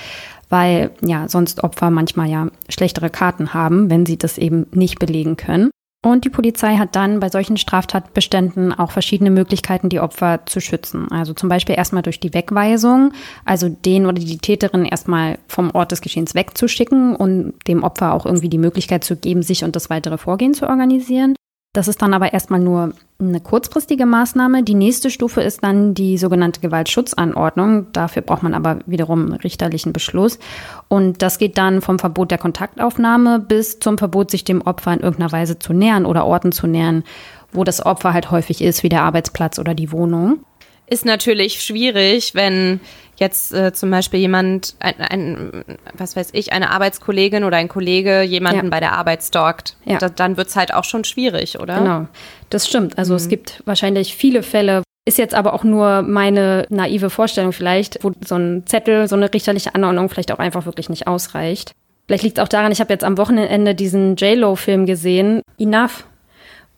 weil 0.51 0.91
ja 1.01 1.29
sonst 1.29 1.63
Opfer 1.63 1.91
manchmal 1.91 2.29
ja 2.29 2.49
schlechtere 2.69 3.09
Karten 3.09 3.55
haben, 3.55 3.89
wenn 3.89 4.05
sie 4.05 4.19
das 4.19 4.37
eben 4.37 4.67
nicht 4.73 4.99
belegen 4.99 5.37
können. 5.37 5.71
Und 6.03 6.25
die 6.25 6.31
Polizei 6.31 6.77
hat 6.77 6.97
dann 6.97 7.21
bei 7.21 7.29
solchen 7.29 7.59
Straftatbeständen 7.59 8.73
auch 8.73 8.91
verschiedene 8.91 9.31
Möglichkeiten, 9.31 9.91
die 9.91 10.01
Opfer 10.01 10.47
zu 10.47 10.61
schützen. 10.61 11.13
Also 11.13 11.35
zum 11.35 11.51
Beispiel 11.51 11.75
erstmal 11.77 12.03
durch 12.03 12.19
die 12.21 12.33
Wegweisung, 12.33 13.13
also 13.45 13.69
den 13.69 14.07
oder 14.07 14.19
die 14.19 14.39
Täterin 14.39 14.87
erstmal 14.87 15.39
vom 15.47 15.71
Ort 15.73 15.93
des 15.93 16.01
Geschehens 16.01 16.35
wegzuschicken 16.35 17.15
und 17.15 17.53
dem 17.69 17.83
Opfer 17.83 18.15
auch 18.15 18.25
irgendwie 18.25 18.49
die 18.49 18.57
Möglichkeit 18.57 19.05
zu 19.05 19.15
geben, 19.15 19.43
sich 19.43 19.63
und 19.63 19.77
das 19.77 19.91
weitere 19.91 20.17
Vorgehen 20.17 20.55
zu 20.55 20.67
organisieren. 20.67 21.35
Das 21.73 21.87
ist 21.87 22.03
dann 22.03 22.15
aber 22.15 22.33
erstmal 22.33 22.59
nur 22.59 22.95
eine 23.21 23.41
kurzfristige 23.41 24.05
Maßnahme. 24.05 24.65
Die 24.65 24.75
nächste 24.75 25.09
Stufe 25.09 25.41
ist 25.41 25.63
dann 25.63 25.95
die 25.95 26.19
sogenannte 26.19 26.61
Gewaltschutzanordnung. 26.61 27.93
Dafür 27.93 28.23
braucht 28.23 28.43
man 28.43 28.55
aber 28.55 28.81
wiederum 28.87 29.33
richterlichen 29.35 29.93
Beschluss. 29.93 30.41
Und 30.89 31.23
das 31.23 31.39
geht 31.39 31.59
dann 31.59 31.81
vom 31.81 32.01
Verbot 32.01 32.33
der 32.33 32.39
Kontaktaufnahme 32.39 33.39
bis 33.39 33.79
zum 33.79 33.99
Verbot, 33.99 34.33
sich 34.33 34.43
dem 34.43 34.63
Opfer 34.63 34.95
in 34.95 35.01
irgendeiner 35.01 35.31
Weise 35.31 35.61
zu 35.61 35.73
nähern 35.73 36.07
oder 36.07 36.27
Orten 36.27 36.51
zu 36.51 36.67
nähern, 36.67 37.05
wo 37.53 37.63
das 37.63 37.87
Opfer 37.87 38.13
halt 38.13 38.33
häufig 38.33 38.63
ist, 38.63 38.83
wie 38.83 38.89
der 38.89 39.03
Arbeitsplatz 39.03 39.61
oder 39.61 39.75
die 39.75 39.93
Wohnung. 39.93 40.41
Ist 40.89 41.05
natürlich 41.05 41.63
schwierig, 41.63 42.35
wenn 42.35 42.81
jetzt 43.21 43.53
äh, 43.53 43.73
zum 43.73 43.91
Beispiel 43.91 44.19
jemand, 44.19 44.75
ein, 44.81 44.95
ein, 44.99 45.65
was 45.95 46.17
weiß 46.17 46.31
ich, 46.33 46.53
eine 46.53 46.71
Arbeitskollegin 46.71 47.45
oder 47.45 47.59
ein 47.59 47.69
Kollege 47.69 48.23
jemanden 48.23 48.67
ja. 48.67 48.71
bei 48.71 48.81
der 48.81 48.93
Arbeit 48.93 49.23
stalkt. 49.23 49.77
Ja. 49.85 49.99
Da, 49.99 50.09
dann 50.09 50.37
wird 50.37 50.49
es 50.49 50.57
halt 50.57 50.75
auch 50.75 50.85
schon 50.85 51.05
schwierig, 51.05 51.61
oder? 51.61 51.79
Genau, 51.79 52.07
das 52.49 52.67
stimmt. 52.67 52.99
Also 52.99 53.13
mhm. 53.13 53.19
es 53.19 53.29
gibt 53.29 53.63
wahrscheinlich 53.67 54.17
viele 54.17 54.43
Fälle, 54.43 54.83
ist 55.05 55.19
jetzt 55.19 55.35
aber 55.35 55.55
auch 55.55 55.65
nur 55.65 56.03
meine 56.03 56.67
naive 56.71 57.11
Vorstellung 57.11 57.53
vielleicht, 57.53 58.03
wo 58.03 58.13
so 58.25 58.37
ein 58.37 58.65
Zettel, 58.67 59.07
so 59.07 59.17
eine 59.17 59.33
richterliche 59.33 59.75
Anordnung 59.75 60.09
vielleicht 60.09 60.33
auch 60.33 60.39
einfach 60.39 60.67
wirklich 60.67 60.89
nicht 60.89 61.07
ausreicht. 61.07 61.73
Vielleicht 62.07 62.25
liegt 62.25 62.39
es 62.39 62.45
auch 62.45 62.49
daran, 62.49 62.73
ich 62.73 62.81
habe 62.81 62.93
jetzt 62.93 63.05
am 63.05 63.19
Wochenende 63.19 63.75
diesen 63.75 64.17
J-Lo-Film 64.17 64.85
gesehen, 64.87 65.43
Enough, 65.59 66.07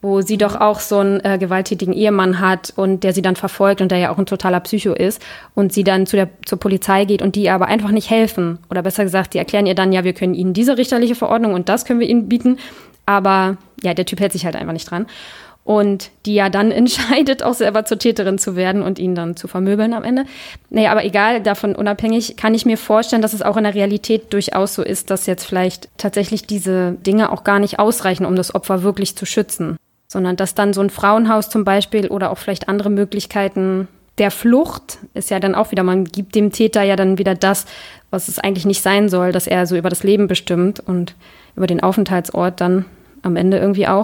wo 0.03 0.19
sie 0.21 0.37
doch 0.37 0.59
auch 0.59 0.81
so 0.81 0.99
einen 0.99 1.21
äh, 1.23 1.37
gewalttätigen 1.39 1.93
Ehemann 1.93 2.41
hat 2.41 2.73
und 2.75 3.05
der 3.05 3.13
sie 3.13 3.21
dann 3.21 3.37
verfolgt 3.37 3.79
und 3.79 3.89
der 3.89 3.99
ja 3.99 4.11
auch 4.11 4.17
ein 4.17 4.25
totaler 4.25 4.59
Psycho 4.59 4.91
ist 4.91 5.21
und 5.55 5.71
sie 5.71 5.85
dann 5.85 6.05
zu 6.05 6.17
der, 6.17 6.27
zur 6.45 6.59
Polizei 6.59 7.05
geht 7.05 7.21
und 7.21 7.37
die 7.37 7.49
aber 7.49 7.67
einfach 7.67 7.91
nicht 7.91 8.09
helfen. 8.09 8.59
Oder 8.69 8.83
besser 8.83 9.05
gesagt, 9.05 9.33
die 9.33 9.37
erklären 9.37 9.65
ihr 9.65 9.75
dann, 9.75 9.93
ja, 9.93 10.03
wir 10.03 10.11
können 10.11 10.33
ihnen 10.33 10.53
diese 10.53 10.77
richterliche 10.77 11.15
Verordnung 11.15 11.53
und 11.53 11.69
das 11.69 11.85
können 11.85 12.01
wir 12.01 12.09
ihnen 12.09 12.27
bieten. 12.27 12.59
Aber 13.05 13.55
ja, 13.81 13.93
der 13.93 14.05
Typ 14.05 14.19
hält 14.19 14.33
sich 14.33 14.43
halt 14.43 14.57
einfach 14.57 14.73
nicht 14.73 14.91
dran. 14.91 15.07
Und 15.63 16.11
die 16.25 16.33
ja 16.33 16.49
dann 16.49 16.71
entscheidet, 16.71 17.41
auch 17.41 17.53
selber 17.53 17.85
zur 17.85 17.97
Täterin 17.97 18.37
zu 18.37 18.57
werden 18.57 18.81
und 18.81 18.99
ihn 18.99 19.15
dann 19.15 19.37
zu 19.37 19.47
vermöbeln 19.47 19.93
am 19.93 20.03
Ende. 20.03 20.25
Naja, 20.69 20.91
aber 20.91 21.05
egal, 21.05 21.41
davon 21.41 21.75
unabhängig 21.75 22.35
kann 22.35 22.53
ich 22.53 22.65
mir 22.65 22.77
vorstellen, 22.77 23.21
dass 23.21 23.31
es 23.31 23.41
auch 23.41 23.55
in 23.55 23.63
der 23.63 23.73
Realität 23.73 24.33
durchaus 24.33 24.73
so 24.73 24.83
ist, 24.83 25.11
dass 25.11 25.27
jetzt 25.27 25.45
vielleicht 25.45 25.87
tatsächlich 25.97 26.45
diese 26.45 26.91
Dinge 26.91 27.31
auch 27.31 27.45
gar 27.45 27.59
nicht 27.59 27.79
ausreichen, 27.79 28.25
um 28.25 28.35
das 28.35 28.53
Opfer 28.53 28.83
wirklich 28.83 29.15
zu 29.15 29.25
schützen 29.25 29.77
sondern 30.13 30.37
dass 30.37 30.55
dann 30.55 30.71
so 30.71 30.79
ein 30.79 30.89
Frauenhaus 30.89 31.49
zum 31.49 31.65
Beispiel 31.65 32.07
oder 32.07 32.31
auch 32.31 32.37
vielleicht 32.37 32.69
andere 32.69 32.89
Möglichkeiten 32.89 33.89
der 34.19 34.31
Flucht 34.31 34.99
ist 35.13 35.31
ja 35.31 35.39
dann 35.39 35.55
auch 35.55 35.71
wieder, 35.71 35.83
man 35.83 36.05
gibt 36.05 36.35
dem 36.35 36.51
Täter 36.51 36.83
ja 36.83 36.95
dann 36.95 37.17
wieder 37.17 37.33
das, 37.35 37.65
was 38.11 38.27
es 38.27 38.39
eigentlich 38.39 38.65
nicht 38.65 38.83
sein 38.83 39.09
soll, 39.09 39.31
dass 39.31 39.47
er 39.47 39.65
so 39.65 39.75
über 39.75 39.89
das 39.89 40.03
Leben 40.03 40.27
bestimmt 40.27 40.79
und 40.79 41.15
über 41.55 41.67
den 41.67 41.81
Aufenthaltsort 41.81 42.61
dann 42.61 42.85
am 43.23 43.35
Ende 43.35 43.57
irgendwie 43.57 43.87
auch. 43.87 44.03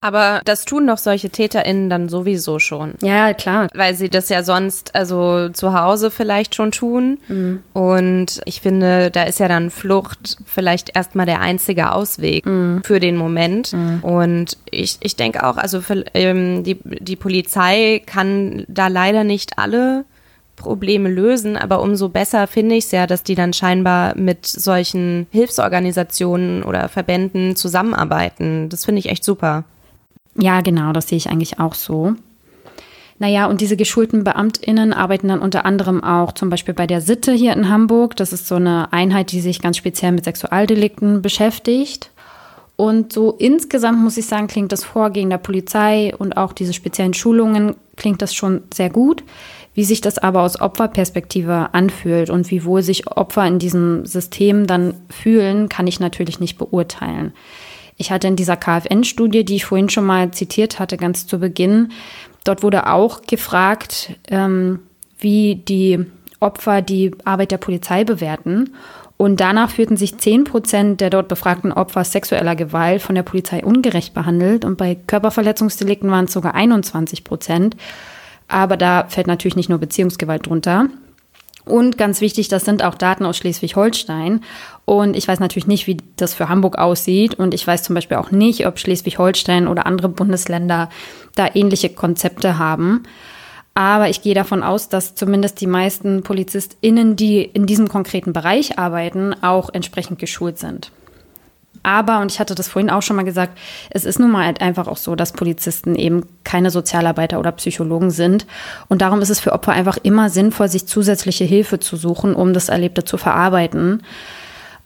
Aber 0.00 0.42
das 0.44 0.64
tun 0.64 0.86
doch 0.86 0.98
solche 0.98 1.28
TäterInnen 1.28 1.90
dann 1.90 2.08
sowieso 2.08 2.60
schon. 2.60 2.94
Ja, 3.02 3.34
klar. 3.34 3.66
Weil 3.74 3.96
sie 3.96 4.08
das 4.08 4.28
ja 4.28 4.44
sonst, 4.44 4.94
also 4.94 5.48
zu 5.48 5.72
Hause 5.72 6.12
vielleicht 6.12 6.54
schon 6.54 6.70
tun. 6.70 7.18
Mhm. 7.26 7.62
Und 7.72 8.40
ich 8.44 8.60
finde, 8.60 9.10
da 9.10 9.24
ist 9.24 9.40
ja 9.40 9.48
dann 9.48 9.70
Flucht 9.70 10.36
vielleicht 10.46 10.94
erstmal 10.94 11.26
der 11.26 11.40
einzige 11.40 11.90
Ausweg 11.90 12.46
mhm. 12.46 12.82
für 12.84 13.00
den 13.00 13.16
Moment. 13.16 13.72
Mhm. 13.72 14.04
Und 14.04 14.56
ich, 14.70 14.98
ich 15.00 15.16
denke 15.16 15.44
auch, 15.44 15.56
also 15.56 15.80
für, 15.80 16.04
ähm, 16.14 16.62
die, 16.62 16.78
die 16.84 17.16
Polizei 17.16 18.00
kann 18.06 18.64
da 18.68 18.86
leider 18.86 19.24
nicht 19.24 19.58
alle 19.58 20.04
Probleme 20.54 21.08
lösen, 21.08 21.56
aber 21.56 21.80
umso 21.80 22.08
besser 22.08 22.46
finde 22.46 22.76
ich 22.76 22.84
es 22.84 22.90
ja, 22.92 23.06
dass 23.06 23.22
die 23.24 23.34
dann 23.34 23.52
scheinbar 23.52 24.16
mit 24.16 24.46
solchen 24.46 25.26
Hilfsorganisationen 25.30 26.62
oder 26.62 26.88
Verbänden 26.88 27.56
zusammenarbeiten. 27.56 28.68
Das 28.68 28.84
finde 28.84 29.00
ich 29.00 29.08
echt 29.08 29.24
super. 29.24 29.64
Ja, 30.40 30.60
genau, 30.60 30.92
das 30.92 31.08
sehe 31.08 31.18
ich 31.18 31.28
eigentlich 31.28 31.58
auch 31.58 31.74
so. 31.74 32.14
Naja, 33.18 33.46
und 33.46 33.60
diese 33.60 33.76
geschulten 33.76 34.22
BeamtInnen 34.22 34.92
arbeiten 34.92 35.26
dann 35.26 35.40
unter 35.40 35.64
anderem 35.64 36.04
auch 36.04 36.32
zum 36.32 36.50
Beispiel 36.50 36.74
bei 36.74 36.86
der 36.86 37.00
Sitte 37.00 37.32
hier 37.32 37.52
in 37.52 37.68
Hamburg. 37.68 38.14
Das 38.14 38.32
ist 38.32 38.46
so 38.46 38.54
eine 38.54 38.92
Einheit, 38.92 39.32
die 39.32 39.40
sich 39.40 39.60
ganz 39.60 39.76
speziell 39.76 40.12
mit 40.12 40.24
Sexualdelikten 40.24 41.20
beschäftigt. 41.20 42.10
Und 42.76 43.12
so 43.12 43.32
insgesamt 43.32 43.98
muss 43.98 44.16
ich 44.16 44.26
sagen, 44.26 44.46
klingt 44.46 44.70
das 44.70 44.84
Vorgehen 44.84 45.30
der 45.30 45.38
Polizei 45.38 46.14
und 46.16 46.36
auch 46.36 46.52
diese 46.52 46.72
speziellen 46.72 47.12
Schulungen, 47.12 47.74
klingt 47.96 48.22
das 48.22 48.32
schon 48.32 48.62
sehr 48.72 48.88
gut. 48.88 49.24
Wie 49.74 49.82
sich 49.82 50.00
das 50.00 50.18
aber 50.18 50.42
aus 50.42 50.60
Opferperspektive 50.60 51.70
anfühlt 51.72 52.30
und 52.30 52.52
wie 52.52 52.64
wohl 52.64 52.82
sich 52.82 53.08
Opfer 53.08 53.44
in 53.46 53.58
diesem 53.58 54.06
System 54.06 54.68
dann 54.68 54.94
fühlen, 55.10 55.68
kann 55.68 55.88
ich 55.88 55.98
natürlich 55.98 56.38
nicht 56.38 56.56
beurteilen. 56.56 57.32
Ich 57.98 58.12
hatte 58.12 58.28
in 58.28 58.36
dieser 58.36 58.56
KfN-Studie, 58.56 59.44
die 59.44 59.56
ich 59.56 59.64
vorhin 59.64 59.90
schon 59.90 60.06
mal 60.06 60.30
zitiert 60.30 60.78
hatte, 60.78 60.96
ganz 60.96 61.26
zu 61.26 61.38
Beginn, 61.38 61.90
dort 62.44 62.62
wurde 62.62 62.86
auch 62.86 63.22
gefragt, 63.22 64.14
ähm, 64.28 64.78
wie 65.18 65.56
die 65.56 66.06
Opfer 66.40 66.80
die 66.80 67.10
Arbeit 67.24 67.50
der 67.50 67.58
Polizei 67.58 68.04
bewerten. 68.04 68.70
Und 69.16 69.40
danach 69.40 69.70
fühlten 69.70 69.96
sich 69.96 70.16
10 70.16 70.44
Prozent 70.44 71.00
der 71.00 71.10
dort 71.10 71.26
befragten 71.26 71.72
Opfer 71.72 72.04
sexueller 72.04 72.54
Gewalt 72.54 73.02
von 73.02 73.16
der 73.16 73.24
Polizei 73.24 73.64
ungerecht 73.64 74.14
behandelt. 74.14 74.64
Und 74.64 74.78
bei 74.78 74.94
Körperverletzungsdelikten 74.94 76.08
waren 76.08 76.26
es 76.26 76.32
sogar 76.32 76.54
21 76.54 77.24
Prozent. 77.24 77.76
Aber 78.46 78.76
da 78.76 79.06
fällt 79.08 79.26
natürlich 79.26 79.56
nicht 79.56 79.68
nur 79.68 79.78
Beziehungsgewalt 79.78 80.46
drunter. 80.46 80.86
Und 81.68 81.98
ganz 81.98 82.20
wichtig, 82.20 82.48
das 82.48 82.64
sind 82.64 82.82
auch 82.82 82.94
Daten 82.94 83.24
aus 83.24 83.36
Schleswig-Holstein. 83.36 84.40
Und 84.84 85.16
ich 85.16 85.28
weiß 85.28 85.38
natürlich 85.40 85.66
nicht, 85.66 85.86
wie 85.86 85.98
das 86.16 86.34
für 86.34 86.48
Hamburg 86.48 86.78
aussieht. 86.78 87.34
Und 87.34 87.54
ich 87.54 87.66
weiß 87.66 87.82
zum 87.82 87.94
Beispiel 87.94 88.16
auch 88.16 88.30
nicht, 88.30 88.66
ob 88.66 88.78
Schleswig-Holstein 88.78 89.68
oder 89.68 89.86
andere 89.86 90.08
Bundesländer 90.08 90.88
da 91.34 91.48
ähnliche 91.54 91.90
Konzepte 91.90 92.58
haben. 92.58 93.02
Aber 93.74 94.08
ich 94.08 94.22
gehe 94.22 94.34
davon 94.34 94.64
aus, 94.64 94.88
dass 94.88 95.14
zumindest 95.14 95.60
die 95.60 95.68
meisten 95.68 96.22
PolizistInnen, 96.22 97.14
die 97.14 97.42
in 97.42 97.66
diesem 97.66 97.88
konkreten 97.88 98.32
Bereich 98.32 98.78
arbeiten, 98.78 99.34
auch 99.40 99.70
entsprechend 99.72 100.18
geschult 100.18 100.58
sind. 100.58 100.90
Aber, 101.88 102.20
und 102.20 102.30
ich 102.30 102.38
hatte 102.38 102.54
das 102.54 102.68
vorhin 102.68 102.90
auch 102.90 103.00
schon 103.00 103.16
mal 103.16 103.24
gesagt, 103.24 103.56
es 103.88 104.04
ist 104.04 104.18
nun 104.18 104.30
mal 104.30 104.44
halt 104.44 104.60
einfach 104.60 104.88
auch 104.88 104.98
so, 104.98 105.14
dass 105.14 105.32
Polizisten 105.32 105.94
eben 105.94 106.26
keine 106.44 106.70
Sozialarbeiter 106.70 107.40
oder 107.40 107.50
Psychologen 107.52 108.10
sind. 108.10 108.46
Und 108.88 109.00
darum 109.00 109.22
ist 109.22 109.30
es 109.30 109.40
für 109.40 109.54
Opfer 109.54 109.72
einfach 109.72 109.96
immer 110.02 110.28
sinnvoll, 110.28 110.68
sich 110.68 110.86
zusätzliche 110.86 111.44
Hilfe 111.44 111.80
zu 111.80 111.96
suchen, 111.96 112.34
um 112.34 112.52
das 112.52 112.68
Erlebte 112.68 113.04
zu 113.04 113.16
verarbeiten. 113.16 114.02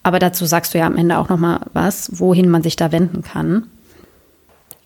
Aber 0.05 0.21
dazu 0.21 0.47
sagst 0.47 0.75
du 0.75 0.79
ja 0.79 0.87
am 0.87 0.97
Ende 0.97 1.19
auch 1.19 1.29
noch 1.29 1.39
mal 1.39 1.63
was, 1.73 2.21
wohin 2.21 2.49
man 2.49 2.63
sich 2.63 2.77
da 2.77 2.93
wenden 2.93 3.23
kann. 3.23 3.67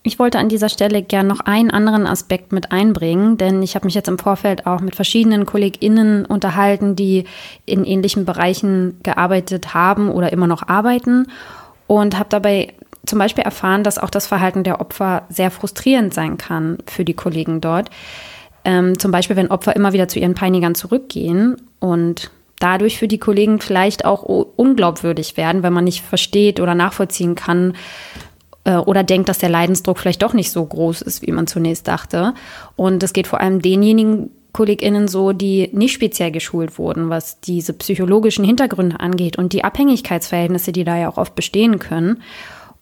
Ich 0.03 0.19
wollte 0.19 0.39
an 0.39 0.49
dieser 0.49 0.71
Stelle 0.71 1.03
gern 1.03 1.27
noch 1.27 1.41
einen 1.41 1.71
anderen 1.71 2.07
Aspekt 2.07 2.51
mit 2.51 2.73
einbringen, 2.73 3.37
denn 3.37 3.63
ich 3.63 3.75
habe 3.75 3.85
mich 3.85 3.95
jetzt 3.95 4.09
im 4.09 4.19
Vorfeld 4.19 4.67
auch 4.67 4.81
mit 4.81 4.97
verschiedenen 4.97 5.45
KollegInnen 5.45 6.25
unterhalten, 6.25 6.97
die 6.97 7.25
in 7.67 7.85
ähnlichen 7.85 8.25
Bereichen 8.25 9.01
gearbeitet 9.03 9.75
haben 9.75 10.11
oder 10.11 10.33
immer 10.33 10.47
noch 10.47 10.67
arbeiten 10.67 11.27
und 11.87 12.19
habe 12.19 12.29
dabei 12.29 12.75
zum 13.07 13.19
Beispiel 13.19 13.45
erfahren, 13.45 13.85
dass 13.85 13.99
auch 13.99 14.11
das 14.11 14.27
Verhalten 14.27 14.65
der 14.65 14.81
Opfer 14.81 15.23
sehr 15.29 15.51
frustrierend 15.51 16.13
sein 16.13 16.39
kann 16.39 16.79
für 16.87 17.05
die 17.05 17.15
Kollegen 17.15 17.61
dort. 17.61 17.91
Ähm, 18.65 18.99
zum 18.99 19.13
Beispiel, 19.13 19.37
wenn 19.37 19.51
Opfer 19.51 19.77
immer 19.77 19.93
wieder 19.93 20.09
zu 20.09 20.19
ihren 20.19 20.35
Peinigern 20.35 20.75
zurückgehen 20.75 21.57
und 21.79 22.31
dadurch 22.59 22.99
für 22.99 23.09
die 23.09 23.19
Kollegen 23.19 23.61
vielleicht 23.61 24.05
auch 24.05 24.23
unglaubwürdig 24.23 25.37
werden, 25.37 25.63
wenn 25.63 25.73
man 25.73 25.85
nicht 25.85 26.03
versteht 26.03 26.59
oder 26.59 26.75
nachvollziehen 26.75 27.35
kann 27.35 27.75
äh, 28.65 28.77
oder 28.77 29.05
denkt, 29.05 29.29
dass 29.29 29.39
der 29.39 29.51
Leidensdruck 29.51 29.99
vielleicht 29.99 30.23
doch 30.23 30.33
nicht 30.33 30.51
so 30.51 30.65
groß 30.65 31.03
ist, 31.03 31.23
wie 31.23 31.33
man 31.33 31.47
zunächst 31.47 31.87
dachte. 31.87 32.35
Und 32.75 33.03
es 33.03 33.13
geht 33.13 33.27
vor 33.27 33.41
allem 33.41 33.63
denjenigen 33.63 34.31
KollegInnen 34.57 35.07
so, 35.07 35.35
die 35.35 35.69
nicht 35.75 35.93
speziell 35.93 36.31
geschult 36.31 36.79
wurden, 36.79 37.11
was 37.11 37.41
diese 37.41 37.75
psychologischen 37.75 38.43
Hintergründe 38.43 39.01
angeht 39.01 39.37
und 39.37 39.53
die 39.53 39.65
Abhängigkeitsverhältnisse, 39.65 40.73
die 40.73 40.85
da 40.85 40.97
ja 40.97 41.11
auch 41.11 41.19
oft 41.19 41.35
bestehen 41.35 41.79
können. 41.79 42.23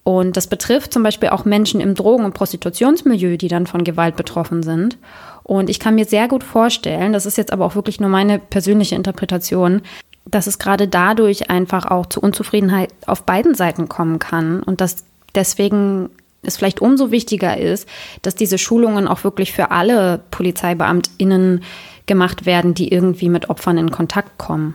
Und 0.04 0.36
das 0.36 0.46
betrifft 0.46 0.92
zum 0.92 1.02
Beispiel 1.02 1.30
auch 1.30 1.44
Menschen 1.44 1.80
im 1.80 1.96
Drogen- 1.96 2.24
und 2.24 2.32
Prostitutionsmilieu, 2.32 3.36
die 3.38 3.48
dann 3.48 3.66
von 3.66 3.82
Gewalt 3.82 4.14
betroffen 4.14 4.62
sind. 4.62 4.98
Und 5.42 5.68
ich 5.68 5.80
kann 5.80 5.96
mir 5.96 6.04
sehr 6.04 6.28
gut 6.28 6.44
vorstellen, 6.44 7.12
das 7.12 7.26
ist 7.26 7.38
jetzt 7.38 7.52
aber 7.52 7.64
auch 7.66 7.74
wirklich 7.74 7.98
nur 7.98 8.10
meine 8.10 8.38
persönliche 8.38 8.94
Interpretation, 8.94 9.82
dass 10.26 10.46
es 10.46 10.60
gerade 10.60 10.86
dadurch 10.86 11.50
einfach 11.50 11.86
auch 11.86 12.06
zu 12.06 12.20
Unzufriedenheit 12.20 12.90
auf 13.06 13.24
beiden 13.24 13.56
Seiten 13.56 13.88
kommen 13.88 14.20
kann 14.20 14.62
und 14.62 14.80
dass 14.80 15.04
deswegen 15.34 16.10
es 16.46 16.56
vielleicht 16.56 16.80
umso 16.80 17.10
wichtiger 17.10 17.56
ist, 17.56 17.88
dass 18.22 18.34
diese 18.34 18.58
Schulungen 18.58 19.08
auch 19.08 19.24
wirklich 19.24 19.52
für 19.52 19.70
alle 19.70 20.20
PolizeibeamtInnen 20.30 21.62
gemacht 22.06 22.46
werden, 22.46 22.74
die 22.74 22.88
irgendwie 22.88 23.28
mit 23.28 23.50
Opfern 23.50 23.78
in 23.78 23.90
Kontakt 23.90 24.38
kommen. 24.38 24.74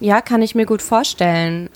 Ja, 0.00 0.20
kann 0.20 0.42
ich 0.42 0.54
mir 0.54 0.66
gut 0.66 0.82
vorstellen 0.82 1.68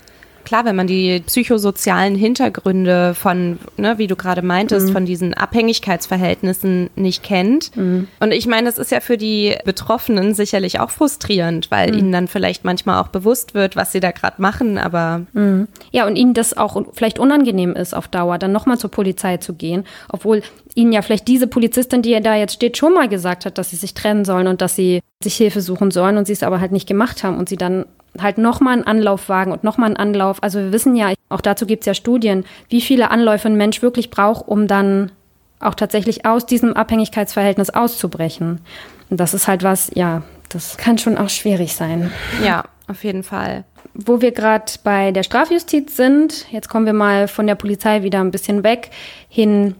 klar, 0.49 0.65
wenn 0.65 0.75
man 0.75 0.87
die 0.87 1.21
psychosozialen 1.27 2.15
Hintergründe 2.15 3.13
von, 3.13 3.59
ne, 3.77 3.99
wie 3.99 4.07
du 4.07 4.15
gerade 4.15 4.41
meintest, 4.41 4.87
mhm. 4.87 4.93
von 4.93 5.05
diesen 5.05 5.35
Abhängigkeitsverhältnissen 5.35 6.89
nicht 6.95 7.21
kennt. 7.21 7.77
Mhm. 7.77 8.07
Und 8.19 8.31
ich 8.31 8.47
meine, 8.47 8.67
es 8.67 8.79
ist 8.79 8.89
ja 8.89 8.99
für 8.99 9.15
die 9.15 9.55
Betroffenen 9.63 10.33
sicherlich 10.33 10.79
auch 10.79 10.89
frustrierend, 10.89 11.69
weil 11.69 11.91
mhm. 11.91 11.99
ihnen 11.99 12.11
dann 12.11 12.27
vielleicht 12.27 12.65
manchmal 12.65 12.99
auch 12.99 13.09
bewusst 13.09 13.53
wird, 13.53 13.75
was 13.75 13.91
sie 13.91 13.99
da 13.99 14.09
gerade 14.09 14.41
machen, 14.41 14.79
aber. 14.79 15.21
Mhm. 15.33 15.67
Ja, 15.91 16.07
und 16.07 16.15
ihnen 16.15 16.33
das 16.33 16.57
auch 16.57 16.83
vielleicht 16.93 17.19
unangenehm 17.19 17.73
ist 17.73 17.93
auf 17.93 18.07
Dauer, 18.07 18.39
dann 18.39 18.51
nochmal 18.51 18.79
zur 18.79 18.89
Polizei 18.89 19.37
zu 19.37 19.53
gehen, 19.53 19.83
obwohl 20.11 20.41
ihnen 20.73 20.91
ja 20.91 21.03
vielleicht 21.03 21.27
diese 21.27 21.45
Polizistin, 21.45 22.01
die 22.01 22.19
da 22.21 22.35
jetzt 22.35 22.53
steht, 22.55 22.75
schon 22.75 22.95
mal 22.95 23.07
gesagt 23.07 23.45
hat, 23.45 23.59
dass 23.59 23.69
sie 23.69 23.75
sich 23.75 23.93
trennen 23.93 24.25
sollen 24.25 24.47
und 24.47 24.61
dass 24.61 24.75
sie 24.75 25.01
sich 25.21 25.35
Hilfe 25.35 25.61
suchen 25.61 25.91
sollen 25.91 26.17
und 26.17 26.25
sie 26.25 26.33
es 26.33 26.41
aber 26.41 26.59
halt 26.59 26.71
nicht 26.71 26.87
gemacht 26.87 27.23
haben 27.23 27.37
und 27.37 27.49
sie 27.49 27.57
dann 27.57 27.85
halt 28.17 28.37
nochmal 28.37 28.73
einen 28.73 28.83
Anlauf 28.83 29.29
wagen 29.29 29.51
und 29.51 29.63
nochmal 29.63 29.87
einen 29.87 29.97
Anlauf. 29.97 30.41
Also 30.41 30.59
wir 30.59 30.71
wissen 30.71 30.95
ja, 30.95 31.13
auch 31.29 31.41
dazu 31.41 31.65
gibt 31.65 31.83
es 31.83 31.85
ja 31.85 31.93
Studien, 31.93 32.45
wie 32.69 32.81
viele 32.81 33.11
Anläufe 33.11 33.47
ein 33.47 33.55
Mensch 33.55 33.81
wirklich 33.81 34.09
braucht, 34.09 34.47
um 34.47 34.67
dann 34.67 35.11
auch 35.59 35.75
tatsächlich 35.75 36.25
aus 36.25 36.45
diesem 36.45 36.73
Abhängigkeitsverhältnis 36.73 37.69
auszubrechen. 37.69 38.61
Und 39.09 39.19
das 39.19 39.33
ist 39.33 39.47
halt 39.47 39.63
was, 39.63 39.91
ja, 39.93 40.23
das 40.49 40.77
kann 40.77 40.97
schon 40.97 41.17
auch 41.17 41.29
schwierig 41.29 41.75
sein. 41.75 42.11
Ja, 42.43 42.63
auf 42.87 43.03
jeden 43.03 43.23
Fall. 43.23 43.65
Wo 43.93 44.21
wir 44.21 44.31
gerade 44.31 44.71
bei 44.83 45.11
der 45.11 45.23
Strafjustiz 45.23 45.95
sind, 45.95 46.51
jetzt 46.51 46.69
kommen 46.69 46.85
wir 46.85 46.93
mal 46.93 47.27
von 47.27 47.45
der 47.45 47.55
Polizei 47.55 48.03
wieder 48.03 48.19
ein 48.19 48.31
bisschen 48.31 48.63
weg 48.63 48.89
hin 49.27 49.75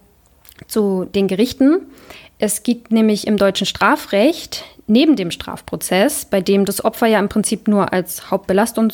zu 0.68 1.06
den 1.06 1.28
Gerichten. 1.28 1.82
Es 2.40 2.64
gibt 2.64 2.92
nämlich 2.92 3.28
im 3.28 3.36
deutschen 3.36 3.68
Strafrecht 3.68 4.64
neben 4.88 5.18
dem 5.18 5.30
Strafprozess, 5.30 6.26
bei 6.26 6.40
dem 6.40 6.66
das 6.66 6.84
Opfer 6.84 7.06
ja 7.06 7.20
im 7.20 7.30
Prinzip 7.30 7.68
nur 7.68 7.92
als 7.94 8.32
Hauptbelastung, 8.32 8.94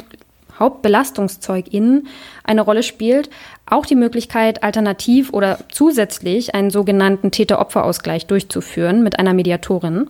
Hauptbelastungszeugin 0.57 2.07
eine 2.43 2.61
Rolle 2.61 2.81
spielt, 2.81 3.29
auch 3.65 3.85
die 3.85 3.95
Möglichkeit, 3.95 4.63
alternativ 4.63 5.31
oder 5.31 5.59
zusätzlich 5.69 6.55
einen 6.55 6.71
sogenannten 6.71 7.29
Täter-Opfer-Ausgleich 7.29 8.25
durchzuführen 8.25 9.03
mit 9.03 9.19
einer 9.19 9.33
Mediatorin. 9.33 10.09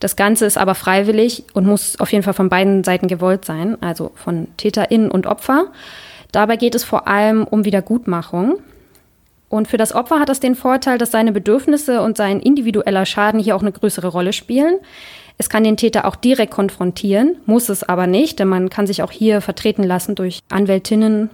Das 0.00 0.16
Ganze 0.16 0.46
ist 0.46 0.58
aber 0.58 0.74
freiwillig 0.74 1.44
und 1.52 1.66
muss 1.66 2.00
auf 2.00 2.10
jeden 2.10 2.24
Fall 2.24 2.34
von 2.34 2.48
beiden 2.48 2.84
Seiten 2.84 3.06
gewollt 3.06 3.44
sein, 3.44 3.80
also 3.80 4.12
von 4.16 4.48
Täterin 4.56 5.10
und 5.10 5.26
Opfer. 5.26 5.66
Dabei 6.32 6.56
geht 6.56 6.74
es 6.74 6.84
vor 6.84 7.06
allem 7.06 7.44
um 7.44 7.64
Wiedergutmachung. 7.64 8.58
Und 9.52 9.68
für 9.68 9.76
das 9.76 9.94
Opfer 9.94 10.18
hat 10.18 10.30
das 10.30 10.40
den 10.40 10.54
Vorteil, 10.54 10.96
dass 10.96 11.10
seine 11.10 11.30
Bedürfnisse 11.30 12.00
und 12.00 12.16
sein 12.16 12.40
individueller 12.40 13.04
Schaden 13.04 13.38
hier 13.38 13.54
auch 13.54 13.60
eine 13.60 13.70
größere 13.70 14.08
Rolle 14.08 14.32
spielen. 14.32 14.78
Es 15.36 15.50
kann 15.50 15.62
den 15.62 15.76
Täter 15.76 16.06
auch 16.06 16.16
direkt 16.16 16.54
konfrontieren, 16.54 17.36
muss 17.44 17.68
es 17.68 17.82
aber 17.86 18.06
nicht, 18.06 18.38
denn 18.38 18.48
man 18.48 18.70
kann 18.70 18.86
sich 18.86 19.02
auch 19.02 19.10
hier 19.10 19.42
vertreten 19.42 19.82
lassen 19.82 20.14
durch 20.14 20.40
Anwältinnen. 20.48 21.28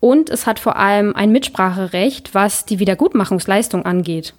Und 0.00 0.28
es 0.28 0.48
hat 0.48 0.58
vor 0.58 0.74
allem 0.74 1.14
ein 1.14 1.30
Mitspracherecht, 1.30 2.34
was 2.34 2.64
die 2.64 2.80
Wiedergutmachungsleistung 2.80 3.84
angeht. 3.84 4.34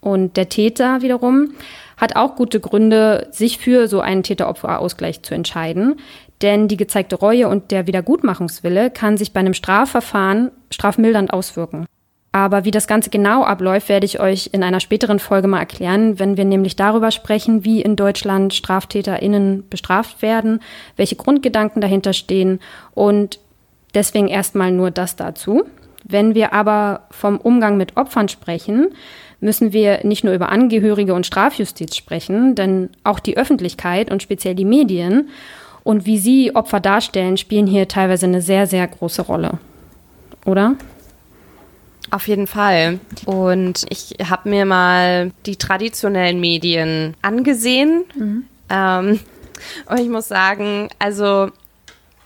Und 0.00 0.38
der 0.38 0.48
Täter 0.48 1.02
wiederum 1.02 1.50
hat 1.98 2.16
auch 2.16 2.34
gute 2.34 2.60
Gründe, 2.60 3.28
sich 3.30 3.58
für 3.58 3.88
so 3.88 4.00
einen 4.00 4.22
Täter-Opfer-Ausgleich 4.22 5.22
zu 5.22 5.34
entscheiden. 5.34 5.96
Denn 6.44 6.68
die 6.68 6.76
gezeigte 6.76 7.16
Reue 7.16 7.48
und 7.48 7.70
der 7.70 7.86
Wiedergutmachungswille 7.86 8.90
kann 8.90 9.16
sich 9.16 9.32
bei 9.32 9.40
einem 9.40 9.54
Strafverfahren 9.54 10.50
strafmildernd 10.68 11.32
auswirken. 11.32 11.86
Aber 12.32 12.66
wie 12.66 12.70
das 12.70 12.86
Ganze 12.86 13.08
genau 13.08 13.44
abläuft, 13.44 13.88
werde 13.88 14.04
ich 14.04 14.20
euch 14.20 14.50
in 14.52 14.62
einer 14.62 14.80
späteren 14.80 15.20
Folge 15.20 15.48
mal 15.48 15.60
erklären, 15.60 16.18
wenn 16.18 16.36
wir 16.36 16.44
nämlich 16.44 16.76
darüber 16.76 17.12
sprechen, 17.12 17.64
wie 17.64 17.80
in 17.80 17.96
Deutschland 17.96 18.52
StraftäterInnen 18.52 19.70
bestraft 19.70 20.20
werden, 20.20 20.60
welche 20.96 21.16
Grundgedanken 21.16 21.80
dahinter 21.80 22.12
stehen 22.12 22.60
und 22.92 23.38
deswegen 23.94 24.28
erstmal 24.28 24.70
nur 24.70 24.90
das 24.90 25.16
dazu. 25.16 25.62
Wenn 26.04 26.34
wir 26.34 26.52
aber 26.52 27.06
vom 27.10 27.38
Umgang 27.38 27.78
mit 27.78 27.96
Opfern 27.96 28.28
sprechen, 28.28 28.88
müssen 29.40 29.72
wir 29.72 30.04
nicht 30.04 30.24
nur 30.24 30.34
über 30.34 30.50
Angehörige 30.50 31.14
und 31.14 31.24
Strafjustiz 31.24 31.96
sprechen, 31.96 32.54
denn 32.54 32.90
auch 33.02 33.18
die 33.18 33.38
Öffentlichkeit 33.38 34.10
und 34.10 34.22
speziell 34.22 34.54
die 34.54 34.66
Medien 34.66 35.30
und 35.84 36.06
wie 36.06 36.18
sie 36.18 36.56
Opfer 36.56 36.80
darstellen, 36.80 37.36
spielen 37.36 37.66
hier 37.66 37.86
teilweise 37.86 38.26
eine 38.26 38.42
sehr, 38.42 38.66
sehr 38.66 38.88
große 38.88 39.22
Rolle. 39.22 39.58
Oder? 40.44 40.76
Auf 42.10 42.26
jeden 42.26 42.46
Fall. 42.46 42.98
Und 43.26 43.86
ich 43.88 44.16
habe 44.28 44.48
mir 44.48 44.66
mal 44.66 45.30
die 45.46 45.56
traditionellen 45.56 46.40
Medien 46.40 47.14
angesehen. 47.22 48.04
Mhm. 48.14 48.44
Ähm, 48.70 49.20
und 49.88 50.00
ich 50.00 50.08
muss 50.08 50.28
sagen, 50.28 50.88
also 50.98 51.50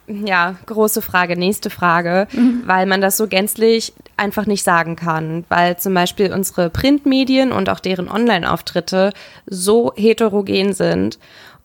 ja, 0.09 0.56
große 0.66 1.02
Frage, 1.02 1.36
nächste 1.36 1.70
Frage, 1.70 2.28
mhm. 2.32 2.62
weil 2.64 2.86
man 2.86 3.00
das 3.00 3.16
so 3.16 3.26
gänzlich 3.26 3.92
einfach 4.16 4.46
nicht 4.46 4.64
sagen 4.64 4.96
kann, 4.96 5.44
weil 5.48 5.78
zum 5.78 5.94
Beispiel 5.94 6.32
unsere 6.32 6.70
Printmedien 6.70 7.52
und 7.52 7.68
auch 7.68 7.80
deren 7.80 8.09
Online-Auftritte 8.09 9.12
so 9.46 9.92
heterogen 9.96 10.72
sind. 10.72 11.18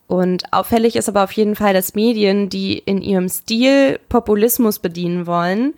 Und 0.07 0.51
auffällig 0.51 0.95
ist 0.95 1.09
aber 1.09 1.23
auf 1.23 1.31
jeden 1.31 1.55
Fall, 1.55 1.73
dass 1.73 1.95
Medien, 1.95 2.49
die 2.49 2.77
in 2.77 3.01
ihrem 3.01 3.29
Stil 3.29 3.99
Populismus 4.09 4.79
bedienen 4.79 5.25
wollen, 5.25 5.73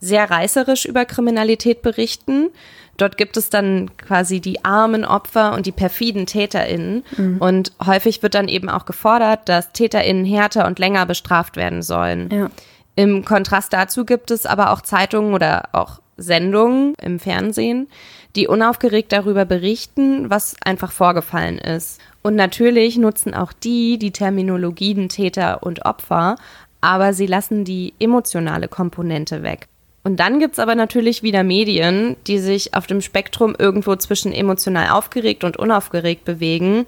sehr 0.00 0.30
reißerisch 0.30 0.84
über 0.84 1.04
Kriminalität 1.04 1.82
berichten. 1.82 2.50
Dort 2.96 3.16
gibt 3.16 3.36
es 3.36 3.50
dann 3.50 3.96
quasi 3.96 4.40
die 4.40 4.64
armen 4.64 5.04
Opfer 5.04 5.54
und 5.54 5.66
die 5.66 5.72
perfiden 5.72 6.26
TäterInnen. 6.26 7.04
Mhm. 7.16 7.38
Und 7.38 7.72
häufig 7.84 8.22
wird 8.22 8.34
dann 8.34 8.48
eben 8.48 8.68
auch 8.68 8.86
gefordert, 8.86 9.48
dass 9.48 9.72
TäterInnen 9.72 10.24
härter 10.24 10.66
und 10.66 10.78
länger 10.78 11.06
bestraft 11.06 11.56
werden 11.56 11.82
sollen. 11.82 12.28
Ja. 12.32 12.50
Im 12.96 13.24
Kontrast 13.24 13.72
dazu 13.72 14.04
gibt 14.04 14.32
es 14.32 14.44
aber 14.44 14.72
auch 14.72 14.80
Zeitungen 14.80 15.32
oder 15.32 15.68
auch 15.72 16.00
Sendungen 16.16 16.94
im 17.00 17.20
Fernsehen, 17.20 17.88
die 18.34 18.48
unaufgeregt 18.48 19.12
darüber 19.12 19.44
berichten, 19.44 20.28
was 20.30 20.56
einfach 20.64 20.90
vorgefallen 20.90 21.58
ist. 21.58 22.00
Und 22.28 22.36
natürlich 22.36 22.98
nutzen 22.98 23.32
auch 23.32 23.54
die 23.54 23.98
die 23.98 24.10
Terminologien 24.10 25.08
Täter 25.08 25.62
und 25.62 25.86
Opfer, 25.86 26.36
aber 26.82 27.14
sie 27.14 27.24
lassen 27.24 27.64
die 27.64 27.94
emotionale 27.98 28.68
Komponente 28.68 29.42
weg. 29.42 29.66
Und 30.04 30.20
dann 30.20 30.38
gibt's 30.38 30.58
aber 30.58 30.74
natürlich 30.74 31.22
wieder 31.22 31.42
Medien, 31.42 32.16
die 32.26 32.38
sich 32.38 32.74
auf 32.74 32.86
dem 32.86 33.00
Spektrum 33.00 33.56
irgendwo 33.58 33.96
zwischen 33.96 34.34
emotional 34.34 34.90
aufgeregt 34.90 35.42
und 35.42 35.56
unaufgeregt 35.56 36.26
bewegen. 36.26 36.84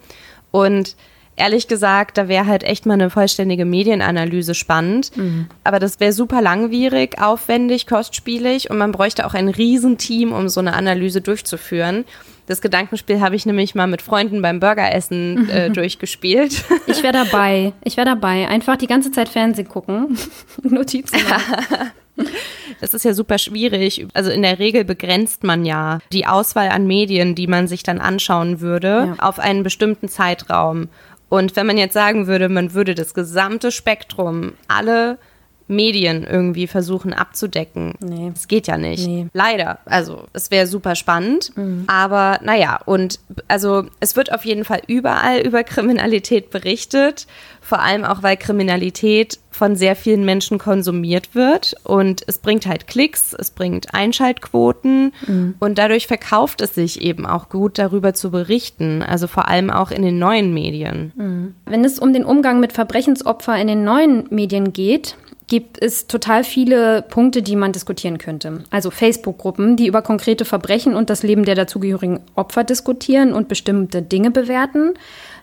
Und 0.51 0.95
ehrlich 1.37 1.69
gesagt, 1.69 2.19
da 2.19 2.29
wäre 2.29 2.45
halt 2.45 2.63
echt 2.63 2.85
mal 2.85 2.93
eine 2.93 3.09
vollständige 3.09 3.65
Medienanalyse 3.65 4.55
spannend. 4.55 5.17
Mhm. 5.17 5.47
Aber 5.65 5.79
das 5.79 6.01
wäre 6.01 6.13
super 6.13 6.43
langwierig, 6.43 7.19
aufwendig, 7.19 7.87
kostspielig 7.87 8.71
und 8.71 8.77
man 8.77 8.93
bräuchte 8.93 9.25
auch 9.25 9.33
ein 9.33 9.49
Riesenteam, 9.49 10.33
um 10.35 10.51
so 10.51 10.61
eine 10.61 10.75
Analyse 10.75 11.23
durchzuführen. 11.23 12.05
Das 12.51 12.61
Gedankenspiel 12.61 13.21
habe 13.21 13.37
ich 13.37 13.47
nämlich 13.47 13.77
mal 13.77 13.87
mit 13.87 14.03
Freunden 14.03 14.43
beim 14.43 14.59
Burgeressen 14.59 15.49
äh, 15.51 15.71
durchgespielt. 15.71 16.65
Ich 16.89 17.01
wäre 17.05 17.13
dabei. 17.25 17.73
Ich 17.85 17.97
wäre 17.97 18.07
dabei. 18.07 18.49
Einfach 18.49 18.77
die 18.77 18.89
ganze 18.89 19.13
Zeit 19.13 19.29
Fernsehen 19.29 19.69
gucken. 19.69 20.19
Notizen 20.65 21.21
machen. 21.29 21.93
Das 22.81 22.93
ist 22.93 23.05
ja 23.05 23.15
super 23.15 23.39
schwierig. 23.39 24.05
Also 24.15 24.33
in 24.33 24.43
der 24.43 24.59
Regel 24.59 24.85
begrenzt 24.85 25.45
man 25.45 25.65
ja 25.65 26.01
die 26.13 26.27
Auswahl 26.27 26.71
an 26.71 26.89
Medien, 26.89 27.37
die 27.37 27.47
man 27.47 27.69
sich 27.69 27.85
dann 27.85 28.01
anschauen 28.01 28.61
würde, 28.61 29.15
ja. 29.17 29.25
auf 29.25 29.39
einen 29.39 29.63
bestimmten 29.63 30.09
Zeitraum. 30.09 30.89
Und 31.29 31.55
wenn 31.55 31.69
man 31.69 31.79
jetzt 31.79 31.95
sagen 31.95 32.27
würde, 32.27 32.49
man 32.49 32.75
würde 32.75 32.97
das 32.97 33.15
gesamte 33.15 33.71
Spektrum, 33.71 34.55
alle 34.67 35.19
Medien 35.71 36.27
irgendwie 36.29 36.67
versuchen 36.67 37.15
abzudecken. 37.15 37.95
Nee. 38.01 38.31
Das 38.35 38.49
geht 38.49 38.67
ja 38.67 38.77
nicht. 38.77 39.07
Nee. 39.07 39.29
Leider. 39.33 39.79
Also 39.87 40.25
es 40.33 40.51
wäre 40.51 40.67
super 40.67 40.95
spannend. 40.97 41.57
Mhm. 41.57 41.85
Aber 41.87 42.41
naja, 42.43 42.81
und 42.85 43.21
also 43.49 43.85
es 44.01 44.17
wird 44.17 44.33
auf 44.33 44.45
jeden 44.45 44.65
Fall 44.65 44.83
überall 44.87 45.41
über 45.41 45.65
Kriminalität 45.65 46.51
berichtet. 46.51 47.27
Vor 47.63 47.81
allem 47.81 48.05
auch, 48.05 48.23
weil 48.23 48.37
Kriminalität 48.37 49.39
von 49.51 49.77
sehr 49.77 49.95
vielen 49.95 50.25
Menschen 50.25 50.59
konsumiert 50.59 51.35
wird. 51.35 51.75
Und 51.85 52.23
es 52.27 52.39
bringt 52.39 52.67
halt 52.67 52.87
Klicks, 52.87 53.35
es 53.35 53.51
bringt 53.51 53.95
Einschaltquoten. 53.95 55.13
Mhm. 55.27 55.55
Und 55.61 55.79
dadurch 55.79 56.07
verkauft 56.07 56.61
es 56.63 56.75
sich 56.75 57.01
eben 57.01 57.27
auch 57.27 57.49
gut, 57.49 57.79
darüber 57.79 58.15
zu 58.15 58.31
berichten. 58.31 59.03
Also 59.03 59.27
vor 59.27 59.49
allem 59.49 59.71
auch 59.71 59.91
in 59.91 60.03
den 60.03 60.19
neuen 60.19 60.53
Medien. 60.53 61.13
Mhm. 61.17 61.55
Wenn 61.67 61.85
es 61.85 61.99
um 61.99 62.13
den 62.13 62.25
Umgang 62.25 62.59
mit 62.61 62.73
Verbrechensopfern 62.73 63.61
in 63.61 63.69
den 63.69 63.85
neuen 63.85 64.27
Medien 64.31 64.73
geht, 64.73 65.17
gibt 65.51 65.83
es 65.83 66.07
total 66.07 66.45
viele 66.45 67.03
Punkte, 67.03 67.43
die 67.43 67.57
man 67.57 67.73
diskutieren 67.73 68.17
könnte. 68.17 68.65
Also 68.71 68.91
Facebook-Gruppen, 68.91 69.77
die 69.77 69.89
über 69.89 70.01
konkrete 70.01 70.47
Verbrechen 70.47 70.95
und 70.95 71.11
das 71.11 71.23
Leben 71.23 71.45
der 71.45 71.57
dazugehörigen 71.57 72.21
Opfer 72.37 72.65
diskutieren 72.65 73.35
und 73.35 73.49
bestimmte 73.49 74.01
Dinge 74.01 74.31
bewerten. 74.31 74.95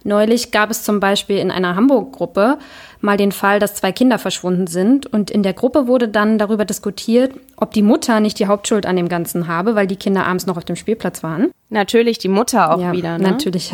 Neulich 0.04 0.52
gab 0.52 0.72
es 0.72 0.84
zum 0.84 1.02
Beispiel 1.02 1.38
in 1.38 1.52
einer 1.52 1.76
Hamburg-Gruppe 1.76 2.58
mal 3.02 3.18
den 3.18 3.34
Fall, 3.34 3.60
dass 3.60 3.76
zwei 3.76 3.92
Kinder 3.92 4.18
verschwunden 4.18 4.66
sind. 4.66 5.06
Und 5.06 5.30
in 5.30 5.44
der 5.44 5.54
Gruppe 5.54 5.88
wurde 5.88 6.08
dann 6.08 6.38
darüber 6.38 6.64
diskutiert, 6.64 7.34
ob 7.58 7.74
die 7.74 7.82
Mutter 7.82 8.22
nicht 8.22 8.40
die 8.40 8.48
Hauptschuld 8.48 8.86
an 8.86 8.96
dem 8.96 9.10
Ganzen 9.10 9.48
habe, 9.48 9.76
weil 9.76 9.88
die 9.88 9.98
Kinder 9.98 10.26
abends 10.26 10.46
noch 10.46 10.56
auf 10.56 10.66
dem 10.66 10.78
Spielplatz 10.78 11.22
waren. 11.22 11.52
Natürlich 11.70 12.18
die 12.18 12.30
Mutter 12.30 12.74
auch 12.74 12.82
ja, 12.82 12.94
wieder. 12.94 13.18
Ne? 13.18 13.30
Natürlich. 13.30 13.74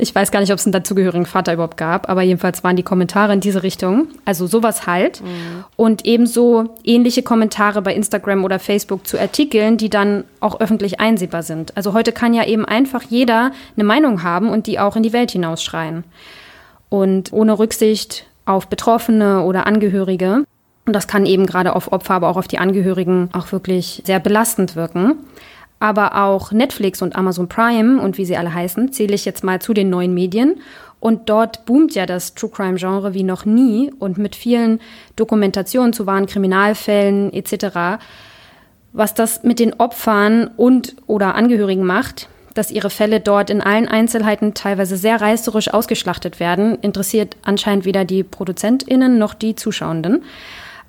Ich 0.00 0.14
weiß 0.14 0.30
gar 0.30 0.38
nicht, 0.38 0.52
ob 0.52 0.58
es 0.60 0.64
einen 0.64 0.72
dazugehörigen 0.72 1.26
Vater 1.26 1.52
überhaupt 1.52 1.76
gab, 1.76 2.08
aber 2.08 2.22
jedenfalls 2.22 2.62
waren 2.62 2.76
die 2.76 2.84
Kommentare 2.84 3.32
in 3.32 3.40
diese 3.40 3.64
Richtung. 3.64 4.06
Also 4.24 4.46
sowas 4.46 4.86
halt. 4.86 5.20
Mhm. 5.20 5.64
Und 5.74 6.06
ebenso 6.06 6.76
ähnliche 6.84 7.24
Kommentare 7.24 7.82
bei 7.82 7.92
Instagram 7.92 8.44
oder 8.44 8.60
Facebook 8.60 9.08
zu 9.08 9.18
Artikeln, 9.18 9.76
die 9.76 9.90
dann 9.90 10.22
auch 10.38 10.60
öffentlich 10.60 11.00
einsehbar 11.00 11.42
sind. 11.42 11.76
Also 11.76 11.94
heute 11.94 12.12
kann 12.12 12.32
ja 12.32 12.46
eben 12.46 12.64
einfach 12.64 13.02
jeder 13.02 13.50
eine 13.76 13.84
Meinung 13.84 14.22
haben 14.22 14.50
und 14.50 14.68
die 14.68 14.78
auch 14.78 14.94
in 14.94 15.02
die 15.02 15.12
Welt 15.12 15.32
hinausschreien. 15.32 16.04
Und 16.90 17.32
ohne 17.32 17.58
Rücksicht 17.58 18.24
auf 18.44 18.68
Betroffene 18.68 19.42
oder 19.42 19.66
Angehörige. 19.66 20.44
Und 20.86 20.92
das 20.92 21.08
kann 21.08 21.26
eben 21.26 21.44
gerade 21.44 21.74
auf 21.74 21.90
Opfer, 21.90 22.14
aber 22.14 22.28
auch 22.28 22.36
auf 22.36 22.48
die 22.48 22.58
Angehörigen 22.58 23.30
auch 23.32 23.50
wirklich 23.50 24.02
sehr 24.06 24.20
belastend 24.20 24.76
wirken. 24.76 25.16
Aber 25.80 26.24
auch 26.24 26.50
Netflix 26.50 27.02
und 27.02 27.14
Amazon 27.14 27.48
Prime 27.48 28.00
und 28.00 28.18
wie 28.18 28.24
sie 28.24 28.36
alle 28.36 28.52
heißen, 28.52 28.92
zähle 28.92 29.14
ich 29.14 29.24
jetzt 29.24 29.44
mal 29.44 29.60
zu 29.60 29.74
den 29.74 29.90
neuen 29.90 30.12
Medien. 30.12 30.60
Und 31.00 31.28
dort 31.28 31.64
boomt 31.64 31.94
ja 31.94 32.06
das 32.06 32.34
True 32.34 32.50
Crime 32.50 32.76
Genre 32.76 33.14
wie 33.14 33.22
noch 33.22 33.44
nie 33.44 33.92
und 33.98 34.18
mit 34.18 34.34
vielen 34.34 34.80
Dokumentationen 35.14 35.92
zu 35.92 36.06
wahren 36.06 36.26
Kriminalfällen 36.26 37.32
etc. 37.32 38.02
Was 38.92 39.14
das 39.14 39.44
mit 39.44 39.60
den 39.60 39.74
Opfern 39.74 40.50
und 40.56 40.96
oder 41.06 41.36
Angehörigen 41.36 41.84
macht, 41.84 42.28
dass 42.54 42.72
ihre 42.72 42.90
Fälle 42.90 43.20
dort 43.20 43.50
in 43.50 43.60
allen 43.60 43.86
Einzelheiten 43.86 44.54
teilweise 44.54 44.96
sehr 44.96 45.20
reißerisch 45.20 45.72
ausgeschlachtet 45.72 46.40
werden, 46.40 46.76
interessiert 46.80 47.36
anscheinend 47.44 47.84
weder 47.84 48.04
die 48.04 48.24
ProduzentInnen 48.24 49.18
noch 49.18 49.34
die 49.34 49.54
Zuschauenden. 49.54 50.24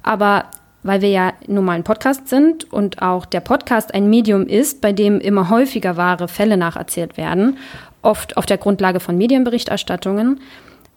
Aber 0.02 0.46
weil 0.84 1.02
wir 1.02 1.10
ja 1.10 1.34
nun 1.48 1.66
mal 1.66 1.74
ein 1.74 1.84
Podcast 1.84 2.28
sind 2.28 2.72
und 2.72 3.02
auch 3.02 3.26
der 3.26 3.42
Podcast 3.42 3.94
ein 3.94 4.10
Medium 4.10 4.46
ist, 4.46 4.82
bei 4.82 4.94
dem 4.94 5.20
immer 5.20 5.50
häufiger 5.50 5.98
wahre 5.98 6.28
Fälle 6.28 6.58
nacherzählt 6.58 7.18
werden, 7.18 7.58
oft 8.02 8.38
auf 8.38 8.46
der 8.46 8.58
Grundlage 8.58 9.00
von 9.00 9.18
Medienberichterstattungen, 9.18 10.40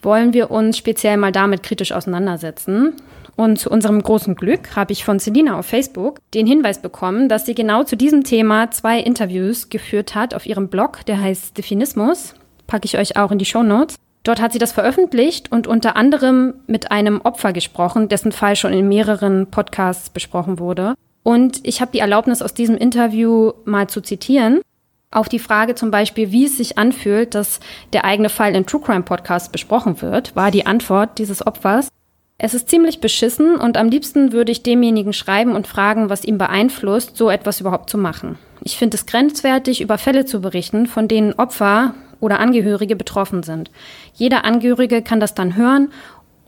wollen 0.02 0.32
wir 0.32 0.50
uns 0.50 0.78
speziell 0.78 1.16
mal 1.16 1.32
damit 1.32 1.62
kritisch 1.62 1.92
auseinandersetzen. 1.92 2.94
Und 3.34 3.58
zu 3.58 3.70
unserem 3.70 4.02
großen 4.02 4.34
Glück 4.34 4.76
habe 4.76 4.92
ich 4.92 5.04
von 5.04 5.18
Selina 5.18 5.58
auf 5.58 5.66
Facebook 5.66 6.18
den 6.34 6.46
Hinweis 6.46 6.82
bekommen, 6.82 7.28
dass 7.28 7.46
sie 7.46 7.54
genau 7.54 7.82
zu 7.82 7.96
diesem 7.96 8.24
Thema 8.24 8.70
zwei 8.70 9.00
Interviews 9.00 9.70
geführt 9.70 10.14
hat 10.14 10.34
auf 10.34 10.44
ihrem 10.44 10.68
Blog, 10.68 11.06
der 11.06 11.20
heißt 11.20 11.56
Definismus. 11.56 12.34
Packe 12.66 12.84
ich 12.84 12.98
euch 12.98 13.16
auch 13.16 13.30
in 13.30 13.38
die 13.38 13.46
Show 13.46 13.62
Notes. 13.62 13.96
Dort 14.22 14.40
hat 14.40 14.52
sie 14.52 14.58
das 14.58 14.72
veröffentlicht 14.72 15.50
und 15.50 15.66
unter 15.66 15.96
anderem 15.96 16.54
mit 16.66 16.92
einem 16.92 17.20
Opfer 17.22 17.52
gesprochen, 17.52 18.08
dessen 18.08 18.32
Fall 18.32 18.54
schon 18.54 18.72
in 18.72 18.88
mehreren 18.88 19.48
Podcasts 19.48 20.10
besprochen 20.10 20.58
wurde. 20.58 20.94
Und 21.24 21.60
ich 21.64 21.80
habe 21.80 21.92
die 21.92 21.98
Erlaubnis, 21.98 22.42
aus 22.42 22.54
diesem 22.54 22.76
Interview 22.76 23.52
mal 23.64 23.88
zu 23.88 24.00
zitieren. 24.00 24.60
Auf 25.10 25.28
die 25.28 25.38
Frage 25.38 25.74
zum 25.74 25.90
Beispiel, 25.90 26.32
wie 26.32 26.46
es 26.46 26.56
sich 26.56 26.78
anfühlt, 26.78 27.34
dass 27.34 27.60
der 27.92 28.04
eigene 28.04 28.28
Fall 28.28 28.54
in 28.54 28.64
True 28.64 28.80
Crime 28.80 29.02
Podcasts 29.02 29.50
besprochen 29.50 30.00
wird, 30.00 30.34
war 30.34 30.50
die 30.50 30.66
Antwort 30.66 31.18
dieses 31.18 31.46
Opfers. 31.46 31.88
Es 32.38 32.54
ist 32.54 32.68
ziemlich 32.68 33.00
beschissen 33.00 33.56
und 33.56 33.76
am 33.76 33.88
liebsten 33.88 34.32
würde 34.32 34.50
ich 34.50 34.62
demjenigen 34.62 35.12
schreiben 35.12 35.54
und 35.54 35.66
fragen, 35.66 36.08
was 36.08 36.24
ihn 36.24 36.38
beeinflusst, 36.38 37.16
so 37.16 37.30
etwas 37.30 37.60
überhaupt 37.60 37.90
zu 37.90 37.98
machen. 37.98 38.38
Ich 38.64 38.78
finde 38.78 38.96
es 38.96 39.06
grenzwertig, 39.06 39.80
über 39.80 39.98
Fälle 39.98 40.24
zu 40.24 40.40
berichten, 40.40 40.86
von 40.86 41.08
denen 41.08 41.34
Opfer 41.34 41.94
oder 42.22 42.40
Angehörige 42.40 42.96
betroffen 42.96 43.42
sind. 43.42 43.70
Jeder 44.14 44.44
Angehörige 44.44 45.02
kann 45.02 45.20
das 45.20 45.34
dann 45.34 45.56
hören 45.56 45.88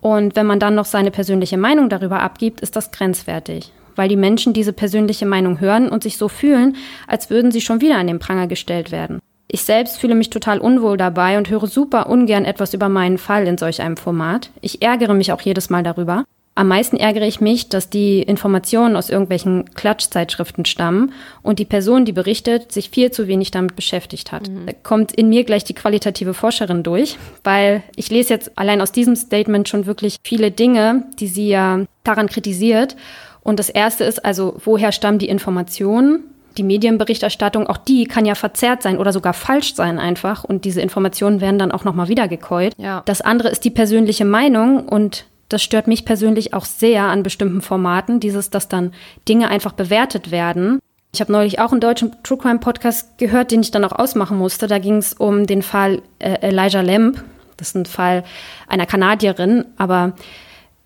und 0.01 0.37
wenn 0.37 0.47
man 0.47 0.61
dann 0.61 0.75
noch 0.75 0.85
seine 0.85 1.11
persönliche 1.11 1.59
Meinung 1.59 1.89
darüber 1.89 2.21
abgibt, 2.21 2.61
ist 2.61 2.77
das 2.77 2.93
grenzwertig, 2.93 3.73
weil 3.97 4.09
die 4.09 4.17
Menschen 4.17 4.53
diese 4.53 4.73
persönliche 4.73 5.27
Meinung 5.27 5.61
hören 5.61 5.89
und 5.89 6.03
sich 6.03 6.17
so 6.17 6.29
fühlen, 6.29 6.77
als 7.09 7.29
würden 7.29 7.51
sie 7.51 7.61
schon 7.61 7.81
wieder 7.81 7.97
an 7.97 8.07
den 8.07 8.19
Pranger 8.19 8.47
gestellt 8.47 8.93
werden. 8.93 9.21
Ich 9.49 9.63
selbst 9.63 9.99
fühle 9.99 10.15
mich 10.15 10.31
total 10.31 10.59
unwohl 10.59 10.97
dabei 10.97 11.39
und 11.39 11.51
höre 11.51 11.67
super 11.67 12.09
ungern 12.09 12.45
etwas 12.45 12.75
über 12.75 12.89
meinen 12.89 13.19
Fall 13.19 13.47
in 13.47 13.59
solch 13.59 13.83
einem 13.83 13.97
Format. 13.97 14.51
Ich 14.61 14.83
ärgere 14.83 15.15
mich 15.15 15.33
auch 15.33 15.41
jedes 15.41 15.71
Mal 15.71 15.83
darüber. 15.83 16.25
Am 16.57 16.69
meisten 16.69 16.97
ärgere 16.97 17.27
ich 17.27 17.41
mich, 17.41 17.69
dass 17.69 17.91
die 17.91 18.23
Informationen 18.23 18.95
aus 18.95 19.11
irgendwelchen 19.11 19.75
Klatschzeitschriften 19.75 20.65
stammen 20.65 21.13
und 21.43 21.59
die 21.59 21.65
Person, 21.65 22.05
die 22.05 22.13
berichtet, 22.13 22.71
sich 22.71 22.91
viel 22.91 23.11
zu 23.11 23.27
wenig 23.27 23.51
damit 23.51 23.75
beschäftigt 23.75 24.31
hat. 24.31 24.49
Mhm. 24.49 24.67
Da 24.67 24.73
kommt 24.73 25.13
in 25.13 25.29
mir 25.29 25.43
gleich 25.43 25.65
die 25.65 25.75
qualitative 25.75 26.33
Forscherin 26.33 26.85
durch, 26.85 27.17
weil 27.43 27.83
ich 27.97 28.09
lese 28.09 28.35
jetzt 28.35 28.57
allein 28.57 28.81
aus 28.81 28.93
diesem 28.93 29.17
Statement 29.17 29.69
schon 29.69 29.87
wirklich 29.87 30.19
viele 30.23 30.53
Dinge, 30.53 31.05
die 31.19 31.27
sie 31.27 31.49
ja 31.49 31.81
daran 32.05 32.29
kritisiert. 32.29 32.95
Und 33.43 33.59
das 33.59 33.69
erste 33.69 34.05
ist 34.05 34.25
also, 34.25 34.55
woher 34.65 34.93
stammen 34.93 35.19
die 35.19 35.29
Informationen? 35.29 36.23
Die 36.57 36.63
Medienberichterstattung, 36.63 37.67
auch 37.67 37.79
die 37.79 38.05
kann 38.05 38.27
ja 38.27 38.37
verzerrt 38.37 38.81
sein 38.81 38.99
oder 38.99 39.13
sogar 39.13 39.35
falsch 39.35 39.75
sein 39.75 39.99
einfach. 39.99 40.45
Und 40.45 40.65
diese 40.65 40.81
Informationen 40.81 41.41
werden 41.41 41.59
dann 41.59 41.73
auch 41.73 41.83
nochmal 41.83 42.07
wiedergekäut. 42.07 42.75
Ja. 42.79 43.03
Das 43.07 43.23
andere 43.23 43.49
ist 43.49 43.65
die 43.65 43.71
persönliche 43.71 44.25
Meinung 44.25 44.89
und 44.89 45.25
das 45.49 45.63
stört 45.63 45.87
mich 45.87 46.05
persönlich 46.05 46.55
auch 46.55 46.65
sehr 46.65 47.05
an 47.05 47.23
bestimmten 47.23 47.61
Formaten, 47.61 48.21
dieses, 48.21 48.51
dass 48.51 48.69
dann 48.69 48.93
Dinge 49.29 49.49
einfach 49.49 49.73
bewertet 49.73 50.31
werden. 50.31 50.81
Ich 51.13 51.21
habe 51.21 51.33
neulich 51.33 51.61
auch 51.61 51.71
einen 51.71 51.81
deutschen 51.81 52.17
True 52.23 52.39
Crime 52.39 52.59
Podcast 52.59 53.19
gehört, 53.19 53.53
den 53.53 53.61
ich 53.61 53.71
dann 53.71 53.85
auch 53.85 53.93
ausmachen 53.93 54.37
musste. 54.37 54.67
Da 54.67 54.79
ging 54.79 54.97
es 54.97 55.13
um 55.13 55.47
den 55.47 55.63
Fall 55.63 56.03
äh, 56.19 56.39
Elijah 56.41 56.81
Lamb. 56.81 57.23
Das 57.57 57.69
ist 57.69 57.77
ein 57.77 57.87
Fall 57.87 58.25
einer 58.67 58.87
Kanadierin, 58.87 59.65
aber 59.77 60.15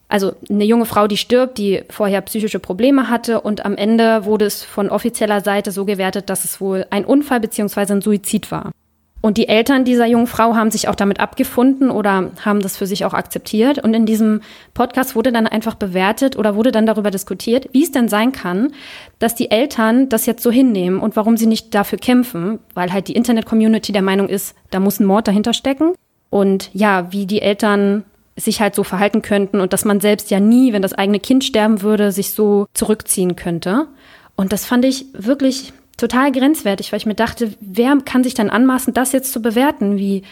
also 0.08 0.32
eine 0.48 0.64
junge 0.64 0.86
Frau, 0.86 1.06
die 1.06 1.16
stirbt, 1.16 1.58
die 1.58 1.82
vorher 1.90 2.20
psychische 2.22 2.58
Probleme 2.58 3.08
hatte 3.08 3.40
und 3.40 3.64
am 3.64 3.76
Ende 3.76 4.24
wurde 4.24 4.46
es 4.46 4.64
von 4.64 4.90
offizieller 4.90 5.42
Seite 5.42 5.70
so 5.70 5.84
gewertet, 5.84 6.30
dass 6.30 6.44
es 6.44 6.60
wohl 6.60 6.86
ein 6.90 7.04
Unfall 7.04 7.40
beziehungsweise 7.40 7.92
ein 7.94 8.02
Suizid 8.02 8.50
war. 8.50 8.72
Und 9.20 9.36
die 9.36 9.48
Eltern 9.48 9.84
dieser 9.84 10.06
jungen 10.06 10.28
Frau 10.28 10.54
haben 10.54 10.70
sich 10.70 10.88
auch 10.88 10.94
damit 10.94 11.18
abgefunden 11.18 11.90
oder 11.90 12.30
haben 12.44 12.60
das 12.60 12.76
für 12.76 12.86
sich 12.86 13.04
auch 13.04 13.14
akzeptiert. 13.14 13.82
Und 13.82 13.94
in 13.94 14.06
diesem 14.06 14.42
Podcast 14.74 15.16
wurde 15.16 15.32
dann 15.32 15.48
einfach 15.48 15.74
bewertet 15.74 16.36
oder 16.36 16.54
wurde 16.54 16.70
dann 16.70 16.86
darüber 16.86 17.10
diskutiert, 17.10 17.68
wie 17.72 17.82
es 17.82 17.90
denn 17.90 18.08
sein 18.08 18.30
kann, 18.30 18.72
dass 19.18 19.34
die 19.34 19.50
Eltern 19.50 20.08
das 20.08 20.26
jetzt 20.26 20.42
so 20.42 20.52
hinnehmen 20.52 21.00
und 21.00 21.16
warum 21.16 21.36
sie 21.36 21.46
nicht 21.46 21.74
dafür 21.74 21.98
kämpfen, 21.98 22.60
weil 22.74 22.92
halt 22.92 23.08
die 23.08 23.14
Internet-Community 23.14 23.90
der 23.90 24.02
Meinung 24.02 24.28
ist, 24.28 24.54
da 24.70 24.78
muss 24.78 25.00
ein 25.00 25.06
Mord 25.06 25.26
dahinter 25.26 25.52
stecken. 25.52 25.94
Und 26.30 26.70
ja, 26.72 27.10
wie 27.10 27.26
die 27.26 27.42
Eltern 27.42 28.04
sich 28.36 28.60
halt 28.60 28.76
so 28.76 28.84
verhalten 28.84 29.22
könnten 29.22 29.60
und 29.60 29.72
dass 29.72 29.84
man 29.84 29.98
selbst 29.98 30.30
ja 30.30 30.38
nie, 30.38 30.72
wenn 30.72 30.82
das 30.82 30.92
eigene 30.92 31.18
Kind 31.18 31.42
sterben 31.42 31.82
würde, 31.82 32.12
sich 32.12 32.30
so 32.30 32.66
zurückziehen 32.72 33.34
könnte. 33.34 33.88
Und 34.36 34.52
das 34.52 34.64
fand 34.64 34.84
ich 34.84 35.06
wirklich 35.12 35.72
total 35.98 36.32
grenzwertig, 36.32 36.90
weil 36.90 36.98
ich 36.98 37.06
mir 37.06 37.14
dachte, 37.14 37.52
wer 37.60 37.98
kann 38.04 38.24
sich 38.24 38.32
dann 38.32 38.48
anmaßen, 38.48 38.94
das 38.94 39.12
jetzt 39.12 39.32
zu 39.32 39.42
bewerten, 39.42 39.98
wie 39.98 40.22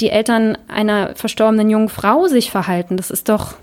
die 0.00 0.10
Eltern 0.10 0.56
einer 0.68 1.16
verstorbenen 1.16 1.68
jungen 1.68 1.88
Frau 1.88 2.28
sich 2.28 2.52
verhalten? 2.52 2.96
Das 2.96 3.10
ist 3.10 3.28
doch 3.28 3.54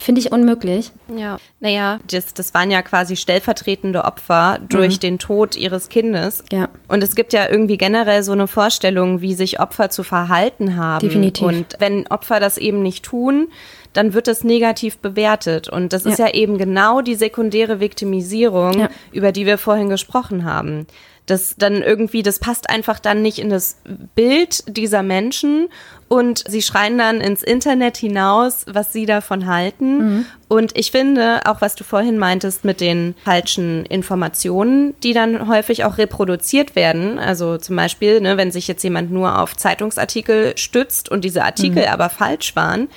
Finde 0.00 0.20
ich 0.20 0.30
unmöglich. 0.30 0.92
Ja, 1.14 1.38
naja, 1.58 1.98
das, 2.08 2.32
das 2.32 2.54
waren 2.54 2.70
ja 2.70 2.82
quasi 2.82 3.16
stellvertretende 3.16 4.04
Opfer 4.04 4.60
durch 4.68 4.96
mhm. 4.96 5.00
den 5.00 5.18
Tod 5.18 5.56
ihres 5.56 5.88
Kindes. 5.88 6.44
Ja. 6.52 6.68
Und 6.86 7.02
es 7.02 7.16
gibt 7.16 7.32
ja 7.32 7.48
irgendwie 7.50 7.78
generell 7.78 8.22
so 8.22 8.30
eine 8.30 8.46
Vorstellung, 8.46 9.20
wie 9.22 9.34
sich 9.34 9.58
Opfer 9.58 9.90
zu 9.90 10.04
verhalten 10.04 10.76
haben. 10.76 11.06
Definitiv. 11.06 11.46
Und 11.46 11.66
wenn 11.80 12.06
Opfer 12.06 12.38
das 12.38 12.58
eben 12.58 12.80
nicht 12.80 13.04
tun, 13.04 13.48
dann 13.92 14.14
wird 14.14 14.28
das 14.28 14.44
negativ 14.44 14.98
bewertet. 14.98 15.68
Und 15.68 15.92
das 15.92 16.06
ist 16.06 16.20
ja, 16.20 16.26
ja 16.26 16.34
eben 16.34 16.58
genau 16.58 17.00
die 17.00 17.16
sekundäre 17.16 17.80
Viktimisierung, 17.80 18.78
ja. 18.78 18.90
über 19.10 19.32
die 19.32 19.46
wir 19.46 19.58
vorhin 19.58 19.88
gesprochen 19.88 20.44
haben 20.44 20.86
das 21.30 21.54
dann 21.56 21.82
irgendwie, 21.82 22.22
das 22.22 22.38
passt 22.38 22.70
einfach 22.70 22.98
dann 22.98 23.22
nicht 23.22 23.38
in 23.38 23.50
das 23.50 23.76
Bild 24.14 24.64
dieser 24.76 25.02
Menschen 25.02 25.68
und 26.08 26.42
sie 26.48 26.62
schreien 26.62 26.96
dann 26.96 27.20
ins 27.20 27.42
Internet 27.42 27.98
hinaus, 27.98 28.64
was 28.66 28.92
sie 28.92 29.04
davon 29.04 29.46
halten. 29.46 29.98
Mhm. 29.98 30.26
Und 30.48 30.76
ich 30.76 30.90
finde, 30.90 31.42
auch 31.44 31.60
was 31.60 31.74
du 31.74 31.84
vorhin 31.84 32.16
meintest 32.18 32.64
mit 32.64 32.80
den 32.80 33.14
falschen 33.24 33.84
Informationen, 33.84 34.94
die 35.02 35.12
dann 35.12 35.48
häufig 35.48 35.84
auch 35.84 35.98
reproduziert 35.98 36.74
werden. 36.74 37.18
Also 37.18 37.58
zum 37.58 37.76
Beispiel, 37.76 38.20
ne, 38.20 38.38
wenn 38.38 38.50
sich 38.50 38.66
jetzt 38.68 38.82
jemand 38.82 39.12
nur 39.12 39.38
auf 39.38 39.54
Zeitungsartikel 39.56 40.56
stützt 40.56 41.10
und 41.10 41.24
diese 41.24 41.44
Artikel 41.44 41.82
mhm. 41.82 41.92
aber 41.92 42.08
falsch 42.08 42.56
waren, 42.56 42.88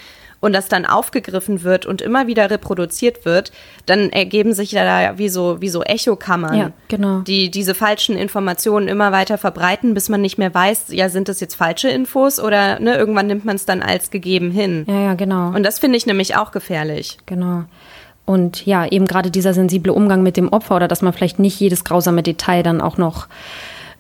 und 0.42 0.54
das 0.54 0.68
dann 0.68 0.86
aufgegriffen 0.86 1.64
wird 1.64 1.86
und 1.86 2.02
immer 2.02 2.28
wieder 2.28 2.50
reproduziert 2.50 3.24
wird, 3.24 3.54
dann 3.86 4.10
ergeben 4.10 4.54
sich 4.54 4.72
da 4.72 5.18
wie 5.18 5.30
so, 5.30 5.62
wie 5.62 5.70
so 5.70 5.84
Echokammern, 5.84 6.58
ja, 6.58 6.72
genau. 6.90 7.20
die 7.20 7.50
diese 7.50 7.76
falschen 7.76 8.18
Informationen 8.18 8.88
immer 8.88 9.12
weiter 9.12 9.38
verbreiten, 9.38 9.94
bis 9.94 10.10
man 10.10 10.20
nicht 10.20 10.38
mehr 10.38 10.54
weiß, 10.54 10.88
ja, 10.90 11.08
sind 11.10 11.30
das 11.30 11.40
jetzt 11.40 11.56
falsche 11.56 11.90
Infos 11.90 12.40
oder 12.40 12.80
ne, 12.80 12.96
irgendwann 12.96 13.28
nimmt 13.28 13.46
man 13.46 13.56
es 13.56 13.66
dann 13.66 13.82
als 13.82 14.12
gegeben 14.12 14.52
hin. 14.52 14.86
Ja, 14.88 15.02
ja, 15.02 15.14
genau. 15.14 15.50
Und 15.50 15.64
das 15.64 15.80
finde 15.80 15.98
ich 15.98 16.06
nämlich 16.06 16.36
auch 16.36 16.52
gefährlich. 16.52 17.20
Genau. 17.28 17.64
Und 18.26 18.66
ja, 18.66 18.86
eben 18.86 19.06
gerade 19.06 19.30
dieser 19.30 19.54
sensible 19.54 19.94
Umgang 19.94 20.24
mit 20.24 20.38
dem 20.38 20.50
Opfer 20.50 20.78
oder 20.78 20.88
dass 20.88 21.02
man 21.02 21.14
vielleicht 21.14 21.40
nicht 21.40 21.60
jedes 21.60 21.84
grausame 21.84 22.24
Detail 22.24 22.64
dann 22.64 22.82
auch 22.82 22.98
noch 22.98 23.28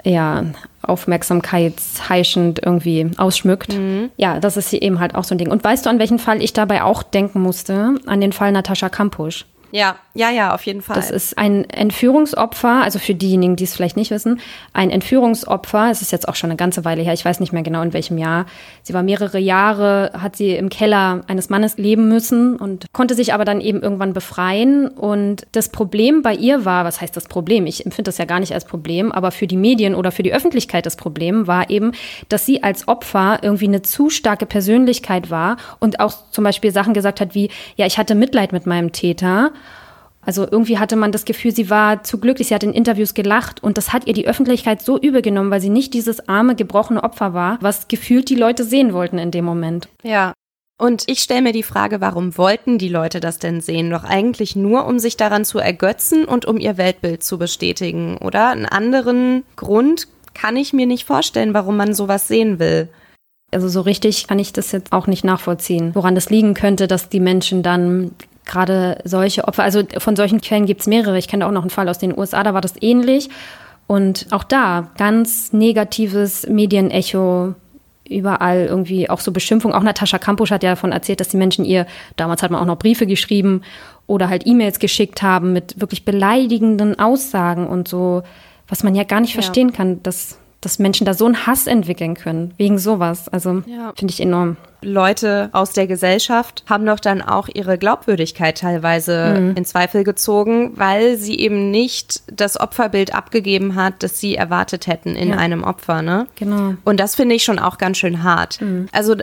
ja, 0.03 0.45
aufmerksamkeitsheischend 0.81 2.61
irgendwie 2.63 3.11
ausschmückt. 3.17 3.77
Mhm. 3.77 4.09
Ja, 4.17 4.39
das 4.39 4.57
ist 4.57 4.69
hier 4.69 4.81
eben 4.81 4.99
halt 4.99 5.15
auch 5.15 5.23
so 5.23 5.35
ein 5.35 5.37
Ding. 5.37 5.51
Und 5.51 5.63
weißt 5.63 5.85
du, 5.85 5.89
an 5.89 5.99
welchen 5.99 6.19
Fall 6.19 6.41
ich 6.41 6.53
dabei 6.53 6.83
auch 6.83 7.03
denken 7.03 7.41
musste? 7.41 7.95
An 8.05 8.21
den 8.21 8.31
Fall 8.31 8.51
Natascha 8.51 8.89
Kampusch. 8.89 9.45
Ja, 9.71 9.95
ja, 10.13 10.29
ja, 10.29 10.53
auf 10.53 10.65
jeden 10.65 10.81
Fall. 10.81 10.95
Das 10.95 11.09
ist 11.09 11.37
ein 11.37 11.69
Entführungsopfer, 11.69 12.81
also 12.83 12.99
für 12.99 13.15
diejenigen, 13.15 13.55
die 13.55 13.63
es 13.63 13.73
vielleicht 13.73 13.95
nicht 13.95 14.11
wissen, 14.11 14.41
ein 14.73 14.89
Entführungsopfer. 14.89 15.89
Es 15.89 16.01
ist 16.01 16.11
jetzt 16.11 16.27
auch 16.27 16.35
schon 16.35 16.49
eine 16.49 16.57
ganze 16.57 16.83
Weile 16.83 17.01
her, 17.01 17.13
ich 17.13 17.23
weiß 17.23 17.39
nicht 17.39 17.53
mehr 17.53 17.63
genau 17.63 17.81
in 17.81 17.93
welchem 17.93 18.17
Jahr. 18.17 18.45
Sie 18.83 18.93
war 18.93 19.03
mehrere 19.03 19.39
Jahre, 19.39 20.11
hat 20.19 20.35
sie 20.35 20.55
im 20.55 20.69
Keller 20.69 21.21
eines 21.27 21.49
Mannes 21.49 21.77
leben 21.77 22.09
müssen 22.09 22.57
und 22.57 22.87
konnte 22.91 23.15
sich 23.15 23.33
aber 23.33 23.45
dann 23.45 23.61
eben 23.61 23.81
irgendwann 23.81 24.11
befreien. 24.11 24.89
Und 24.89 25.47
das 25.53 25.69
Problem 25.69 26.21
bei 26.21 26.33
ihr 26.33 26.65
war, 26.65 26.83
was 26.83 26.99
heißt 26.99 27.15
das 27.15 27.27
Problem? 27.27 27.65
Ich 27.65 27.85
empfinde 27.85 28.09
das 28.09 28.17
ja 28.17 28.25
gar 28.25 28.41
nicht 28.41 28.53
als 28.53 28.65
Problem, 28.65 29.11
aber 29.11 29.31
für 29.31 29.47
die 29.47 29.57
Medien 29.57 29.95
oder 29.95 30.11
für 30.11 30.23
die 30.23 30.33
Öffentlichkeit 30.33 30.85
das 30.85 30.97
Problem 30.97 31.47
war 31.47 31.69
eben, 31.69 31.93
dass 32.27 32.45
sie 32.45 32.63
als 32.63 32.87
Opfer 32.89 33.39
irgendwie 33.41 33.67
eine 33.67 33.81
zu 33.81 34.09
starke 34.09 34.45
Persönlichkeit 34.45 35.29
war 35.29 35.55
und 35.79 36.01
auch 36.01 36.13
zum 36.31 36.43
Beispiel 36.43 36.71
Sachen 36.71 36.93
gesagt 36.93 37.21
hat 37.21 37.33
wie, 37.33 37.49
ja, 37.77 37.85
ich 37.85 37.97
hatte 37.97 38.15
Mitleid 38.15 38.51
mit 38.51 38.65
meinem 38.65 38.91
Täter. 38.91 39.51
Also 40.23 40.47
irgendwie 40.49 40.77
hatte 40.77 40.95
man 40.95 41.11
das 41.11 41.25
Gefühl, 41.25 41.53
sie 41.53 41.69
war 41.69 42.03
zu 42.03 42.19
glücklich, 42.19 42.49
sie 42.49 42.55
hat 42.55 42.63
in 42.63 42.73
Interviews 42.73 43.13
gelacht 43.13 43.63
und 43.63 43.77
das 43.77 43.91
hat 43.91 44.05
ihr 44.07 44.13
die 44.13 44.27
Öffentlichkeit 44.27 44.81
so 44.81 44.99
übel 44.99 45.21
genommen, 45.21 45.49
weil 45.49 45.61
sie 45.61 45.69
nicht 45.69 45.93
dieses 45.93 46.27
arme, 46.29 46.55
gebrochene 46.55 47.03
Opfer 47.03 47.33
war, 47.33 47.57
was 47.61 47.87
gefühlt 47.87 48.29
die 48.29 48.35
Leute 48.35 48.63
sehen 48.63 48.93
wollten 48.93 49.17
in 49.17 49.31
dem 49.31 49.45
Moment. 49.45 49.89
Ja. 50.03 50.33
Und 50.77 51.03
ich 51.07 51.19
stelle 51.19 51.43
mir 51.43 51.53
die 51.53 51.63
Frage, 51.63 52.01
warum 52.01 52.37
wollten 52.37 52.79
die 52.79 52.89
Leute 52.89 53.19
das 53.19 53.37
denn 53.37 53.61
sehen? 53.61 53.91
Doch 53.91 54.03
eigentlich 54.03 54.55
nur, 54.55 54.85
um 54.87 54.97
sich 54.97 55.15
daran 55.15 55.45
zu 55.45 55.59
ergötzen 55.59 56.25
und 56.25 56.45
um 56.45 56.57
ihr 56.57 56.77
Weltbild 56.77 57.23
zu 57.23 57.37
bestätigen, 57.37 58.17
oder? 58.17 58.49
Einen 58.49 58.65
anderen 58.65 59.43
Grund 59.55 60.07
kann 60.33 60.57
ich 60.57 60.73
mir 60.73 60.87
nicht 60.87 61.05
vorstellen, 61.05 61.53
warum 61.53 61.77
man 61.77 61.93
sowas 61.93 62.27
sehen 62.27 62.57
will. 62.57 62.89
Also 63.51 63.69
so 63.69 63.81
richtig 63.81 64.27
kann 64.27 64.39
ich 64.39 64.53
das 64.53 64.71
jetzt 64.71 64.91
auch 64.91 65.07
nicht 65.07 65.23
nachvollziehen, 65.23 65.93
woran 65.93 66.15
das 66.15 66.29
liegen 66.29 66.53
könnte, 66.53 66.87
dass 66.87 67.09
die 67.09 67.19
Menschen 67.19 67.63
dann 67.63 68.11
gerade 68.45 68.99
solche 69.03 69.47
Opfer, 69.47 69.63
also 69.63 69.83
von 69.97 70.15
solchen 70.15 70.41
Quellen 70.41 70.65
gibt 70.65 70.81
es 70.81 70.87
mehrere. 70.87 71.17
Ich 71.17 71.27
kenne 71.27 71.45
auch 71.45 71.51
noch 71.51 71.61
einen 71.61 71.69
Fall 71.69 71.89
aus 71.89 71.99
den 71.99 72.17
USA, 72.17 72.43
da 72.43 72.53
war 72.53 72.61
das 72.61 72.73
ähnlich. 72.81 73.29
Und 73.87 74.27
auch 74.31 74.43
da 74.43 74.89
ganz 74.97 75.53
negatives 75.53 76.47
Medienecho 76.47 77.55
überall 78.11 78.65
irgendwie 78.65 79.09
auch 79.09 79.19
so 79.19 79.31
Beschimpfung. 79.31 79.73
Auch 79.73 79.83
Natascha 79.83 80.17
Kampusch 80.17 80.51
hat 80.51 80.63
ja 80.63 80.71
davon 80.71 80.91
erzählt, 80.91 81.19
dass 81.19 81.29
die 81.29 81.37
Menschen 81.37 81.65
ihr, 81.65 81.87
damals 82.17 82.43
hat 82.43 82.51
man 82.51 82.61
auch 82.61 82.65
noch 82.65 82.77
Briefe 82.77 83.07
geschrieben 83.07 83.61
oder 84.07 84.29
halt 84.29 84.45
E-Mails 84.45 84.79
geschickt 84.79 85.21
haben 85.21 85.53
mit 85.53 85.79
wirklich 85.79 86.05
beleidigenden 86.05 86.99
Aussagen 86.99 87.67
und 87.67 87.87
so, 87.87 88.23
was 88.67 88.83
man 88.83 88.95
ja 88.95 89.03
gar 89.03 89.21
nicht 89.21 89.35
ja. 89.35 89.41
verstehen 89.41 89.71
kann, 89.73 90.03
dass 90.03 90.37
dass 90.61 90.77
Menschen 90.77 91.05
da 91.05 91.13
so 91.13 91.25
einen 91.25 91.45
Hass 91.47 91.67
entwickeln 91.67 92.13
können, 92.13 92.53
wegen 92.57 92.77
sowas. 92.77 93.27
Also 93.29 93.63
ja. 93.65 93.93
finde 93.97 94.13
ich 94.13 94.21
enorm. 94.21 94.57
Leute 94.83 95.49
aus 95.51 95.73
der 95.73 95.85
Gesellschaft 95.85 96.63
haben 96.67 96.85
doch 96.85 96.99
dann 96.99 97.21
auch 97.21 97.47
ihre 97.53 97.77
Glaubwürdigkeit 97.77 98.57
teilweise 98.57 99.39
mhm. 99.39 99.55
in 99.55 99.65
Zweifel 99.65 100.03
gezogen, 100.03 100.73
weil 100.75 101.17
sie 101.17 101.37
eben 101.37 101.69
nicht 101.69 102.23
das 102.31 102.59
Opferbild 102.59 103.13
abgegeben 103.13 103.75
hat, 103.75 104.01
das 104.01 104.19
sie 104.19 104.35
erwartet 104.35 104.87
hätten 104.87 105.15
in 105.15 105.29
ja. 105.29 105.37
einem 105.37 105.63
Opfer, 105.63 106.01
ne? 106.01 106.27
Genau. 106.35 106.75
Und 106.83 106.99
das 106.99 107.15
finde 107.15 107.35
ich 107.35 107.43
schon 107.43 107.59
auch 107.59 107.77
ganz 107.77 107.97
schön 107.97 108.23
hart. 108.23 108.59
Mhm. 108.61 108.87
Also 108.91 109.15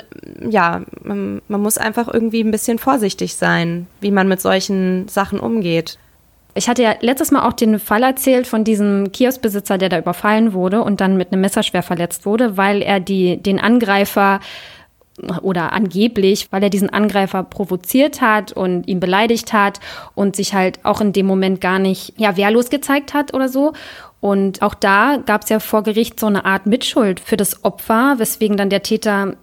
ja, 0.49 0.83
man, 1.03 1.43
man 1.49 1.61
muss 1.61 1.79
einfach 1.79 2.09
irgendwie 2.13 2.43
ein 2.43 2.53
bisschen 2.53 2.79
vorsichtig 2.79 3.35
sein, 3.35 3.87
wie 4.01 4.13
man 4.13 4.29
mit 4.29 4.41
solchen 4.41 5.09
Sachen 5.09 5.41
umgeht. 5.41 5.99
Ich 6.59 6.69
hatte 6.69 6.83
ja 6.83 6.97
letztes 7.01 7.31
Mal 7.31 7.47
auch 7.47 7.53
den 7.53 7.79
Fall 7.79 8.03
erzählt 8.03 8.49
von 8.49 8.65
diesem 8.65 9.13
Kioskbesitzer, 9.13 9.79
der 9.79 9.91
da 9.91 9.99
überfallen 9.99 10.53
wurde 10.55 10.83
und 10.83 11.01
dann 11.01 11.17
mit 11.17 11.31
einem 11.31 11.41
Messer 11.41 11.63
schwer 11.63 11.85
verletzt 11.85 12.27
wurde, 12.27 12.57
weil 12.57 12.83
er 12.83 12.99
die, 12.99 13.37
den 13.37 13.61
Angreifer 13.61 14.41
oder 15.41 15.73
angeblich, 15.73 16.49
weil 16.51 16.65
er 16.65 16.71
diesen 16.71 16.91
Angreifer 16.91 17.45
provoziert 17.45 18.21
hat 18.21 18.51
und 18.51 18.89
ihn 18.89 18.99
beleidigt 18.99 19.53
hat 19.53 19.79
und 20.17 20.35
sich 20.35 20.53
halt 20.53 20.85
auch 20.85 21.01
in 21.01 21.13
dem 21.13 21.27
Moment 21.27 21.61
gar 21.61 21.79
nicht 21.79 22.15
ja, 22.17 22.37
wehrlos 22.37 22.71
gezeigt 22.71 23.15
hat 23.15 23.35
oder 23.35 23.49
so. 23.49 23.73
Und 24.21 24.61
auch 24.61 24.75
da 24.75 25.19
gab 25.25 25.45
es 25.45 25.51
ja 25.51 25.61
vor 25.61 25.85
Gericht 25.85 26.19
so 26.19 26.27
eine 26.27 26.45
Art 26.45 26.67
Mitschuld 26.67 27.21
für 27.21 27.37
das 27.37 27.65
Opfer, 27.65 28.17
weswegen 28.19 28.57
dann 28.57 28.69
der 28.69 28.83
Täter 28.83 29.37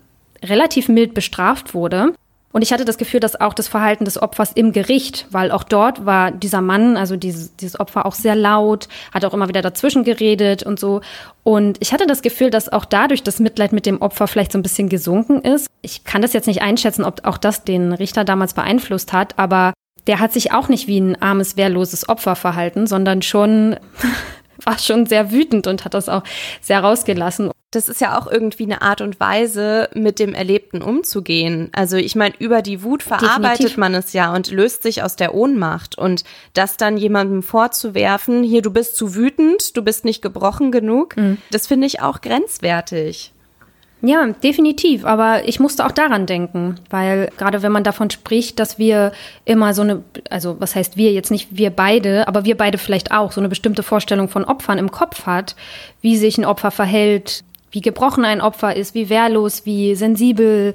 relativ 0.43 0.89
mild 0.89 1.13
bestraft 1.13 1.73
wurde. 1.73 2.13
Und 2.55 2.61
ich 2.61 2.71
hatte 2.71 2.85
das 2.85 2.97
Gefühl, 2.97 3.19
dass 3.19 3.41
auch 3.41 3.53
das 3.53 3.67
Verhalten 3.67 4.05
des 4.05 4.21
Opfers 4.21 4.53
im 4.53 4.71
Gericht, 4.71 5.27
weil 5.29 5.51
auch 5.51 5.65
dort 5.65 6.05
war 6.05 6.31
dieser 6.31 6.61
Mann, 6.61 6.95
also 6.95 7.17
dieses, 7.17 7.53
dieses 7.57 7.77
Opfer 7.77 8.05
auch 8.05 8.15
sehr 8.15 8.33
laut, 8.33 8.87
hat 9.13 9.25
auch 9.25 9.33
immer 9.33 9.49
wieder 9.49 9.61
dazwischen 9.61 10.05
geredet 10.05 10.63
und 10.63 10.79
so. 10.79 11.01
Und 11.43 11.75
ich 11.81 11.91
hatte 11.91 12.07
das 12.07 12.21
Gefühl, 12.21 12.51
dass 12.51 12.71
auch 12.71 12.85
dadurch 12.85 13.23
das 13.23 13.41
Mitleid 13.41 13.73
mit 13.73 13.85
dem 13.85 14.01
Opfer 14.01 14.29
vielleicht 14.29 14.53
so 14.53 14.57
ein 14.57 14.63
bisschen 14.63 14.87
gesunken 14.87 15.41
ist. 15.41 15.67
Ich 15.81 16.05
kann 16.05 16.21
das 16.21 16.31
jetzt 16.31 16.47
nicht 16.47 16.61
einschätzen, 16.61 17.03
ob 17.03 17.25
auch 17.25 17.37
das 17.37 17.65
den 17.65 17.91
Richter 17.91 18.23
damals 18.23 18.53
beeinflusst 18.53 19.11
hat, 19.11 19.37
aber 19.37 19.73
der 20.07 20.21
hat 20.21 20.31
sich 20.31 20.53
auch 20.53 20.69
nicht 20.69 20.87
wie 20.87 21.01
ein 21.01 21.21
armes, 21.21 21.57
wehrloses 21.57 22.07
Opfer 22.07 22.37
verhalten, 22.37 22.87
sondern 22.87 23.21
schon 23.21 23.75
war 24.63 24.79
schon 24.79 25.07
sehr 25.07 25.29
wütend 25.29 25.67
und 25.67 25.83
hat 25.83 25.93
das 25.93 26.07
auch 26.07 26.23
sehr 26.61 26.79
rausgelassen. 26.79 27.51
Das 27.75 27.89
ist 27.89 27.99
ja 27.99 28.17
auch 28.17 28.27
irgendwie 28.27 28.63
eine 28.63 28.81
Art 28.81 29.01
und 29.01 29.19
Weise, 29.19 29.89
mit 29.93 30.19
dem 30.19 30.33
Erlebten 30.33 30.81
umzugehen. 30.81 31.69
Also 31.73 31.97
ich 31.97 32.15
meine, 32.15 32.33
über 32.39 32.61
die 32.61 32.83
Wut 32.83 33.03
verarbeitet 33.03 33.59
Definitiv. 33.59 33.77
man 33.77 33.93
es 33.95 34.13
ja 34.13 34.33
und 34.33 34.49
löst 34.49 34.83
sich 34.83 35.03
aus 35.03 35.17
der 35.17 35.35
Ohnmacht. 35.35 35.97
Und 35.97 36.23
das 36.53 36.77
dann 36.77 36.95
jemandem 36.95 37.43
vorzuwerfen, 37.43 38.43
hier, 38.43 38.61
du 38.61 38.71
bist 38.71 38.95
zu 38.95 39.13
wütend, 39.13 39.75
du 39.75 39.81
bist 39.81 40.05
nicht 40.05 40.21
gebrochen 40.21 40.71
genug, 40.71 41.17
mhm. 41.17 41.37
das 41.51 41.67
finde 41.67 41.87
ich 41.87 42.01
auch 42.01 42.21
grenzwertig. 42.21 43.33
Ja, 44.01 44.25
definitiv. 44.25 45.03
Aber 45.03 45.47
ich 45.47 45.59
musste 45.59 45.85
auch 45.85 45.91
daran 45.91 46.25
denken, 46.27 46.75
weil 46.89 47.29
gerade 47.37 47.61
wenn 47.61 47.71
man 47.71 47.83
davon 47.83 48.09
spricht, 48.09 48.59
dass 48.59 48.77
wir 48.77 49.11
immer 49.45 49.73
so 49.73 49.81
eine, 49.81 50.03
also 50.29 50.59
was 50.59 50.75
heißt 50.75 50.95
wir 50.95 51.11
jetzt 51.11 51.31
nicht 51.31 51.57
wir 51.57 51.71
beide, 51.71 52.27
aber 52.27 52.45
wir 52.45 52.55
beide 52.55 52.77
vielleicht 52.77 53.11
auch 53.11 53.31
so 53.31 53.41
eine 53.41 53.49
bestimmte 53.49 53.83
Vorstellung 53.83 54.29
von 54.29 54.45
Opfern 54.45 54.77
im 54.77 54.91
Kopf 54.91 55.25
hat, 55.25 55.55
wie 56.01 56.17
sich 56.17 56.37
ein 56.37 56.45
Opfer 56.45 56.71
verhält, 56.71 57.43
wie 57.75 57.81
gebrochen 57.81 58.25
ein 58.25 58.41
Opfer 58.41 58.75
ist, 58.75 58.95
wie 58.95 59.09
wehrlos, 59.09 59.65
wie 59.65 59.95
sensibel 59.95 60.73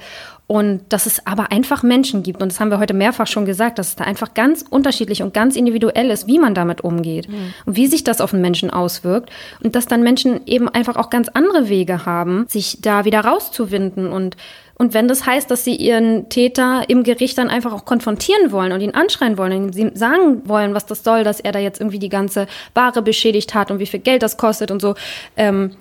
und 0.50 0.82
dass 0.88 1.06
es 1.06 1.24
aber 1.28 1.52
einfach 1.52 1.84
Menschen 1.84 2.24
gibt, 2.24 2.42
und 2.42 2.50
das 2.50 2.58
haben 2.58 2.72
wir 2.72 2.80
heute 2.80 2.92
mehrfach 2.92 3.28
schon 3.28 3.44
gesagt, 3.44 3.78
dass 3.78 3.90
es 3.90 3.94
da 3.94 4.02
einfach 4.02 4.34
ganz 4.34 4.64
unterschiedlich 4.68 5.22
und 5.22 5.32
ganz 5.32 5.54
individuell 5.54 6.10
ist, 6.10 6.26
wie 6.26 6.40
man 6.40 6.56
damit 6.56 6.80
umgeht 6.80 7.28
mhm. 7.28 7.54
und 7.66 7.76
wie 7.76 7.86
sich 7.86 8.02
das 8.02 8.20
auf 8.20 8.32
den 8.32 8.40
Menschen 8.40 8.68
auswirkt. 8.68 9.30
Und 9.62 9.76
dass 9.76 9.86
dann 9.86 10.02
Menschen 10.02 10.40
eben 10.46 10.68
einfach 10.68 10.96
auch 10.96 11.08
ganz 11.08 11.28
andere 11.28 11.68
Wege 11.68 12.04
haben, 12.04 12.46
sich 12.48 12.78
da 12.80 13.04
wieder 13.04 13.20
rauszuwinden 13.20 14.08
und 14.08 14.36
Und 14.76 14.92
wenn 14.92 15.06
das 15.06 15.24
heißt, 15.24 15.48
dass 15.50 15.62
sie 15.62 15.76
ihren 15.76 16.30
Täter 16.30 16.82
im 16.88 17.04
Gericht 17.04 17.38
dann 17.38 17.48
einfach 17.48 17.72
auch 17.72 17.84
konfrontieren 17.84 18.50
wollen 18.50 18.72
und 18.72 18.80
ihn 18.80 18.94
anschreien 18.94 19.38
wollen 19.38 19.66
und 19.66 19.76
ihm 19.76 19.94
sagen 19.94 20.48
wollen, 20.48 20.74
was 20.74 20.84
das 20.84 21.04
soll, 21.04 21.22
dass 21.22 21.38
er 21.38 21.52
da 21.52 21.60
jetzt 21.60 21.80
irgendwie 21.80 22.00
die 22.00 22.08
ganze 22.08 22.48
Ware 22.74 23.02
beschädigt 23.02 23.54
hat 23.54 23.70
und 23.70 23.78
wie 23.78 23.86
viel 23.86 24.00
Geld 24.00 24.22
das 24.22 24.36
kostet 24.36 24.72
und 24.72 24.82
so, 24.82 24.94
ähm, 25.36 25.76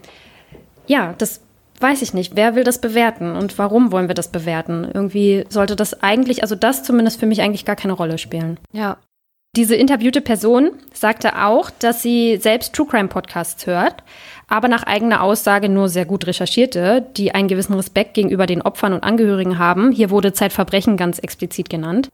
ja, 0.90 1.14
das 1.18 1.42
weiß 1.80 2.02
ich 2.02 2.14
nicht. 2.14 2.36
Wer 2.36 2.56
will 2.56 2.64
das 2.64 2.82
bewerten 2.82 3.36
und 3.36 3.58
warum 3.58 3.92
wollen 3.92 4.08
wir 4.08 4.16
das 4.16 4.28
bewerten? 4.28 4.90
Irgendwie 4.94 5.46
sollte 5.50 5.76
das 5.76 6.02
eigentlich, 6.04 6.42
also 6.42 6.56
das 6.56 6.84
zumindest 6.84 7.20
für 7.20 7.26
mich 7.26 7.42
eigentlich 7.42 7.64
gar 7.64 7.76
keine 7.76 7.94
Rolle 7.94 8.18
spielen. 8.18 8.60
Ja. 8.74 8.98
Diese 9.56 9.76
interviewte 9.76 10.22
Person 10.22 10.72
sagte 10.94 11.44
auch, 11.44 11.72
dass 11.72 12.04
sie 12.04 12.38
selbst 12.38 12.74
True 12.74 12.86
Crime 12.88 13.08
Podcasts 13.08 13.66
hört, 13.66 14.04
aber 14.48 14.68
nach 14.68 14.84
eigener 14.84 15.24
Aussage 15.24 15.70
nur 15.70 15.90
sehr 15.90 16.06
gut 16.06 16.28
recherchierte, 16.28 17.08
die 17.18 17.34
einen 17.34 17.48
gewissen 17.48 17.74
Respekt 17.74 18.14
gegenüber 18.14 18.46
den 18.46 18.62
Opfern 18.62 18.94
und 18.94 19.04
Angehörigen 19.04 19.58
haben. 19.58 19.92
Hier 19.92 20.12
wurde 20.12 20.34
Zeitverbrechen 20.34 20.98
ganz 20.98 21.18
explizit 21.18 21.70
genannt. 21.70 22.10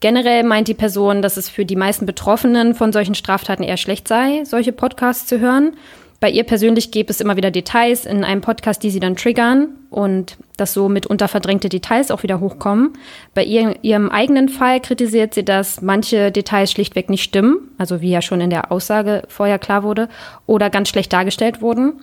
Generell 0.00 0.42
meint 0.42 0.66
die 0.66 0.74
Person, 0.74 1.22
dass 1.22 1.36
es 1.36 1.48
für 1.48 1.64
die 1.64 1.76
meisten 1.76 2.06
Betroffenen 2.06 2.74
von 2.74 2.92
solchen 2.92 3.14
Straftaten 3.14 3.62
eher 3.62 3.76
schlecht 3.76 4.08
sei, 4.08 4.42
solche 4.44 4.72
Podcasts 4.72 5.26
zu 5.26 5.38
hören. 5.38 5.76
Bei 6.22 6.30
ihr 6.30 6.44
persönlich 6.44 6.92
gäbe 6.92 7.10
es 7.10 7.20
immer 7.20 7.36
wieder 7.36 7.50
Details 7.50 8.06
in 8.06 8.22
einem 8.22 8.42
Podcast, 8.42 8.84
die 8.84 8.90
sie 8.90 9.00
dann 9.00 9.16
triggern 9.16 9.70
und 9.90 10.36
dass 10.56 10.72
so 10.72 10.88
mitunter 10.88 11.26
verdrängte 11.26 11.68
Details 11.68 12.12
auch 12.12 12.22
wieder 12.22 12.38
hochkommen. 12.38 12.92
Bei 13.34 13.42
ihr, 13.42 13.74
ihrem 13.82 14.08
eigenen 14.08 14.48
Fall 14.48 14.78
kritisiert 14.78 15.34
sie, 15.34 15.44
dass 15.44 15.82
manche 15.82 16.30
Details 16.30 16.70
schlichtweg 16.70 17.10
nicht 17.10 17.24
stimmen, 17.24 17.72
also 17.76 18.02
wie 18.02 18.10
ja 18.10 18.22
schon 18.22 18.40
in 18.40 18.50
der 18.50 18.70
Aussage 18.70 19.24
vorher 19.26 19.58
klar 19.58 19.82
wurde, 19.82 20.08
oder 20.46 20.70
ganz 20.70 20.90
schlecht 20.90 21.12
dargestellt 21.12 21.60
wurden. 21.60 21.94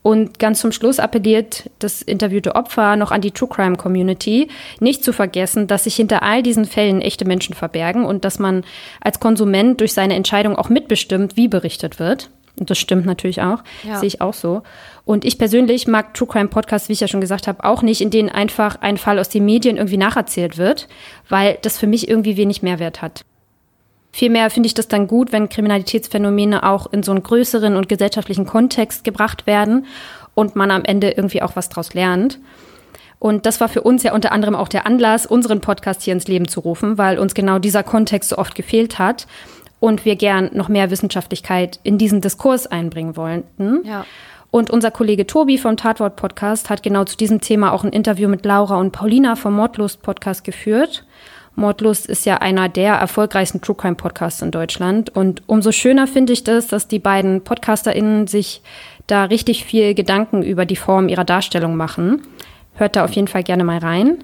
Und 0.00 0.38
ganz 0.38 0.60
zum 0.60 0.72
Schluss 0.72 0.98
appelliert 0.98 1.68
das 1.78 2.00
interviewte 2.00 2.54
Opfer 2.54 2.96
noch 2.96 3.10
an 3.10 3.20
die 3.20 3.32
True 3.32 3.50
Crime 3.50 3.76
Community, 3.76 4.48
nicht 4.80 5.04
zu 5.04 5.12
vergessen, 5.12 5.66
dass 5.66 5.84
sich 5.84 5.96
hinter 5.96 6.22
all 6.22 6.42
diesen 6.42 6.64
Fällen 6.64 7.02
echte 7.02 7.26
Menschen 7.26 7.54
verbergen 7.54 8.06
und 8.06 8.24
dass 8.24 8.38
man 8.38 8.64
als 9.02 9.20
Konsument 9.20 9.82
durch 9.82 9.92
seine 9.92 10.14
Entscheidung 10.14 10.56
auch 10.56 10.70
mitbestimmt, 10.70 11.36
wie 11.36 11.48
berichtet 11.48 11.98
wird. 11.98 12.30
Und 12.58 12.70
das 12.70 12.78
stimmt 12.78 13.06
natürlich 13.06 13.42
auch. 13.42 13.62
Ja. 13.86 13.98
Sehe 13.98 14.06
ich 14.06 14.20
auch 14.20 14.34
so. 14.34 14.62
Und 15.04 15.24
ich 15.24 15.38
persönlich 15.38 15.86
mag 15.86 16.14
True 16.14 16.28
Crime 16.28 16.48
Podcasts, 16.48 16.88
wie 16.88 16.94
ich 16.94 17.00
ja 17.00 17.08
schon 17.08 17.20
gesagt 17.20 17.46
habe, 17.46 17.64
auch 17.64 17.82
nicht, 17.82 18.00
in 18.00 18.10
denen 18.10 18.28
einfach 18.28 18.76
ein 18.80 18.96
Fall 18.96 19.18
aus 19.18 19.28
den 19.28 19.44
Medien 19.44 19.76
irgendwie 19.76 19.98
nacherzählt 19.98 20.56
wird, 20.56 20.88
weil 21.28 21.58
das 21.62 21.78
für 21.78 21.86
mich 21.86 22.08
irgendwie 22.08 22.36
wenig 22.36 22.62
Mehrwert 22.62 23.02
hat. 23.02 23.24
Vielmehr 24.12 24.48
finde 24.48 24.68
ich 24.68 24.74
das 24.74 24.88
dann 24.88 25.06
gut, 25.06 25.32
wenn 25.32 25.50
Kriminalitätsphänomene 25.50 26.62
auch 26.62 26.90
in 26.90 27.02
so 27.02 27.12
einen 27.12 27.22
größeren 27.22 27.76
und 27.76 27.88
gesellschaftlichen 27.88 28.46
Kontext 28.46 29.04
gebracht 29.04 29.46
werden 29.46 29.84
und 30.34 30.56
man 30.56 30.70
am 30.70 30.84
Ende 30.84 31.10
irgendwie 31.10 31.42
auch 31.42 31.54
was 31.54 31.68
draus 31.68 31.92
lernt. 31.92 32.38
Und 33.18 33.44
das 33.44 33.60
war 33.60 33.68
für 33.68 33.82
uns 33.82 34.02
ja 34.02 34.14
unter 34.14 34.32
anderem 34.32 34.54
auch 34.54 34.68
der 34.68 34.86
Anlass, 34.86 35.26
unseren 35.26 35.60
Podcast 35.60 36.02
hier 36.02 36.14
ins 36.14 36.28
Leben 36.28 36.48
zu 36.48 36.60
rufen, 36.60 36.96
weil 36.96 37.18
uns 37.18 37.34
genau 37.34 37.58
dieser 37.58 37.82
Kontext 37.82 38.30
so 38.30 38.38
oft 38.38 38.54
gefehlt 38.54 38.98
hat 38.98 39.26
und 39.86 40.04
wir 40.04 40.16
gern 40.16 40.50
noch 40.52 40.68
mehr 40.68 40.90
Wissenschaftlichkeit 40.90 41.78
in 41.84 41.96
diesen 41.96 42.20
Diskurs 42.20 42.66
einbringen 42.66 43.16
wollten. 43.16 43.82
Ja. 43.84 44.04
Und 44.50 44.68
unser 44.68 44.90
Kollege 44.90 45.28
Tobi 45.28 45.58
vom 45.58 45.76
Tatwort 45.76 46.16
Podcast 46.16 46.70
hat 46.70 46.82
genau 46.82 47.04
zu 47.04 47.16
diesem 47.16 47.40
Thema 47.40 47.72
auch 47.72 47.84
ein 47.84 47.92
Interview 47.92 48.28
mit 48.28 48.44
Laura 48.44 48.78
und 48.78 48.90
Paulina 48.90 49.36
vom 49.36 49.54
Mordlust 49.54 50.02
Podcast 50.02 50.42
geführt. 50.42 51.04
Mordlust 51.54 52.06
ist 52.06 52.26
ja 52.26 52.38
einer 52.38 52.68
der 52.68 52.94
erfolgreichsten 52.94 53.60
True 53.60 53.76
Crime 53.76 53.94
Podcasts 53.94 54.42
in 54.42 54.50
Deutschland. 54.50 55.14
Und 55.14 55.44
umso 55.46 55.70
schöner 55.70 56.08
finde 56.08 56.32
ich 56.32 56.42
das, 56.42 56.66
dass 56.66 56.88
die 56.88 56.98
beiden 56.98 57.44
PodcasterInnen 57.44 58.26
sich 58.26 58.62
da 59.06 59.24
richtig 59.24 59.64
viel 59.64 59.94
Gedanken 59.94 60.42
über 60.42 60.66
die 60.66 60.74
Form 60.74 61.08
ihrer 61.08 61.24
Darstellung 61.24 61.76
machen. 61.76 62.22
Hört 62.74 62.96
da 62.96 63.04
auf 63.04 63.12
jeden 63.12 63.28
Fall 63.28 63.44
gerne 63.44 63.62
mal 63.62 63.78
rein. 63.78 64.18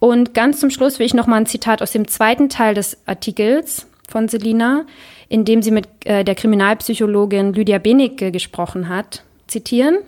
Und 0.00 0.34
ganz 0.34 0.58
zum 0.58 0.70
Schluss 0.70 0.98
will 0.98 1.06
ich 1.06 1.14
noch 1.14 1.28
mal 1.28 1.36
ein 1.36 1.46
Zitat 1.46 1.80
aus 1.80 1.92
dem 1.92 2.08
zweiten 2.08 2.48
Teil 2.48 2.74
des 2.74 2.98
Artikels 3.06 3.86
von 4.08 4.28
Selina, 4.28 4.84
in 5.28 5.44
dem 5.44 5.62
sie 5.62 5.70
mit 5.70 5.88
äh, 6.04 6.24
der 6.24 6.34
Kriminalpsychologin 6.34 7.52
Lydia 7.52 7.78
Benecke 7.78 8.30
gesprochen 8.30 8.88
hat, 8.88 9.22
zitieren. 9.46 9.98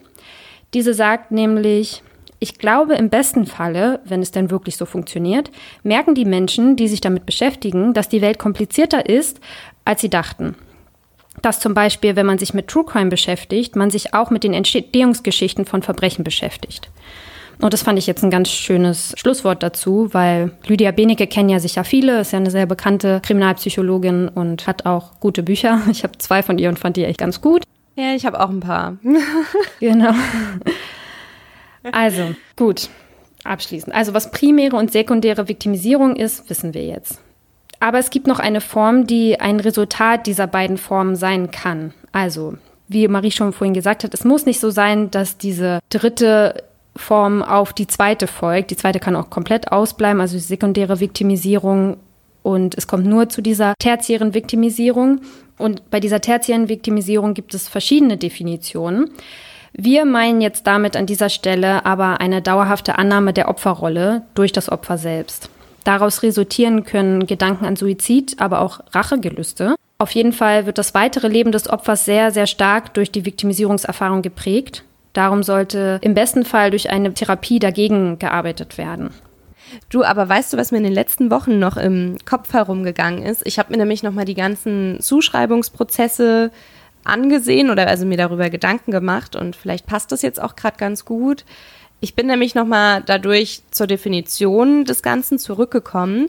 Diese 0.74 0.94
sagt 0.94 1.30
nämlich, 1.30 2.03
ich 2.38 2.59
glaube, 2.59 2.94
im 2.94 3.09
besten 3.09 3.47
Falle, 3.47 4.01
wenn 4.05 4.20
es 4.20 4.30
denn 4.30 4.51
wirklich 4.51 4.76
so 4.76 4.84
funktioniert, 4.84 5.51
merken 5.82 6.14
die 6.14 6.26
Menschen, 6.26 6.76
die 6.76 6.88
sich 6.88 7.01
damit 7.01 7.24
beschäftigen, 7.24 7.94
dass 7.94 8.09
die 8.09 8.20
Welt 8.20 8.38
komplizierter 8.38 9.09
ist, 9.09 9.40
als 9.84 10.03
sie 10.03 10.11
dachten. 10.11 10.55
Dass 11.40 11.61
zum 11.61 11.74
Beispiel, 11.74 12.16
wenn 12.16 12.26
man 12.26 12.38
sich 12.38 12.55
mit 12.55 12.68
True 12.68 12.84
Crime 12.84 13.11
beschäftigt, 13.11 13.76
man 13.76 13.90
sich 13.90 14.14
auch 14.14 14.30
mit 14.30 14.44
den 14.44 14.55
Entstehungsgeschichten 14.55 15.64
von 15.64 15.82
Verbrechen 15.82 16.24
beschäftigt. 16.24 16.90
Und 17.61 17.73
das 17.73 17.83
fand 17.83 17.99
ich 17.99 18.07
jetzt 18.07 18.23
ein 18.23 18.31
ganz 18.31 18.51
schönes 18.51 19.15
Schlusswort 19.17 19.63
dazu, 19.63 20.09
weil 20.13 20.53
Lydia 20.67 20.91
Benecke 20.91 21.27
kennen 21.27 21.49
ja 21.49 21.59
sicher 21.59 21.85
viele, 21.85 22.21
ist 22.21 22.33
ja 22.33 22.39
eine 22.39 22.51
sehr 22.51 22.67
bekannte 22.67 23.21
Kriminalpsychologin 23.25 24.29
und 24.29 24.67
hat 24.67 24.85
auch 24.87 25.21
gute 25.21 25.43
Bücher. 25.43 25.81
Ich 25.91 26.03
habe 26.03 26.19
zwei 26.19 26.43
von 26.43 26.59
ihr 26.59 26.69
und 26.69 26.79
fand 26.79 26.97
die 26.97 27.05
echt 27.05 27.19
ganz 27.19 27.41
gut. 27.41 27.63
Ja, 27.95 28.15
ich 28.15 28.27
habe 28.27 28.41
auch 28.41 28.51
ein 28.51 28.61
paar. 28.61 28.99
genau. 29.81 30.13
Also, 31.93 32.35
gut. 32.57 32.91
Abschließend. 33.45 33.95
Also, 33.95 34.13
was 34.13 34.31
primäre 34.31 34.77
und 34.77 34.93
sekundäre 34.93 35.49
Viktimisierung 35.49 36.17
ist, 36.17 36.51
wissen 36.51 36.75
wir 36.75 36.85
jetzt. 36.85 37.21
Aber 37.81 37.99
es 37.99 38.11
gibt 38.11 38.27
noch 38.27 38.39
eine 38.39 38.61
Form, 38.61 39.07
die 39.07 39.41
ein 39.41 39.61
Resultat 39.61 40.27
dieser 40.27 40.47
beiden 40.47 40.77
Formen 40.77 41.17
sein 41.17 41.51
kann. 41.51 41.95
Also, 42.13 42.57
wie 42.89 43.09
Marie 43.09 43.31
schon 43.31 43.53
vorhin 43.53 43.75
gesagt 43.75 44.05
hat, 44.05 44.15
es 44.15 44.25
muss 44.25 44.47
nicht 44.47 44.61
so 44.61 44.71
sein, 44.71 45.11
dass 45.11 45.39
diese 45.39 45.81
dritte 45.89 46.65
Form 46.97 47.42
auf 47.42 47.72
die 47.72 47.86
zweite 47.86 48.26
folgt. 48.26 48.70
Die 48.70 48.76
zweite 48.76 49.01
kann 49.01 49.16
auch 49.16 49.30
komplett 49.30 49.72
ausbleiben, 49.72 50.20
also 50.20 50.36
die 50.36 50.42
sekundäre 50.42 51.01
Viktimisierung. 51.01 51.97
Und 52.42 52.76
es 52.76 52.86
kommt 52.86 53.07
nur 53.07 53.28
zu 53.28 53.42
dieser 53.42 53.74
tertiären 53.78 54.34
Viktimisierung. 54.34 55.20
Und 55.59 55.90
bei 55.90 56.01
dieser 56.01 56.20
tertiären 56.20 56.68
Viktimisierung 56.68 57.34
gibt 57.34 57.55
es 57.55 57.68
verschiedene 57.68 58.16
Definitionen. 58.16 59.11
Wir 59.72 60.05
meinen 60.05 60.40
jetzt 60.40 60.66
damit 60.66 60.97
an 60.97 61.07
dieser 61.07 61.28
Stelle 61.28 61.84
aber 61.84 62.20
eine 62.20 62.40
dauerhafte 62.40 62.99
Annahme 62.99 63.32
der 63.32 63.49
Opferrolle 63.49 64.22
durch 64.34 64.53
das 64.53 64.70
Opfer 64.70 64.97
selbst. 64.97 65.51
Daraus 65.84 66.22
resultieren 66.22 66.84
können 66.84 67.26
Gedanken 67.26 67.64
an 67.64 67.76
Suizid, 67.76 68.36
aber 68.40 68.61
auch 68.61 68.80
Rachegelüste. 68.92 69.76
Auf 69.99 70.11
jeden 70.12 70.32
Fall 70.32 70.66
wird 70.66 70.78
das 70.78 70.94
weitere 70.94 71.28
Leben 71.28 71.53
des 71.53 71.68
Opfers 71.70 72.05
sehr, 72.05 72.30
sehr 72.30 72.47
stark 72.47 72.92
durch 72.94 73.11
die 73.12 73.24
Viktimisierungserfahrung 73.24 74.22
geprägt. 74.22 74.82
Darum 75.17 75.43
sollte 75.43 75.99
im 76.03 76.12
besten 76.12 76.45
Fall 76.45 76.71
durch 76.71 76.91
eine 76.91 77.14
Therapie 77.14 77.59
dagegen 77.59 78.19
gearbeitet 78.19 78.77
werden. 78.77 79.14
Du, 79.89 80.05
aber 80.05 80.29
weißt 80.29 80.53
du, 80.53 80.59
was 80.59 80.73
mir 80.73 80.79
in 80.79 80.85
den 80.85 80.93
letzten 80.93 81.31
Wochen 81.31 81.59
noch 81.59 81.79
im 81.79 82.19
Kopf 82.27 82.53
herumgegangen 82.53 83.23
ist? 83.23 83.41
Ich 83.47 83.59
habe 83.59 83.73
mir 83.73 83.79
nämlich 83.79 84.03
nochmal 84.03 84.27
die 84.27 84.35
ganzen 84.35 84.99
Zuschreibungsprozesse 85.01 86.51
angesehen 87.05 87.71
oder 87.71 87.87
also 87.87 88.05
mir 88.05 88.19
darüber 88.19 88.51
Gedanken 88.51 88.91
gemacht 88.91 89.37
und 89.37 89.57
vielleicht 89.57 89.87
passt 89.87 90.12
das 90.12 90.21
jetzt 90.21 90.41
auch 90.41 90.55
gerade 90.55 90.77
ganz 90.77 91.07
gut. 91.07 91.47
Ich 92.01 92.14
bin 92.14 92.27
nämlich 92.27 92.55
nochmal 92.55 93.03
dadurch 93.07 93.62
zur 93.71 93.87
Definition 93.87 94.85
des 94.85 95.03
Ganzen 95.03 95.39
zurückgekommen 95.39 96.29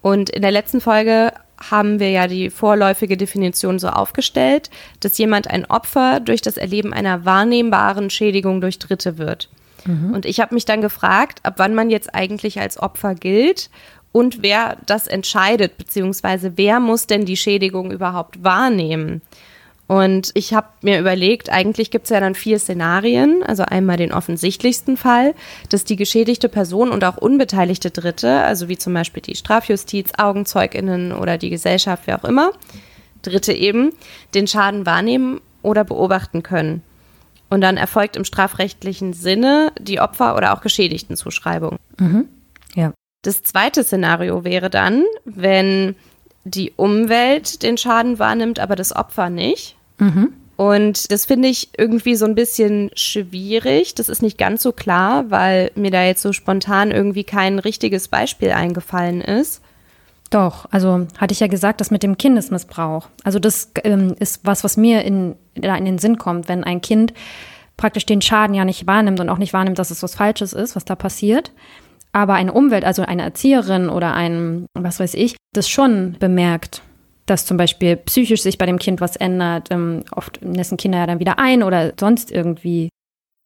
und 0.00 0.30
in 0.30 0.42
der 0.42 0.52
letzten 0.52 0.80
Folge 0.80 1.32
haben 1.70 2.00
wir 2.00 2.10
ja 2.10 2.26
die 2.26 2.50
vorläufige 2.50 3.16
Definition 3.16 3.78
so 3.78 3.88
aufgestellt, 3.88 4.70
dass 5.00 5.18
jemand 5.18 5.48
ein 5.48 5.64
Opfer 5.66 6.20
durch 6.20 6.42
das 6.42 6.56
Erleben 6.56 6.92
einer 6.92 7.24
wahrnehmbaren 7.24 8.10
Schädigung 8.10 8.60
durch 8.60 8.78
Dritte 8.78 9.18
wird. 9.18 9.48
Mhm. 9.84 10.12
Und 10.14 10.26
ich 10.26 10.40
habe 10.40 10.54
mich 10.54 10.64
dann 10.64 10.80
gefragt, 10.80 11.40
ab 11.42 11.54
wann 11.56 11.74
man 11.74 11.90
jetzt 11.90 12.14
eigentlich 12.14 12.60
als 12.60 12.78
Opfer 12.78 13.14
gilt 13.14 13.70
und 14.12 14.42
wer 14.42 14.76
das 14.86 15.06
entscheidet, 15.06 15.78
beziehungsweise 15.78 16.52
wer 16.56 16.80
muss 16.80 17.06
denn 17.06 17.24
die 17.24 17.36
Schädigung 17.36 17.90
überhaupt 17.90 18.44
wahrnehmen. 18.44 19.22
Und 19.88 20.30
ich 20.34 20.54
habe 20.54 20.68
mir 20.80 20.98
überlegt, 20.98 21.50
eigentlich 21.50 21.90
gibt 21.90 22.04
es 22.04 22.10
ja 22.10 22.20
dann 22.20 22.34
vier 22.34 22.58
Szenarien. 22.58 23.42
Also 23.42 23.64
einmal 23.64 23.96
den 23.96 24.12
offensichtlichsten 24.12 24.96
Fall, 24.96 25.34
dass 25.68 25.84
die 25.84 25.96
geschädigte 25.96 26.48
Person 26.48 26.90
und 26.90 27.04
auch 27.04 27.18
unbeteiligte 27.18 27.90
Dritte, 27.90 28.40
also 28.40 28.68
wie 28.68 28.78
zum 28.78 28.94
Beispiel 28.94 29.22
die 29.22 29.34
Strafjustiz, 29.34 30.12
AugenzeugInnen 30.16 31.12
oder 31.12 31.36
die 31.36 31.50
Gesellschaft, 31.50 32.04
wer 32.06 32.18
auch 32.18 32.28
immer, 32.28 32.52
Dritte 33.22 33.52
eben, 33.52 33.92
den 34.34 34.46
Schaden 34.46 34.86
wahrnehmen 34.86 35.40
oder 35.62 35.84
beobachten 35.84 36.42
können. 36.42 36.82
Und 37.50 37.60
dann 37.60 37.76
erfolgt 37.76 38.16
im 38.16 38.24
strafrechtlichen 38.24 39.12
Sinne 39.12 39.72
die 39.78 40.00
Opfer- 40.00 40.36
oder 40.36 40.54
auch 40.54 40.62
Geschädigten-Zuschreibung. 40.62 41.76
Mhm. 41.98 42.28
Ja. 42.74 42.94
Das 43.20 43.42
zweite 43.42 43.84
Szenario 43.84 44.42
wäre 44.42 44.70
dann, 44.70 45.04
wenn 45.26 45.96
die 46.44 46.72
Umwelt 46.76 47.62
den 47.62 47.78
Schaden 47.78 48.18
wahrnimmt, 48.18 48.58
aber 48.58 48.76
das 48.76 48.94
Opfer 48.94 49.30
nicht. 49.30 49.76
Mhm. 49.98 50.32
Und 50.56 51.10
das 51.10 51.24
finde 51.24 51.48
ich 51.48 51.70
irgendwie 51.76 52.14
so 52.14 52.24
ein 52.24 52.34
bisschen 52.34 52.90
schwierig. 52.94 53.94
Das 53.94 54.08
ist 54.08 54.22
nicht 54.22 54.38
ganz 54.38 54.62
so 54.62 54.72
klar, 54.72 55.30
weil 55.30 55.72
mir 55.74 55.90
da 55.90 56.04
jetzt 56.04 56.22
so 56.22 56.32
spontan 56.32 56.90
irgendwie 56.90 57.24
kein 57.24 57.58
richtiges 57.58 58.08
Beispiel 58.08 58.52
eingefallen 58.52 59.20
ist. 59.20 59.62
Doch, 60.30 60.66
also 60.70 61.06
hatte 61.18 61.32
ich 61.32 61.40
ja 61.40 61.46
gesagt, 61.46 61.80
das 61.80 61.90
mit 61.90 62.02
dem 62.02 62.16
Kindesmissbrauch. 62.16 63.08
Also 63.22 63.38
das 63.38 63.72
ähm, 63.84 64.14
ist 64.18 64.40
was, 64.44 64.64
was 64.64 64.76
mir 64.76 65.04
in, 65.04 65.36
in 65.54 65.84
den 65.84 65.98
Sinn 65.98 66.16
kommt, 66.16 66.48
wenn 66.48 66.64
ein 66.64 66.80
Kind 66.80 67.12
praktisch 67.76 68.06
den 68.06 68.22
Schaden 68.22 68.54
ja 68.54 68.64
nicht 68.64 68.86
wahrnimmt 68.86 69.20
und 69.20 69.28
auch 69.28 69.38
nicht 69.38 69.52
wahrnimmt, 69.52 69.78
dass 69.78 69.90
es 69.90 70.02
was 70.02 70.14
Falsches 70.14 70.52
ist, 70.52 70.76
was 70.76 70.84
da 70.84 70.94
passiert. 70.94 71.52
Aber 72.12 72.34
eine 72.34 72.52
Umwelt, 72.52 72.84
also 72.84 73.02
eine 73.02 73.22
Erzieherin 73.22 73.88
oder 73.88 74.14
ein, 74.14 74.66
was 74.74 75.00
weiß 75.00 75.14
ich, 75.14 75.36
das 75.54 75.68
schon 75.68 76.16
bemerkt, 76.18 76.82
dass 77.26 77.46
zum 77.46 77.56
Beispiel 77.56 77.96
psychisch 77.96 78.42
sich 78.42 78.58
bei 78.58 78.66
dem 78.66 78.78
Kind 78.78 79.00
was 79.00 79.16
ändert. 79.16 79.68
Ähm, 79.70 80.04
oft 80.14 80.42
nässen 80.42 80.76
Kinder 80.76 80.98
ja 80.98 81.06
dann 81.06 81.20
wieder 81.20 81.38
ein 81.38 81.62
oder 81.62 81.92
sonst 81.98 82.30
irgendwie. 82.30 82.90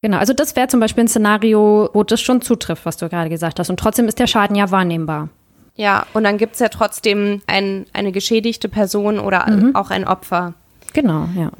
Genau, 0.03 0.19
also 0.19 0.33
das 0.33 0.57
wäre 0.57 0.69
zum 0.69 0.81
Beispiel 0.81 1.05
ein 1.05 1.09
Szenario, 1.09 1.91
wo 1.93 2.03
das 2.03 2.21
schon 2.21 2.43
zutrifft, 2.43 2.85
was 2.85 2.97
du 2.97 3.09
gerade 3.09 3.31
gesagt 3.31 3.59
hast. 3.59 3.71
Und 3.71 3.79
trotzdem 3.79 4.09
ist 4.09 4.19
der 4.19 4.27
Schaden 4.27 4.57
ja 4.57 4.71
wahrnehmbar. 4.71 5.29
Ja, 5.77 6.07
und 6.15 6.25
dann 6.25 6.39
gibt 6.39 6.55
es 6.55 6.61
ja 6.61 6.69
trotzdem 6.69 7.43
ein, 7.47 7.87
eine 7.93 8.11
geschädigte 8.11 8.69
Person 8.69 9.19
oder 9.19 9.49
mhm. 9.49 9.77
auch 9.77 9.91
ein 9.91 10.07
Opfer. 10.07 10.55
Genau, 10.93 11.29
ja. 11.37 11.51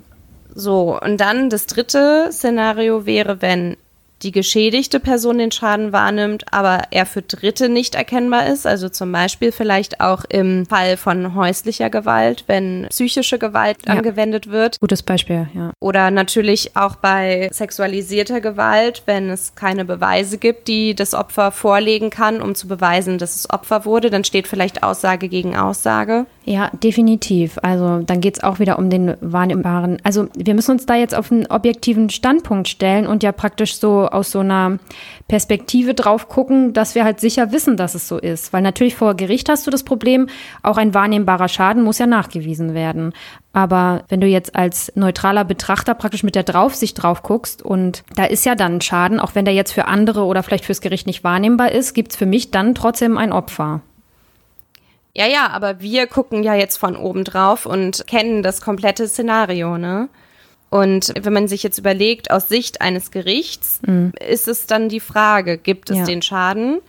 So, 0.55 0.99
und 0.99 1.21
dann 1.21 1.51
das 1.51 1.67
dritte 1.67 2.31
Szenario 2.33 3.05
wäre, 3.05 3.43
wenn 3.43 3.77
die 4.23 4.33
geschädigte 4.33 5.01
Person 5.01 5.39
den 5.39 5.53
Schaden 5.53 5.93
wahrnimmt, 5.93 6.45
aber 6.53 6.85
er 6.91 7.07
für 7.07 7.23
Dritte 7.23 7.69
nicht 7.69 7.95
erkennbar 7.95 8.47
ist. 8.47 8.67
Also 8.67 8.89
zum 8.89 9.13
Beispiel 9.13 9.53
vielleicht 9.53 10.01
auch 10.01 10.25
im 10.29 10.67
Fall 10.67 10.97
von 10.97 11.35
häuslicher 11.35 11.91
Gewalt, 11.91 12.45
wenn 12.47 12.87
psychische 12.91 13.39
Gewalt 13.39 13.79
ja. 13.87 13.95
angewendet 13.95 14.51
wird. 14.51 14.81
Gutes 14.81 15.03
Beispiel, 15.03 15.49
ja. 15.55 15.73
Oder 15.81 16.11
natürlich 16.11 16.77
auch 16.77 16.97
bei 16.97 17.51
sexualisierter 17.53 18.41
Gewalt, 18.41 19.03
wenn 19.07 19.31
es 19.31 19.55
keine 19.55 19.85
Beweise 19.85 20.39
gibt, 20.39 20.69
die 20.69 20.95
das 20.95 21.15
Opfer 21.15 21.53
vorlegen 21.53 22.11
kann, 22.11 22.41
um 22.41 22.55
zu 22.55 22.69
beweisen, 22.69 23.19
dass 23.19 23.37
es 23.37 23.51
Opfer 23.51 23.85
wurde, 23.85 24.11
dann 24.11 24.25
steht 24.25 24.49
vielleicht 24.49 24.83
Aussage 24.83 25.29
gegen 25.29 25.57
Aussage. 25.57 26.27
Ja, 26.49 26.71
definitiv. 26.81 27.59
Also 27.63 28.03
dann 28.07 28.21
geht 28.21 28.37
es 28.37 28.45
auch 28.45 28.61
wieder 28.61 28.79
um 28.79 28.89
den 28.89 29.17
wahrnehmbaren. 29.21 29.99
Also 30.05 30.29
wir 30.37 30.55
müssen 30.55 30.71
uns 30.71 30.87
da 30.87 30.95
jetzt 30.95 31.13
auf 31.13 31.33
einen 31.33 31.47
objektiven 31.47 32.09
Standpunkt 32.09 32.69
stellen 32.69 33.09
und 33.09 33.25
ja 33.25 33.33
praktisch 33.33 33.79
so 33.79 34.07
aus 34.07 34.31
so 34.31 34.39
einer 34.39 34.79
Perspektive 35.27 35.93
drauf 35.93 36.29
gucken, 36.29 36.73
dass 36.73 36.95
wir 36.95 37.03
halt 37.03 37.19
sicher 37.19 37.51
wissen, 37.51 37.77
dass 37.77 37.97
es 37.97 38.07
so 38.07 38.17
ist. 38.17 38.53
Weil 38.53 38.63
natürlich 38.63 38.95
vor 38.95 39.15
Gericht 39.15 39.49
hast 39.49 39.67
du 39.67 39.73
das 39.73 39.83
Problem, 39.83 40.29
auch 40.63 40.77
ein 40.77 40.95
wahrnehmbarer 40.95 41.49
Schaden 41.49 41.83
muss 41.83 41.99
ja 41.99 42.07
nachgewiesen 42.07 42.75
werden. 42.75 43.13
Aber 43.53 44.05
wenn 44.09 44.21
du 44.21 44.29
jetzt 44.29 44.55
als 44.55 44.93
neutraler 44.95 45.45
Betrachter 45.45 45.95
praktisch 45.95 46.23
mit 46.23 46.37
der 46.37 46.45
Draufsicht 46.45 47.03
drauf 47.03 47.25
guckst 47.25 47.61
und 47.61 48.05
da 48.15 48.23
ist 48.23 48.47
ja 48.47 48.55
dann 48.55 48.77
ein 48.77 48.81
Schaden, 48.83 49.19
auch 49.19 49.35
wenn 49.35 49.47
der 49.47 49.55
jetzt 49.55 49.73
für 49.73 49.87
andere 49.89 50.23
oder 50.23 50.45
vielleicht 50.45 50.67
fürs 50.67 50.81
Gericht 50.81 51.09
nicht 51.09 51.25
wahrnehmbar 51.25 51.73
ist, 51.73 51.93
gibt 51.93 52.13
es 52.13 52.17
für 52.17 52.27
mich 52.27 52.53
dann 52.53 52.77
trotzdem 52.77 53.19
ein 53.19 53.33
Opfer. 53.33 53.81
Ja, 55.17 55.27
ja, 55.27 55.49
aber 55.49 55.81
wir 55.81 56.07
gucken 56.07 56.43
ja 56.43 56.55
jetzt 56.55 56.77
von 56.77 56.95
oben 56.95 57.25
drauf 57.25 57.65
und 57.65 58.07
kennen 58.07 58.43
das 58.43 58.61
komplette 58.61 59.09
Szenario, 59.09 59.79
ne? 59.79 60.11
Und 60.69 61.15
wenn 61.19 61.33
man 61.33 61.49
sich 61.49 61.63
jetzt 61.63 61.79
überlegt, 61.79 62.31
aus 62.31 62.51
Sicht 62.51 62.83
eines 62.83 63.11
Gerichts, 63.11 63.81
mhm. 63.87 64.13
ist 64.29 64.47
es 64.47 64.67
dann 64.67 64.91
die 64.91 65.01
Frage, 65.01 65.57
gibt 65.57 65.89
es 65.89 65.99
ja. 65.99 66.05
den 66.05 66.21
Schaden? 66.21 66.81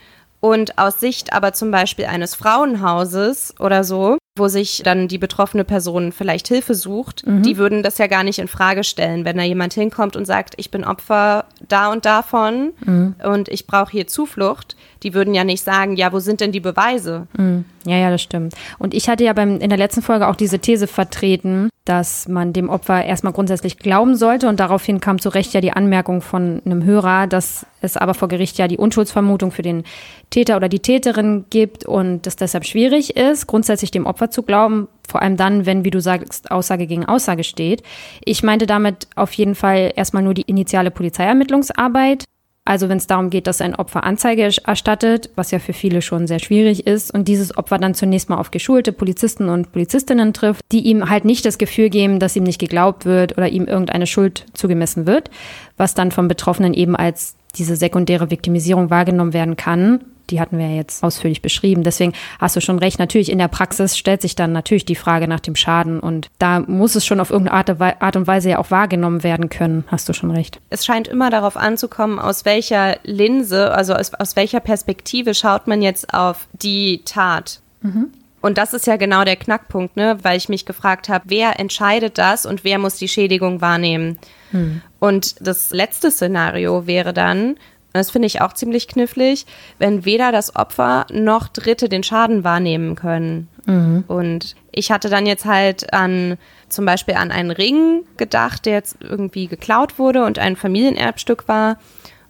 Und 0.41 0.77
aus 0.77 0.99
Sicht 0.99 1.31
aber 1.31 1.53
zum 1.53 1.71
Beispiel 1.71 2.05
eines 2.05 2.35
Frauenhauses 2.35 3.55
oder 3.59 3.85
so, 3.85 4.17
wo 4.37 4.49
sich 4.49 4.81
dann 4.83 5.07
die 5.07 5.17
betroffene 5.17 5.63
Person 5.63 6.11
vielleicht 6.11 6.47
Hilfe 6.47 6.75
sucht, 6.75 7.25
mhm. 7.25 7.43
die 7.43 7.57
würden 7.57 7.81
das 7.81 7.97
ja 7.97 8.07
gar 8.07 8.23
nicht 8.23 8.39
in 8.39 8.47
Frage 8.47 8.83
stellen, 8.83 9.25
wenn 9.25 9.37
da 9.37 9.43
jemand 9.43 9.73
hinkommt 9.73 10.15
und 10.15 10.25
sagt, 10.25 10.53
ich 10.57 10.69
bin 10.69 10.83
Opfer 10.83 11.45
da 11.67 11.91
und 11.91 12.05
davon 12.05 12.73
mhm. 12.85 13.15
und 13.23 13.47
ich 13.47 13.67
brauche 13.67 13.91
hier 13.91 14.07
Zuflucht. 14.07 14.75
Die 15.03 15.13
würden 15.13 15.33
ja 15.33 15.43
nicht 15.43 15.63
sagen, 15.63 15.95
ja, 15.95 16.11
wo 16.11 16.19
sind 16.19 16.41
denn 16.41 16.51
die 16.51 16.59
Beweise? 16.59 17.27
Mhm. 17.37 17.65
Ja, 17.85 17.97
ja, 17.97 18.09
das 18.09 18.21
stimmt. 18.21 18.53
Und 18.79 18.93
ich 18.93 19.07
hatte 19.07 19.23
ja 19.23 19.33
beim, 19.33 19.59
in 19.59 19.69
der 19.69 19.77
letzten 19.77 20.01
Folge 20.01 20.27
auch 20.27 20.35
diese 20.35 20.59
These 20.59 20.87
vertreten, 20.87 21.69
dass 21.85 22.27
man 22.27 22.51
dem 22.51 22.67
Opfer 22.67 23.05
erstmal 23.05 23.31
grundsätzlich 23.31 23.77
glauben 23.79 24.17
sollte 24.17 24.49
und 24.49 24.59
daraufhin 24.59 24.99
kam 24.99 25.19
zu 25.19 25.29
Recht 25.29 25.53
ja 25.53 25.61
die 25.61 25.71
Anmerkung 25.71 26.21
von 26.21 26.61
einem 26.65 26.83
Hörer, 26.83 27.27
dass 27.27 27.65
es 27.79 27.95
aber 27.95 28.13
vor 28.13 28.27
Gericht 28.27 28.57
ja 28.57 28.67
die 28.67 28.77
Unschuldsvermutung 28.77 29.51
für 29.51 29.61
den 29.61 29.83
Täter 30.29 30.57
oder 30.57 30.67
die 30.67 30.81
Täterin 30.81 31.45
gibt 31.49 31.85
und 31.85 32.25
das 32.25 32.35
deshalb 32.35 32.65
schwierig 32.65 33.15
ist, 33.15 33.47
grundsätzlich 33.47 33.91
dem 33.91 34.05
Opfer 34.05 34.29
zu 34.29 34.43
glauben, 34.43 34.89
vor 35.07 35.21
allem 35.21 35.37
dann, 35.37 35.65
wenn, 35.65 35.85
wie 35.85 35.91
du 35.91 36.01
sagst, 36.01 36.51
Aussage 36.51 36.87
gegen 36.87 37.05
Aussage 37.05 37.45
steht. 37.45 37.83
Ich 38.25 38.43
meinte 38.43 38.65
damit 38.65 39.07
auf 39.15 39.31
jeden 39.33 39.55
Fall 39.55 39.93
erstmal 39.95 40.23
nur 40.23 40.33
die 40.33 40.41
initiale 40.41 40.91
Polizeiermittlungsarbeit. 40.91 42.25
Also 42.67 42.89
wenn 42.89 42.97
es 42.97 43.07
darum 43.07 43.29
geht, 43.29 43.47
dass 43.47 43.61
ein 43.61 43.75
Opfer 43.75 44.03
Anzeige 44.03 44.51
erstattet, 44.65 45.29
was 45.35 45.51
ja 45.51 45.59
für 45.59 45.71
viele 45.71 46.01
schon 46.01 46.27
sehr 46.27 46.39
schwierig 46.39 46.85
ist, 46.85 47.13
und 47.13 47.29
dieses 47.29 47.57
Opfer 47.57 47.77
dann 47.77 47.93
zunächst 47.93 48.29
mal 48.29 48.39
auf 48.39 48.51
geschulte 48.51 48.91
Polizisten 48.91 49.47
und 49.47 49.71
Polizistinnen 49.71 50.33
trifft, 50.33 50.59
die 50.73 50.81
ihm 50.81 51.09
halt 51.09 51.23
nicht 51.23 51.45
das 51.45 51.59
Gefühl 51.59 51.89
geben, 51.89 52.19
dass 52.19 52.35
ihm 52.35 52.43
nicht 52.43 52.59
geglaubt 52.59 53.05
wird 53.05 53.37
oder 53.37 53.47
ihm 53.47 53.67
irgendeine 53.67 54.05
Schuld 54.05 54.45
zugemessen 54.53 55.07
wird, 55.07 55.31
was 55.77 55.93
dann 55.93 56.11
vom 56.11 56.27
Betroffenen 56.27 56.73
eben 56.73 56.97
als 56.97 57.37
diese 57.57 57.75
sekundäre 57.75 58.31
Viktimisierung 58.31 58.89
wahrgenommen 58.89 59.33
werden 59.33 59.55
kann 59.55 60.01
die 60.29 60.39
hatten 60.39 60.57
wir 60.57 60.67
ja 60.67 60.75
jetzt 60.75 61.03
ausführlich 61.03 61.41
beschrieben. 61.41 61.83
Deswegen 61.83 62.13
hast 62.39 62.55
du 62.55 62.61
schon 62.61 62.79
recht. 62.79 62.99
Natürlich 62.99 63.31
in 63.31 63.37
der 63.37 63.47
Praxis 63.47 63.97
stellt 63.97 64.21
sich 64.21 64.35
dann 64.35 64.51
natürlich 64.51 64.85
die 64.85 64.95
Frage 64.95 65.27
nach 65.27 65.39
dem 65.39 65.55
Schaden 65.55 65.99
und 65.99 66.29
da 66.39 66.59
muss 66.59 66.95
es 66.95 67.05
schon 67.05 67.19
auf 67.19 67.29
irgendeine 67.29 68.01
Art 68.01 68.15
und 68.15 68.27
Weise 68.27 68.49
ja 68.49 68.59
auch 68.59 68.71
wahrgenommen 68.71 69.23
werden 69.23 69.49
können. 69.49 69.85
Hast 69.87 70.09
du 70.09 70.13
schon 70.13 70.31
recht. 70.31 70.59
Es 70.69 70.85
scheint 70.85 71.07
immer 71.07 71.29
darauf 71.29 71.57
anzukommen, 71.57 72.19
aus 72.19 72.45
welcher 72.45 72.97
Linse, 73.03 73.73
also 73.73 73.93
aus, 73.93 74.13
aus 74.13 74.35
welcher 74.35 74.59
Perspektive 74.59 75.33
schaut 75.33 75.67
man 75.67 75.81
jetzt 75.81 76.13
auf 76.13 76.47
die 76.53 77.01
Tat. 77.05 77.61
Mhm. 77.81 78.07
Und 78.39 78.57
das 78.57 78.73
ist 78.73 78.85
ja 78.87 78.97
genau 78.97 79.23
der 79.23 79.35
Knackpunkt, 79.35 79.97
ne? 79.97 80.17
weil 80.21 80.37
ich 80.37 80.47
mich 80.47 80.65
gefragt 80.65 81.09
habe, 81.09 81.25
wer 81.27 81.59
entscheidet 81.59 82.17
das 82.17 82.45
und 82.45 82.63
wer 82.63 82.77
muss 82.77 82.95
die 82.95 83.07
Schädigung 83.07 83.61
wahrnehmen? 83.61 84.19
Hm. 84.51 84.81
Und 84.99 85.35
das 85.45 85.71
letzte 85.71 86.11
Szenario 86.11 86.87
wäre 86.87 87.13
dann, 87.13 87.55
das 87.93 88.11
finde 88.11 88.27
ich 88.27 88.41
auch 88.41 88.53
ziemlich 88.53 88.87
knifflig, 88.87 89.45
wenn 89.79 90.05
weder 90.05 90.31
das 90.31 90.55
Opfer 90.55 91.05
noch 91.11 91.47
Dritte 91.47 91.89
den 91.89 92.03
Schaden 92.03 92.43
wahrnehmen 92.43 92.95
können. 92.95 93.47
Mhm. 93.65 94.03
Und 94.07 94.55
ich 94.71 94.91
hatte 94.91 95.09
dann 95.09 95.25
jetzt 95.25 95.45
halt 95.45 95.93
an 95.93 96.37
zum 96.69 96.85
Beispiel 96.85 97.15
an 97.15 97.31
einen 97.31 97.51
Ring 97.51 98.03
gedacht, 98.17 98.65
der 98.65 98.73
jetzt 98.73 98.97
irgendwie 99.01 99.47
geklaut 99.47 99.97
wurde 99.99 100.25
und 100.25 100.37
ein 100.39 100.55
Familienerbstück 100.55 101.47
war. 101.47 101.77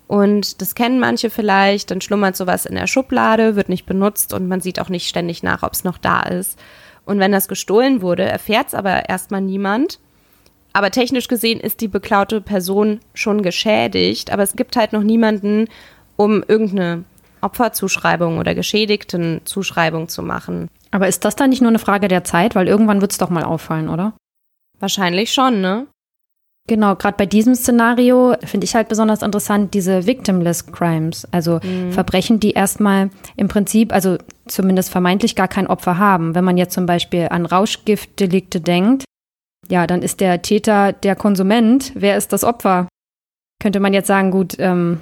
Und 0.07 0.61
das 0.61 0.73
kennen 0.73 0.99
manche 0.99 1.29
vielleicht, 1.29 1.91
dann 1.91 1.99
schlummert 1.99 2.37
sowas 2.37 2.65
in 2.65 2.75
der 2.75 2.87
Schublade, 2.87 3.57
wird 3.57 3.67
nicht 3.67 3.85
benutzt 3.85 4.33
und 4.33 4.47
man 4.47 4.61
sieht 4.61 4.79
auch 4.79 4.89
nicht 4.89 5.09
ständig 5.09 5.43
nach, 5.43 5.63
ob 5.63 5.73
es 5.73 5.83
noch 5.83 5.97
da 5.97 6.21
ist. 6.21 6.57
Und 7.03 7.19
wenn 7.19 7.31
das 7.31 7.47
gestohlen 7.47 8.01
wurde, 8.01 8.23
erfährt 8.23 8.67
es 8.67 8.73
aber 8.73 9.09
erstmal 9.09 9.41
niemand. 9.41 9.99
Aber 10.77 10.91
technisch 10.91 11.27
gesehen 11.27 11.59
ist 11.59 11.81
die 11.81 11.87
beklaute 11.87 12.39
Person 12.39 12.99
schon 13.15 13.41
geschädigt, 13.41 14.31
aber 14.31 14.43
es 14.43 14.55
gibt 14.55 14.75
halt 14.75 14.93
noch 14.93 15.01
niemanden, 15.01 15.69
um 16.17 16.43
irgendeine 16.47 17.03
Opferzuschreibung 17.41 18.37
oder 18.37 18.53
geschädigten 18.53 19.41
Zuschreibung 19.43 20.07
zu 20.07 20.21
machen. 20.21 20.67
Aber 20.91 21.07
ist 21.07 21.25
das 21.25 21.35
dann 21.35 21.49
nicht 21.49 21.63
nur 21.63 21.71
eine 21.71 21.79
Frage 21.79 22.07
der 22.07 22.23
Zeit? 22.25 22.53
Weil 22.53 22.67
irgendwann 22.67 23.01
wird 23.01 23.11
es 23.11 23.17
doch 23.17 23.31
mal 23.31 23.43
auffallen, 23.43 23.89
oder? 23.89 24.13
Wahrscheinlich 24.77 25.33
schon, 25.33 25.61
ne? 25.61 25.87
Genau, 26.67 26.95
gerade 26.95 27.17
bei 27.17 27.25
diesem 27.25 27.55
Szenario 27.55 28.35
finde 28.43 28.65
ich 28.65 28.75
halt 28.75 28.87
besonders 28.87 29.23
interessant 29.23 29.73
diese 29.73 30.05
Victimless 30.05 30.71
Crimes, 30.71 31.27
also 31.31 31.59
mhm. 31.63 31.91
Verbrechen, 31.91 32.39
die 32.39 32.51
erstmal 32.51 33.09
im 33.35 33.47
Prinzip, 33.47 33.91
also 33.91 34.17
zumindest 34.45 34.91
vermeintlich 34.91 35.35
gar 35.35 35.47
kein 35.47 35.65
Opfer 35.65 35.97
haben. 35.97 36.35
Wenn 36.35 36.43
man 36.43 36.57
jetzt 36.57 36.75
zum 36.75 36.85
Beispiel 36.85 37.29
an 37.31 37.47
Rauschgiftdelikte 37.47 38.61
denkt, 38.61 39.05
ja, 39.67 39.87
dann 39.87 40.01
ist 40.01 40.19
der 40.19 40.41
Täter 40.41 40.93
der 40.93 41.15
Konsument. 41.15 41.91
Wer 41.95 42.17
ist 42.17 42.33
das 42.33 42.43
Opfer? 42.43 42.87
Könnte 43.61 43.79
man 43.79 43.93
jetzt 43.93 44.07
sagen, 44.07 44.31
gut, 44.31 44.55
ähm, 44.59 45.01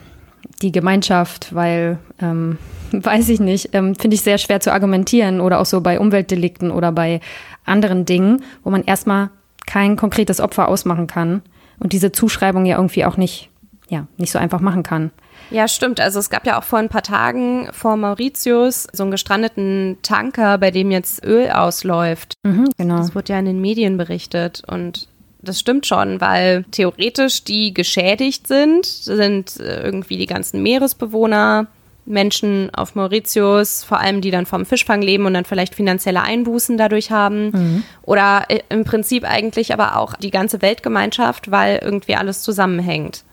die 0.62 0.72
Gemeinschaft, 0.72 1.54
weil, 1.54 2.00
ähm, 2.22 2.58
weiß 2.92 3.30
ich 3.30 3.40
nicht, 3.40 3.70
ähm, 3.74 3.96
finde 3.96 4.16
ich 4.16 4.22
sehr 4.22 4.38
schwer 4.38 4.60
zu 4.60 4.72
argumentieren 4.72 5.42
oder 5.42 5.60
auch 5.60 5.66
so 5.66 5.82
bei 5.82 6.00
Umweltdelikten 6.00 6.72
oder 6.72 6.92
bei 6.92 7.20
anderen 7.66 8.06
Dingen, 8.06 8.44
wo 8.64 8.70
man 8.70 8.84
erstmal 8.84 9.30
kein 9.66 9.96
konkretes 9.96 10.40
Opfer 10.40 10.68
ausmachen 10.68 11.08
kann 11.08 11.42
und 11.80 11.94
diese 11.94 12.12
Zuschreibung 12.12 12.66
ja 12.66 12.78
irgendwie 12.78 13.06
auch 13.06 13.18
nicht, 13.18 13.50
ja, 13.90 14.08
nicht 14.18 14.32
so 14.32 14.40
einfach 14.40 14.62
machen 14.62 14.84
kann. 14.84 15.12
Ja, 15.52 15.68
stimmt. 15.68 16.00
Also 16.00 16.20
es 16.20 16.30
gab 16.30 16.46
ja 16.46 16.60
auch 16.60 16.64
vor 16.64 16.80
ein 16.80 16.90
paar 16.90 17.04
Tagen 17.04 17.70
vor 17.72 17.98
Mauritius 17.98 18.88
so 18.92 19.04
einen 19.04 19.12
gestrandeten 19.12 19.98
Tanker, 20.02 20.58
bei 20.58 20.72
dem 20.72 20.92
jetzt 20.92 21.24
Öl 21.24 21.52
ausläuft. 21.52 22.34
Mhm, 22.44 22.70
genau. 22.78 22.98
Das 22.98 23.16
wurde 23.16 23.34
ja 23.34 23.40
in 23.40 23.46
den 23.46 23.62
Medien 23.62 23.98
berichtet 23.98 24.64
und 24.68 25.08
das 25.42 25.60
stimmt 25.60 25.86
schon, 25.86 26.20
weil 26.22 26.64
theoretisch 26.72 27.44
die 27.44 27.74
geschädigt 27.74 28.48
sind, 28.48 28.86
sind 28.86 29.60
äh, 29.60 29.84
irgendwie 29.84 30.18
die 30.18 30.26
ganzen 30.26 30.64
Meeresbewohner, 30.64 31.68
Menschen 32.06 32.74
auf 32.74 32.96
Mauritius, 32.96 33.84
vor 33.84 34.00
allem 34.00 34.22
die 34.22 34.32
dann 34.32 34.46
vom 34.46 34.66
Fischfang 34.66 35.02
leben 35.02 35.26
und 35.26 35.34
dann 35.34 35.46
vielleicht 35.46 35.76
finanzielle 35.76 36.22
Einbußen 36.22 36.78
dadurch 36.78 37.12
haben. 37.12 37.50
Mhm. 37.52 37.84
Oder 38.04 38.46
äh, 38.48 38.62
im 38.70 38.84
Prinzip 38.84 39.24
eigentlich 39.24 39.74
aber 39.74 39.98
auch 39.98 40.16
die 40.16 40.32
ganze 40.32 40.62
Weltgemeinschaft, 40.62 41.52
weil 41.52 41.80
irgendwie 41.84 42.16
alles 42.16 42.42
zusammenhängt. 42.42 43.24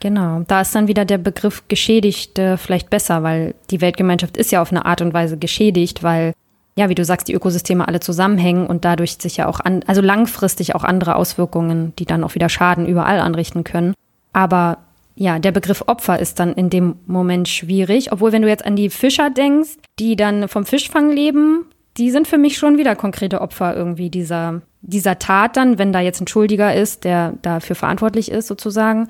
Genau, 0.00 0.42
da 0.48 0.62
ist 0.62 0.74
dann 0.74 0.88
wieder 0.88 1.04
der 1.04 1.18
Begriff 1.18 1.64
Geschädigte 1.68 2.56
vielleicht 2.56 2.88
besser, 2.88 3.22
weil 3.22 3.54
die 3.70 3.82
Weltgemeinschaft 3.82 4.38
ist 4.38 4.50
ja 4.50 4.62
auf 4.62 4.72
eine 4.72 4.86
Art 4.86 5.02
und 5.02 5.12
Weise 5.12 5.36
geschädigt, 5.36 6.02
weil, 6.02 6.32
ja, 6.74 6.88
wie 6.88 6.94
du 6.94 7.04
sagst, 7.04 7.28
die 7.28 7.34
Ökosysteme 7.34 7.86
alle 7.86 8.00
zusammenhängen 8.00 8.66
und 8.66 8.86
dadurch 8.86 9.18
sich 9.20 9.36
ja 9.36 9.46
auch 9.46 9.60
an, 9.60 9.82
also 9.86 10.00
langfristig 10.00 10.74
auch 10.74 10.84
andere 10.84 11.16
Auswirkungen, 11.16 11.92
die 11.98 12.06
dann 12.06 12.24
auch 12.24 12.34
wieder 12.34 12.48
Schaden 12.48 12.86
überall 12.86 13.20
anrichten 13.20 13.62
können. 13.62 13.92
Aber 14.32 14.78
ja, 15.16 15.38
der 15.38 15.52
Begriff 15.52 15.84
Opfer 15.86 16.18
ist 16.18 16.40
dann 16.40 16.54
in 16.54 16.70
dem 16.70 16.96
Moment 17.06 17.46
schwierig. 17.46 18.10
Obwohl, 18.10 18.32
wenn 18.32 18.40
du 18.40 18.48
jetzt 18.48 18.64
an 18.64 18.76
die 18.76 18.88
Fischer 18.88 19.28
denkst, 19.28 19.76
die 19.98 20.16
dann 20.16 20.48
vom 20.48 20.64
Fischfang 20.64 21.10
leben, 21.10 21.66
die 21.98 22.10
sind 22.10 22.26
für 22.26 22.38
mich 22.38 22.56
schon 22.56 22.78
wieder 22.78 22.96
konkrete 22.96 23.42
Opfer 23.42 23.76
irgendwie 23.76 24.08
dieser, 24.08 24.62
dieser 24.80 25.18
Tat 25.18 25.58
dann, 25.58 25.78
wenn 25.78 25.92
da 25.92 26.00
jetzt 26.00 26.22
ein 26.22 26.26
Schuldiger 26.26 26.74
ist, 26.74 27.04
der 27.04 27.34
dafür 27.42 27.76
verantwortlich 27.76 28.30
ist 28.30 28.46
sozusagen, 28.46 29.08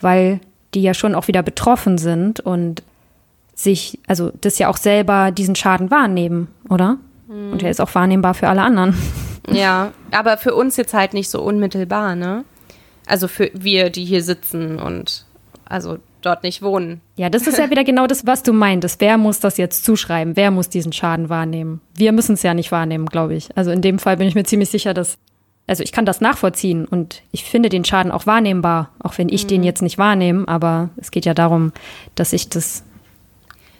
weil 0.00 0.40
die 0.74 0.82
ja 0.82 0.94
schon 0.94 1.14
auch 1.14 1.28
wieder 1.28 1.42
betroffen 1.42 1.98
sind 1.98 2.40
und 2.40 2.82
sich, 3.54 3.98
also 4.06 4.32
das 4.40 4.58
ja 4.58 4.68
auch 4.68 4.76
selber 4.76 5.30
diesen 5.30 5.54
Schaden 5.54 5.90
wahrnehmen, 5.90 6.48
oder? 6.68 6.98
Mhm. 7.28 7.52
Und 7.52 7.62
er 7.62 7.70
ist 7.70 7.80
auch 7.80 7.94
wahrnehmbar 7.94 8.34
für 8.34 8.48
alle 8.48 8.62
anderen. 8.62 8.94
Ja, 9.48 9.92
aber 10.12 10.36
für 10.36 10.54
uns 10.54 10.76
jetzt 10.76 10.94
halt 10.94 11.12
nicht 11.12 11.28
so 11.28 11.42
unmittelbar, 11.42 12.14
ne? 12.14 12.44
Also 13.06 13.26
für 13.26 13.50
wir, 13.54 13.90
die 13.90 14.04
hier 14.04 14.22
sitzen 14.22 14.78
und 14.78 15.24
also 15.64 15.98
dort 16.22 16.42
nicht 16.42 16.62
wohnen. 16.62 17.00
Ja, 17.16 17.30
das 17.30 17.46
ist 17.46 17.58
ja 17.58 17.70
wieder 17.70 17.82
genau 17.82 18.06
das, 18.06 18.26
was 18.26 18.42
du 18.42 18.52
meintest. 18.52 19.00
Wer 19.00 19.18
muss 19.18 19.40
das 19.40 19.56
jetzt 19.56 19.84
zuschreiben? 19.84 20.36
Wer 20.36 20.50
muss 20.50 20.68
diesen 20.68 20.92
Schaden 20.92 21.28
wahrnehmen? 21.28 21.80
Wir 21.94 22.12
müssen 22.12 22.34
es 22.34 22.42
ja 22.42 22.54
nicht 22.54 22.70
wahrnehmen, 22.70 23.06
glaube 23.06 23.34
ich. 23.34 23.48
Also 23.56 23.70
in 23.70 23.82
dem 23.82 23.98
Fall 23.98 24.18
bin 24.18 24.28
ich 24.28 24.34
mir 24.34 24.44
ziemlich 24.44 24.70
sicher, 24.70 24.94
dass, 24.94 25.18
also 25.70 25.84
ich 25.84 25.92
kann 25.92 26.04
das 26.04 26.20
nachvollziehen 26.20 26.84
und 26.84 27.22
ich 27.30 27.44
finde 27.44 27.68
den 27.68 27.84
Schaden 27.84 28.10
auch 28.10 28.26
wahrnehmbar, 28.26 28.90
auch 28.98 29.16
wenn 29.18 29.28
ich 29.28 29.44
mhm. 29.44 29.48
den 29.48 29.62
jetzt 29.62 29.82
nicht 29.82 29.98
wahrnehme, 29.98 30.48
aber 30.48 30.90
es 30.96 31.12
geht 31.12 31.24
ja 31.24 31.32
darum, 31.32 31.72
dass 32.16 32.32
ich 32.32 32.48
das, 32.48 32.82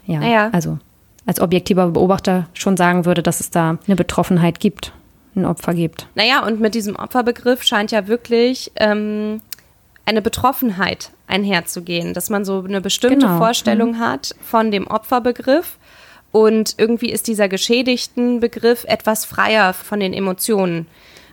ja, 0.07 0.21
naja. 0.21 0.51
also 0.53 0.79
als 1.27 1.41
objektiver 1.41 1.89
Beobachter 1.89 2.47
schon 2.55 2.77
sagen 2.77 3.07
würde, 3.07 3.25
dass 3.25 3.41
es 3.41 3.51
da 3.51 3.77
eine 3.89 3.97
Betroffenheit 3.97 4.61
gibt, 4.61 4.93
ein 5.35 5.45
Opfer 5.45 5.75
gibt. 5.75 6.07
Naja, 6.15 6.47
und 6.47 6.61
mit 6.61 6.77
diesem 6.77 6.95
Opferbegriff 6.95 7.65
scheint 7.65 7.91
ja 7.91 8.07
wirklich 8.07 8.71
ähm, 8.77 9.41
eine 10.07 10.23
Betroffenheit 10.23 11.11
einherzugehen, 11.27 12.15
dass 12.15 12.31
man 12.31 12.45
so 12.45 12.63
eine 12.63 12.81
bestimmte 12.81 13.27
genau. 13.27 13.39
Vorstellung 13.39 13.95
mhm. 13.95 13.99
hat 13.99 14.37
von 14.41 14.71
dem 14.71 14.87
Opferbegriff 14.87 15.77
und 16.31 16.77
irgendwie 16.79 17.11
ist 17.11 17.27
dieser 17.27 17.49
geschädigten 17.49 18.39
Begriff 18.39 18.85
etwas 18.85 19.25
freier 19.25 19.73
von 19.73 19.99
den 19.99 20.13
Emotionen. 20.13 20.87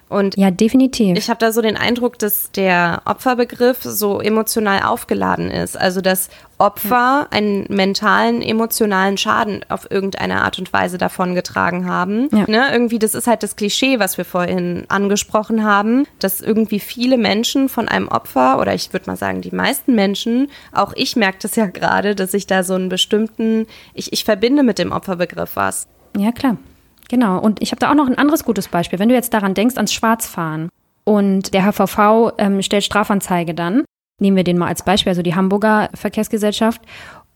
Und 0.10 0.38
ja, 0.38 0.51
definitiv. 0.51 1.18
Ich 1.18 1.30
habe 1.30 1.39
da 1.39 1.51
so 1.51 1.62
den 1.62 1.76
Eindruck, 1.76 2.18
dass 2.18 2.51
der 2.51 3.01
Opferbegriff 3.05 3.80
so 3.82 4.22
emotional 4.22 4.84
aufgeladen 4.84 5.51
ist. 5.51 5.78
Also 5.78 5.99
dass 5.99 6.30
Opfer 6.58 6.95
ja. 6.95 7.28
einen 7.30 7.66
mentalen, 7.70 8.41
emotionalen 8.41 9.18
Schaden 9.18 9.66
auf 9.68 9.91
irgendeine 9.91 10.41
Art 10.43 10.60
und 10.60 10.72
Weise 10.72 10.97
davongetragen 10.97 11.88
haben. 11.88 12.30
Ja. 12.32 12.45
Ne? 12.47 12.72
Irgendwie, 12.72 12.99
das 12.99 13.16
ist 13.16 13.28
halt 13.28 13.43
das 13.43 13.58
Klischee, 13.58 13.99
was 13.99 14.18
wir 14.18 14.26
vorhin 14.26 14.86
angesprochen 14.88 15.64
haben, 15.64 16.05
dass 16.20 16.41
irgendwie 16.41 16.80
viele 16.80 17.18
Menschen 17.18 17.68
von 17.68 17.88
einem 17.88 18.08
Opfer, 18.08 18.60
oder 18.60 18.74
ich 18.74 18.93
würde 18.93 19.10
mal 19.10 19.18
sagen, 19.18 19.41
die 19.41 19.51
meisten 19.51 19.93
Menschen, 19.93 20.49
auch 20.72 20.93
ich 20.95 21.16
merke 21.16 21.39
das 21.41 21.55
ja 21.58 21.66
gerade, 21.66 22.16
dass 22.16 22.34
ich 22.34 22.47
da 22.47 22.64
so 22.64 22.76
einen 22.76 22.89
bestimmten, 22.89 23.68
ich, 23.93 24.14
ich 24.14 24.24
verbinde 24.24 24.64
mit 24.64 24.80
dem 24.80 24.91
Opferbegriff 24.91 25.55
was. 25.55 25.88
Ja, 26.18 26.32
klar. 26.32 26.58
Genau. 27.10 27.39
Und 27.39 27.62
ich 27.62 27.72
habe 27.72 27.80
da 27.80 27.89
auch 27.89 27.95
noch 27.95 28.08
ein 28.08 28.18
anderes 28.18 28.43
gutes 28.43 28.68
Beispiel. 28.68 28.99
Wenn 28.99 29.10
du 29.10 29.16
jetzt 29.16 29.34
daran 29.34 29.53
denkst, 29.53 29.78
ans 29.78 29.93
Schwarzfahren 29.93 30.70
und 31.03 31.53
der 31.53 31.64
HVV 31.64 32.34
ähm, 32.38 32.62
stellt 32.62 32.84
Strafanzeige 32.84 33.53
dann, 33.53 33.86
nehmen 34.20 34.36
wir 34.36 34.43
den 34.43 34.58
mal 34.58 34.68
als 34.68 34.84
Beispiel, 34.84 35.12
also 35.12 35.22
die 35.22 35.36
Hamburger 35.36 35.89
Verkehrsgesellschaft, 35.93 36.82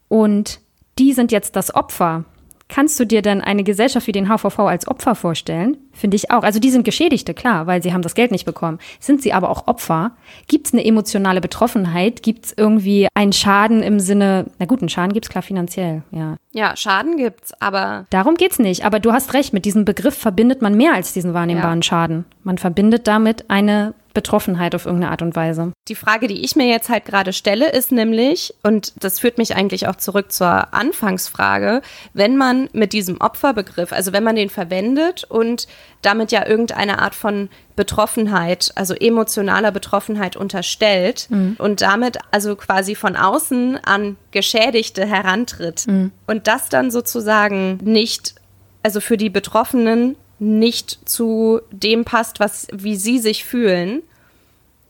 und 0.07 0.59
die 0.99 1.13
sind 1.13 1.32
jetzt 1.32 1.55
das 1.55 1.74
Opfer 1.74 2.26
Kannst 2.72 2.97
du 3.01 3.05
dir 3.05 3.22
denn 3.22 3.41
eine 3.41 3.65
Gesellschaft 3.65 4.07
wie 4.07 4.13
den 4.13 4.30
HVV 4.30 4.59
als 4.59 4.88
Opfer 4.88 5.13
vorstellen? 5.13 5.76
Finde 5.91 6.15
ich 6.15 6.32
auch. 6.32 6.43
Also 6.43 6.57
die 6.61 6.69
sind 6.69 6.86
Geschädigte, 6.86 7.34
klar, 7.34 7.67
weil 7.67 7.84
sie 7.84 7.91
haben 7.91 8.01
das 8.01 8.15
Geld 8.15 8.32
nicht 8.32 8.45
bekommen. 8.45 8.80
Sind 9.01 9.22
sie 9.22 9.34
aber 9.34 9.49
auch 9.49 9.67
Opfer? 9.67 10.11
Gibt 10.47 10.67
es 10.67 10.74
eine 10.74 10.86
emotionale 10.86 11.41
Betroffenheit? 11.41 12.24
Gibt 12.24 12.45
es 12.45 12.53
irgendwie 12.55 13.09
einen 13.13 13.34
Schaden 13.34 13.84
im 13.84 13.99
Sinne, 13.99 14.45
na 14.57 14.67
gut, 14.67 14.80
einen 14.80 14.88
Schaden 14.88 15.11
gibt 15.11 15.26
es 15.26 15.30
klar 15.30 15.41
finanziell, 15.41 16.03
ja. 16.11 16.38
Ja, 16.53 16.78
Schaden 16.78 17.17
gibt's, 17.17 17.51
aber. 17.59 18.05
Darum 18.09 18.36
geht's 18.36 18.57
nicht. 18.57 18.86
Aber 18.86 19.01
du 19.01 19.11
hast 19.11 19.34
recht, 19.34 19.51
mit 19.51 19.65
diesem 19.65 19.84
Begriff 19.84 20.17
verbindet 20.17 20.61
man 20.61 20.76
mehr 20.76 20.93
als 20.93 21.11
diesen 21.11 21.34
wahrnehmbaren 21.34 21.80
ja. 21.80 21.84
Schaden. 21.84 22.24
Man 22.43 22.57
verbindet 22.57 23.05
damit 23.05 23.49
eine 23.49 23.93
Betroffenheit 24.14 24.76
auf 24.76 24.86
irgendeine 24.86 25.12
Art 25.12 25.22
und 25.22 25.36
Weise. 25.36 25.72
Die 25.88 25.95
Frage, 25.95 26.28
die 26.28 26.43
ich 26.43 26.55
mir 26.55 26.68
jetzt 26.68 26.89
halt 26.89 27.05
gerade 27.05 27.34
stelle, 27.34 27.72
ist 27.72 27.91
nämlich, 27.91 28.53
und 28.64 28.93
das 29.03 29.20
führt 29.20 29.38
mich 29.38 29.55
eigentlich 29.55 29.88
auch 29.88 29.95
zurück 29.95 30.32
zur 30.32 30.74
Anfangsfrage, 30.74 31.82
wenn 32.14 32.38
man 32.38 32.70
mit 32.74 32.93
diesem 32.93 33.20
Opferbegriff, 33.22 33.91
also 33.91 34.14
wenn 34.14 34.24
man 34.24 34.36
den 34.36 34.49
verwendet 34.49 35.24
und 35.24 35.68
damit 36.01 36.32
ja 36.32 36.45
irgendeine 36.47 36.99
Art 36.99 37.16
von 37.16 37.49
Betroffenheit, 37.76 38.72
also 38.76 38.93
emotionaler 38.93 39.72
Betroffenheit 39.72 40.36
unterstellt 40.36 41.28
mhm. 41.30 41.55
und 41.57 41.82
damit 41.82 42.18
also 42.32 42.55
quasi 42.55 42.95
von 42.95 43.16
außen 43.16 43.78
an 43.84 44.18
Geschädigte 44.32 45.05
herantritt 45.05 45.88
mhm. 45.88 46.12
und 46.28 46.47
das 46.47 46.70
dann 46.70 46.91
sozusagen 46.91 47.78
nicht, 47.84 48.36
also 48.84 48.99
für 48.99 49.18
die 49.18 49.30
Betroffenen 49.30 50.16
nicht 50.42 51.08
zu 51.08 51.62
dem 51.72 52.04
passt, 52.04 52.39
was, 52.39 52.68
wie 52.74 52.96
sie 52.96 53.20
sich 53.20 53.46
fühlen, 53.46 54.02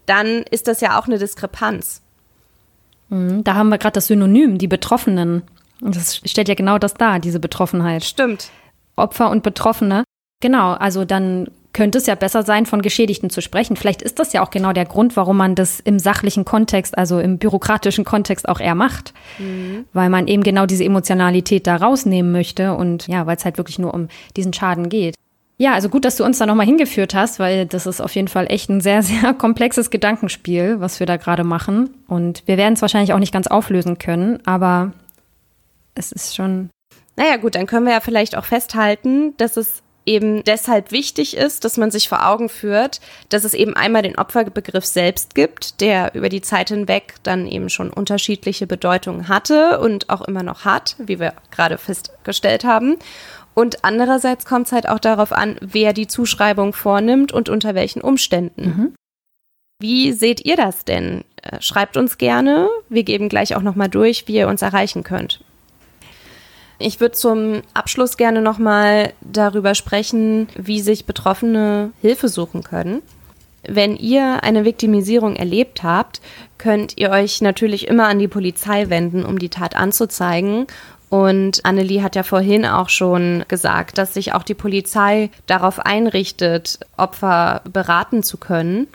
dann 0.06 0.44
ist 0.50 0.68
das 0.68 0.80
ja 0.80 0.98
auch 0.98 1.08
eine 1.08 1.20
Diskrepanz. 1.20 2.02
Mhm, 3.10 3.44
da 3.44 3.56
haben 3.56 3.70
wir 3.70 3.78
gerade 3.78 3.96
das 3.96 4.08
Synonym, 4.08 4.58
die 4.58 4.70
Betroffenen. 4.70 5.44
Das 5.82 6.22
stellt 6.24 6.48
ja 6.48 6.56
genau 6.56 6.78
das 6.78 6.94
dar, 6.94 7.20
diese 7.20 7.40
Betroffenheit. 7.40 8.06
Stimmt. 8.06 8.50
Opfer 8.96 9.30
und 9.30 9.44
Betroffene. 9.44 10.06
Genau, 10.42 10.72
also 10.72 11.04
dann 11.04 11.50
könnte 11.74 11.98
es 11.98 12.06
ja 12.06 12.16
besser 12.16 12.44
sein, 12.44 12.66
von 12.66 12.82
Geschädigten 12.82 13.30
zu 13.30 13.42
sprechen. 13.42 13.76
Vielleicht 13.76 14.02
ist 14.02 14.20
das 14.20 14.32
ja 14.32 14.44
auch 14.44 14.52
genau 14.52 14.72
der 14.72 14.86
Grund, 14.86 15.18
warum 15.18 15.38
man 15.38 15.56
das 15.56 15.82
im 15.82 16.00
sachlichen 16.00 16.46
Kontext, 16.46 16.98
also 16.98 17.20
im 17.20 17.38
bürokratischen 17.38 18.06
Kontext 18.06 18.48
auch 18.48 18.60
eher 18.60 18.76
macht. 18.76 19.14
Mhm. 19.38 19.86
Weil 19.92 20.10
man 20.10 20.28
eben 20.28 20.44
genau 20.44 20.66
diese 20.66 20.86
Emotionalität 20.86 21.68
da 21.68 21.76
rausnehmen 21.76 22.32
möchte 22.32 22.74
und 22.74 23.08
ja, 23.08 23.26
weil 23.26 23.36
es 23.36 23.46
halt 23.46 23.58
wirklich 23.58 23.80
nur 23.80 23.94
um 23.94 24.08
diesen 24.38 24.54
Schaden 24.54 24.88
geht. 24.88 25.16
Ja, 25.62 25.74
also 25.76 25.90
gut, 25.90 26.06
dass 26.06 26.16
du 26.16 26.26
uns 26.26 26.40
da 26.40 26.48
nochmal 26.48 26.66
hingeführt 26.66 27.14
hast, 27.14 27.38
weil 27.38 27.68
das 27.68 27.86
ist 27.86 28.02
auf 28.02 28.16
jeden 28.16 28.30
Fall 28.30 28.48
echt 28.50 28.72
ein 28.72 28.82
sehr, 28.82 29.04
sehr 29.04 29.36
komplexes 29.36 29.92
Gedankenspiel, 29.92 30.80
was 30.80 31.00
wir 31.00 31.06
da 31.06 31.18
gerade 31.18 31.44
machen. 31.44 31.92
Und 32.08 32.42
wir 32.48 32.58
werden 32.58 32.74
es 32.74 32.82
wahrscheinlich 32.82 33.14
auch 33.14 33.20
nicht 33.20 33.32
ganz 33.32 33.46
auflösen 33.46 34.00
können, 34.00 34.40
aber 34.48 34.92
es 35.94 36.12
ist 36.12 36.36
schon. 36.36 36.72
Naja, 37.16 37.38
gut, 37.38 37.54
dann 37.54 37.68
können 37.68 37.86
wir 37.86 37.94
ja 37.94 38.00
vielleicht 38.00 38.36
auch 38.36 38.46
festhalten, 38.46 39.38
dass 39.38 39.56
es 39.56 39.84
eben 40.04 40.44
deshalb 40.44 40.92
wichtig 40.92 41.38
ist, 41.38 41.64
dass 41.64 41.78
man 41.78 41.92
sich 41.92 42.10
vor 42.10 42.28
Augen 42.28 42.50
führt, 42.50 43.00
dass 43.30 43.44
es 43.44 43.54
eben 43.54 43.76
einmal 43.76 44.02
den 44.02 44.18
Opferbegriff 44.18 44.86
selbst 44.86 45.36
gibt, 45.36 45.80
der 45.80 46.16
über 46.16 46.30
die 46.30 46.42
Zeit 46.42 46.70
hinweg 46.70 47.16
dann 47.22 47.46
eben 47.46 47.70
schon 47.70 47.92
unterschiedliche 47.92 48.66
Bedeutungen 48.66 49.28
hatte 49.28 49.80
und 49.80 50.10
auch 50.10 50.22
immer 50.22 50.42
noch 50.42 50.66
hat, 50.66 50.96
wie 50.98 51.20
wir 51.20 51.34
gerade 51.52 51.78
festgestellt 51.78 52.64
haben. 52.64 52.98
Und 53.54 53.84
andererseits 53.84 54.46
kommt 54.46 54.68
es 54.68 54.72
halt 54.72 54.88
auch 54.88 55.00
darauf 55.00 55.32
an, 55.34 55.58
wer 55.62 55.94
die 55.94 56.08
Zuschreibung 56.08 56.74
vornimmt 56.74 57.32
und 57.32 57.50
unter 57.50 57.76
welchen 57.76 58.02
Umständen. 58.02 58.64
Mhm. 58.64 58.96
Wie 59.80 60.14
seht 60.14 60.46
ihr 60.46 60.56
das 60.56 60.86
denn? 60.86 61.24
Äh, 61.42 61.60
schreibt 61.60 61.98
uns 61.98 62.18
gerne. 62.18 62.70
Wir 62.88 63.04
geben 63.04 63.30
gleich 63.30 63.56
auch 63.56 63.62
nochmal 63.62 63.90
durch, 63.90 64.28
wie 64.28 64.36
ihr 64.36 64.48
uns 64.48 64.62
erreichen 64.62 65.04
könnt. 65.04 65.42
Ich 66.78 67.00
würde 67.00 67.16
zum 67.16 67.62
Abschluss 67.74 68.18
gerne 68.18 68.42
nochmal 68.42 69.14
darüber 69.22 69.76
sprechen, 69.76 70.48
wie 70.56 70.82
sich 70.82 71.06
Betroffene 71.06 71.92
Hilfe 72.02 72.28
suchen 72.28 72.64
können. 72.64 73.02
Wenn 73.68 73.96
ihr 73.96 74.44
eine 74.44 74.66
Viktimisierung 74.66 75.36
erlebt 75.36 75.84
habt, 75.84 76.22
könnt 76.58 76.98
ihr 76.98 77.12
euch 77.12 77.42
natürlich 77.42 77.88
immer 77.88 78.08
an 78.08 78.18
die 78.18 78.28
Polizei 78.28 78.90
wenden, 78.90 79.24
um 79.24 79.38
die 79.38 79.50
Tat 79.50 79.76
anzuzeigen 79.76 80.66
und 81.12 81.66
Annelie 81.66 82.02
hat 82.02 82.16
ja 82.16 82.24
vorhin 82.24 82.66
auch 82.66 82.88
schon 82.88 83.44
gesagt, 83.50 83.98
dass 83.98 84.14
sich 84.14 84.34
auch 84.34 84.44
die 84.44 84.54
Polizei 84.54 85.30
darauf 85.46 85.80
einrichtet, 85.80 86.80
Opfer 86.96 87.64
beraten 87.70 88.24
zu 88.24 88.38
können. 88.38 88.88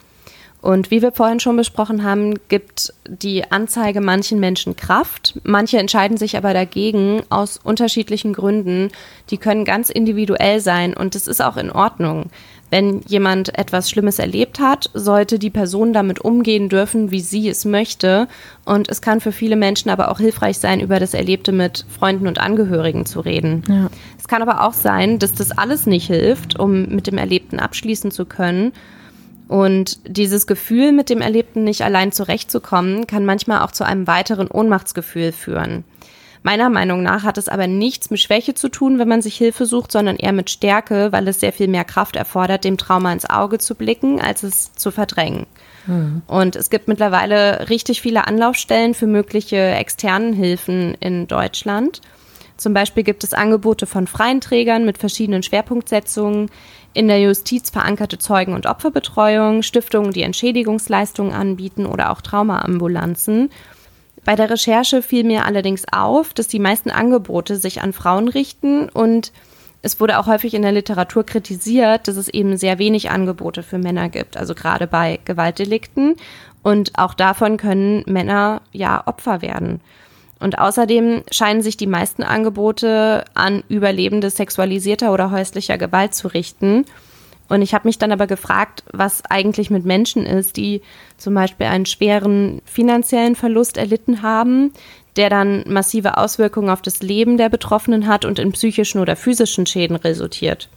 Und 0.62 0.90
wie 0.90 1.02
wir 1.02 1.12
vorhin 1.12 1.40
schon 1.40 1.58
besprochen 1.58 2.04
haben, 2.04 2.36
gibt 2.48 2.94
die 3.06 3.52
Anzeige 3.52 4.00
manchen 4.00 4.40
Menschen 4.40 4.76
Kraft. 4.76 5.38
Manche 5.44 5.76
entscheiden 5.76 6.16
sich 6.16 6.38
aber 6.38 6.54
dagegen 6.54 7.20
aus 7.28 7.60
unterschiedlichen 7.62 8.32
Gründen. 8.32 8.92
Die 9.28 9.36
können 9.36 9.66
ganz 9.66 9.90
individuell 9.90 10.60
sein 10.60 10.96
und 10.96 11.14
es 11.16 11.26
ist 11.26 11.42
auch 11.42 11.58
in 11.58 11.70
Ordnung. 11.70 12.30
Wenn 12.70 13.02
jemand 13.06 13.56
etwas 13.56 13.88
Schlimmes 13.88 14.18
erlebt 14.18 14.58
hat, 14.58 14.90
sollte 14.92 15.38
die 15.38 15.50
Person 15.50 15.92
damit 15.92 16.20
umgehen 16.20 16.68
dürfen, 16.68 17.12
wie 17.12 17.20
sie 17.20 17.48
es 17.48 17.64
möchte. 17.64 18.26
Und 18.64 18.88
es 18.88 19.00
kann 19.00 19.20
für 19.20 19.32
viele 19.32 19.56
Menschen 19.56 19.88
aber 19.88 20.10
auch 20.10 20.18
hilfreich 20.18 20.58
sein, 20.58 20.80
über 20.80 20.98
das 20.98 21.14
Erlebte 21.14 21.52
mit 21.52 21.86
Freunden 21.88 22.26
und 22.26 22.38
Angehörigen 22.40 23.06
zu 23.06 23.20
reden. 23.20 23.62
Ja. 23.68 23.88
Es 24.18 24.26
kann 24.26 24.42
aber 24.42 24.66
auch 24.66 24.72
sein, 24.72 25.20
dass 25.20 25.32
das 25.32 25.52
alles 25.52 25.86
nicht 25.86 26.08
hilft, 26.08 26.58
um 26.58 26.86
mit 26.86 27.06
dem 27.06 27.18
Erlebten 27.18 27.60
abschließen 27.60 28.10
zu 28.10 28.26
können. 28.26 28.72
Und 29.46 30.00
dieses 30.08 30.48
Gefühl, 30.48 30.90
mit 30.90 31.08
dem 31.08 31.20
Erlebten 31.20 31.62
nicht 31.62 31.82
allein 31.82 32.10
zurechtzukommen, 32.10 33.06
kann 33.06 33.24
manchmal 33.24 33.62
auch 33.62 33.70
zu 33.70 33.84
einem 33.84 34.08
weiteren 34.08 34.48
Ohnmachtsgefühl 34.48 35.30
führen. 35.30 35.84
Meiner 36.46 36.70
Meinung 36.70 37.02
nach 37.02 37.24
hat 37.24 37.38
es 37.38 37.48
aber 37.48 37.66
nichts 37.66 38.08
mit 38.08 38.20
Schwäche 38.20 38.54
zu 38.54 38.68
tun, 38.68 39.00
wenn 39.00 39.08
man 39.08 39.20
sich 39.20 39.36
Hilfe 39.36 39.66
sucht, 39.66 39.90
sondern 39.90 40.14
eher 40.14 40.32
mit 40.32 40.48
Stärke, 40.48 41.10
weil 41.10 41.26
es 41.26 41.40
sehr 41.40 41.52
viel 41.52 41.66
mehr 41.66 41.82
Kraft 41.82 42.14
erfordert, 42.14 42.62
dem 42.62 42.78
Trauma 42.78 43.12
ins 43.12 43.28
Auge 43.28 43.58
zu 43.58 43.74
blicken, 43.74 44.20
als 44.20 44.44
es 44.44 44.72
zu 44.72 44.92
verdrängen. 44.92 45.48
Mhm. 45.88 46.22
Und 46.28 46.54
es 46.54 46.70
gibt 46.70 46.86
mittlerweile 46.86 47.68
richtig 47.68 48.00
viele 48.00 48.28
Anlaufstellen 48.28 48.94
für 48.94 49.08
mögliche 49.08 49.56
externen 49.56 50.34
Hilfen 50.34 50.94
in 51.00 51.26
Deutschland. 51.26 52.00
Zum 52.56 52.74
Beispiel 52.74 53.02
gibt 53.02 53.24
es 53.24 53.34
Angebote 53.34 53.86
von 53.86 54.06
freien 54.06 54.40
Trägern 54.40 54.84
mit 54.84 54.98
verschiedenen 54.98 55.42
Schwerpunktsetzungen, 55.42 56.48
in 56.92 57.08
der 57.08 57.20
Justiz 57.20 57.70
verankerte 57.70 58.18
Zeugen- 58.18 58.54
und 58.54 58.66
Opferbetreuung, 58.66 59.62
Stiftungen, 59.64 60.12
die 60.12 60.22
Entschädigungsleistungen 60.22 61.32
anbieten 61.32 61.86
oder 61.86 62.12
auch 62.12 62.20
Traumaambulanzen. 62.20 63.50
Bei 64.26 64.34
der 64.34 64.50
Recherche 64.50 65.02
fiel 65.02 65.22
mir 65.22 65.46
allerdings 65.46 65.84
auf, 65.92 66.34
dass 66.34 66.48
die 66.48 66.58
meisten 66.58 66.90
Angebote 66.90 67.56
sich 67.56 67.80
an 67.80 67.92
Frauen 67.92 68.26
richten 68.26 68.88
und 68.88 69.32
es 69.82 70.00
wurde 70.00 70.18
auch 70.18 70.26
häufig 70.26 70.54
in 70.54 70.62
der 70.62 70.72
Literatur 70.72 71.24
kritisiert, 71.24 72.08
dass 72.08 72.16
es 72.16 72.28
eben 72.28 72.56
sehr 72.56 72.80
wenig 72.80 73.08
Angebote 73.08 73.62
für 73.62 73.78
Männer 73.78 74.08
gibt, 74.08 74.36
also 74.36 74.56
gerade 74.56 74.88
bei 74.88 75.20
Gewaltdelikten. 75.24 76.16
Und 76.64 76.98
auch 76.98 77.14
davon 77.14 77.56
können 77.56 78.02
Männer 78.06 78.62
ja 78.72 79.06
Opfer 79.06 79.42
werden. 79.42 79.80
Und 80.40 80.58
außerdem 80.58 81.22
scheinen 81.30 81.62
sich 81.62 81.76
die 81.76 81.86
meisten 81.86 82.24
Angebote 82.24 83.24
an 83.34 83.62
Überlebende 83.68 84.30
sexualisierter 84.30 85.12
oder 85.12 85.30
häuslicher 85.30 85.78
Gewalt 85.78 86.16
zu 86.16 86.26
richten. 86.26 86.84
Und 87.48 87.62
ich 87.62 87.74
habe 87.74 87.86
mich 87.86 87.98
dann 87.98 88.12
aber 88.12 88.26
gefragt, 88.26 88.82
was 88.92 89.24
eigentlich 89.24 89.70
mit 89.70 89.84
Menschen 89.84 90.26
ist, 90.26 90.56
die 90.56 90.82
zum 91.16 91.34
Beispiel 91.34 91.66
einen 91.66 91.86
schweren 91.86 92.60
finanziellen 92.64 93.36
Verlust 93.36 93.76
erlitten 93.76 94.22
haben, 94.22 94.72
der 95.16 95.30
dann 95.30 95.64
massive 95.66 96.18
Auswirkungen 96.18 96.70
auf 96.70 96.82
das 96.82 97.00
Leben 97.02 97.36
der 97.36 97.48
Betroffenen 97.48 98.06
hat 98.06 98.24
und 98.24 98.38
in 98.38 98.52
psychischen 98.52 99.00
oder 99.00 99.16
physischen 99.16 99.66
Schäden 99.66 99.96
resultiert. 99.96 100.68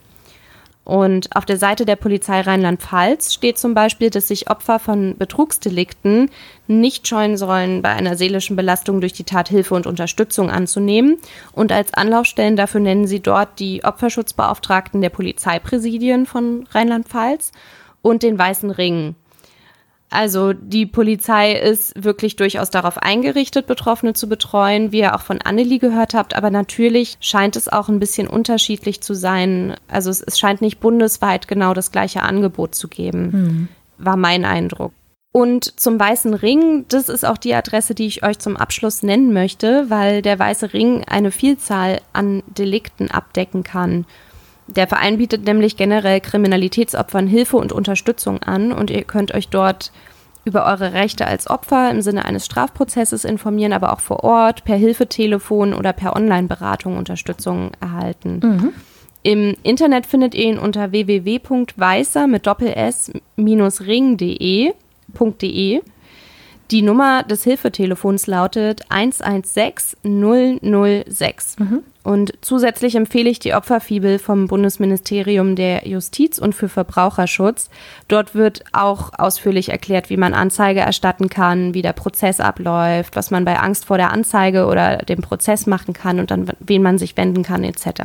Und 0.90 1.36
auf 1.36 1.46
der 1.46 1.58
Seite 1.58 1.86
der 1.86 1.98
Polizei 1.98 2.42
Rheinland-Pfalz 2.42 3.32
steht 3.32 3.60
zum 3.60 3.76
Beispiel, 3.76 4.10
dass 4.10 4.28
sich 4.28 4.50
Opfer 4.50 4.80
von 4.80 5.16
Betrugsdelikten 5.20 6.32
nicht 6.66 7.08
scheuen 7.08 7.38
sollen, 7.38 7.84
bei 7.84 7.90
einer 7.90 8.16
seelischen 8.16 8.56
Belastung 8.56 9.00
durch 9.00 9.14
die 9.14 9.24
Tat 9.24 9.50
Hilfe 9.50 9.76
und 9.76 9.86
Unterstützung 9.86 10.50
anzunehmen. 10.50 11.20
Und 11.52 11.72
als 11.72 11.94
Anlaufstellen 11.94 12.56
dafür 12.56 12.82
nennen 12.82 13.06
sie 13.06 13.20
dort 13.20 13.60
die 13.60 13.84
Opferschutzbeauftragten 13.84 15.00
der 15.00 15.12
Polizeipräsidien 15.12 16.26
von 16.26 16.66
Rheinland-Pfalz 16.72 17.52
und 18.02 18.24
den 18.24 18.40
Weißen 18.40 18.72
Ring. 18.72 19.14
Also 20.10 20.54
die 20.54 20.86
Polizei 20.86 21.54
ist 21.54 21.94
wirklich 22.04 22.36
durchaus 22.36 22.72
darauf 22.72 22.98
eingerichtet, 22.98 23.68
Betroffene 23.68 24.14
zu 24.14 24.28
betreuen, 24.28 24.92
wie 24.92 25.00
ihr 25.00 25.16
auch 25.16 25.22
von 25.22 25.42
Annelie 25.42 25.80
gehört 25.80 26.14
habt. 26.14 26.36
Aber 26.36 26.50
natürlich 26.50 27.18
scheint 27.22 27.56
es 27.56 27.68
auch 27.68 27.90
ein 27.90 28.00
bisschen 28.00 28.28
unterschiedlich 28.28 29.02
zu 29.02 29.14
sein. 29.14 29.76
Also 29.88 30.10
es, 30.10 30.22
es 30.22 30.40
scheint 30.40 30.62
nicht 30.62 30.80
bundesweit 30.80 31.48
genau 31.48 31.74
das 31.74 31.92
gleiche 31.92 32.24
Angebot 32.24 32.74
zu 32.74 32.88
geben, 32.88 33.30
mhm. 33.32 33.68
war 33.98 34.18
mein 34.18 34.46
Eindruck. 34.46 34.94
Und 35.32 35.80
zum 35.80 36.00
Weißen 36.00 36.34
Ring, 36.34 36.86
das 36.88 37.08
ist 37.08 37.24
auch 37.24 37.38
die 37.38 37.54
Adresse, 37.54 37.94
die 37.94 38.08
ich 38.08 38.24
euch 38.24 38.40
zum 38.40 38.58
Abschluss 38.58 39.04
nennen 39.04 39.32
möchte, 39.32 39.90
weil 39.90 40.24
der 40.24 40.40
Weiße 40.40 40.74
Ring 40.74 41.04
eine 41.08 41.30
Vielzahl 41.30 42.02
an 42.14 42.42
Delikten 42.48 43.12
abdecken 43.12 43.64
kann. 43.64 44.06
Der 44.76 44.88
Verein 44.88 45.18
bietet 45.18 45.46
nämlich 45.46 45.78
generell 45.78 46.20
Kriminalitätsopfern 46.22 47.28
Hilfe 47.28 47.58
und 47.58 47.72
Unterstützung 47.72 48.42
an 48.44 48.72
und 48.72 48.90
ihr 48.90 49.04
könnt 49.04 49.34
euch 49.34 49.50
dort 49.50 49.92
über 50.46 50.66
eure 50.66 50.94
Rechte 50.94 51.28
als 51.28 51.50
Opfer 51.50 51.92
im 51.92 52.02
Sinne 52.02 52.24
eines 52.26 52.46
Strafprozesses 52.46 53.26
informieren, 53.26 53.74
aber 53.74 53.92
auch 53.94 54.00
vor 54.00 54.24
Ort, 54.24 54.64
per 54.64 54.78
Hilfetelefon 54.78 55.74
oder 55.74 55.94
per 55.94 56.16
Online-Beratung 56.16 56.98
Unterstützung 56.98 57.72
erhalten. 57.80 58.40
Mhm. 58.42 58.74
Im 59.22 59.56
Internet 59.64 60.06
findet 60.06 60.34
ihr 60.34 60.46
ihn 60.46 60.58
unter 60.58 60.92
www.weißer 60.92 62.28
mit 62.28 62.48
doppel-s-ring.de. 62.48 64.74
Die 66.72 66.84
Nummer 66.84 67.24
des 67.24 67.44
Hilfetelefons 67.44 68.28
lautet 68.28 68.84
116 68.90 69.98
006. 70.04 71.56
Mhm. 71.58 71.84
Und 72.04 72.34
zusätzlich 72.42 72.96
empfehle 72.96 73.30
ich 73.30 73.40
die 73.40 73.54
Opferfibel 73.54 74.20
vom 74.20 74.48
Bundesministerium 74.48 75.56
der 75.56 75.88
Justiz 75.88 76.38
und 76.38 76.54
für 76.54 76.70
Verbraucherschutz. 76.70 77.70
Dort 78.08 78.36
wird 78.36 78.64
auch 78.72 79.12
ausführlich 79.18 79.70
erklärt, 79.70 80.10
wie 80.10 80.18
man 80.18 80.34
Anzeige 80.34 80.80
erstatten 80.80 81.30
kann, 81.30 81.74
wie 81.74 81.82
der 81.82 81.94
Prozess 81.94 82.40
abläuft, 82.40 83.16
was 83.16 83.32
man 83.32 83.46
bei 83.46 83.60
Angst 83.60 83.86
vor 83.86 83.98
der 83.98 84.12
Anzeige 84.12 84.68
oder 84.68 84.98
dem 84.98 85.22
Prozess 85.22 85.66
machen 85.66 85.94
kann 85.94 86.20
und 86.20 86.32
an 86.32 86.52
wen 86.60 86.84
man 86.84 87.00
sich 87.00 87.18
wenden 87.18 87.44
kann 87.44 87.64
etc. 87.64 88.04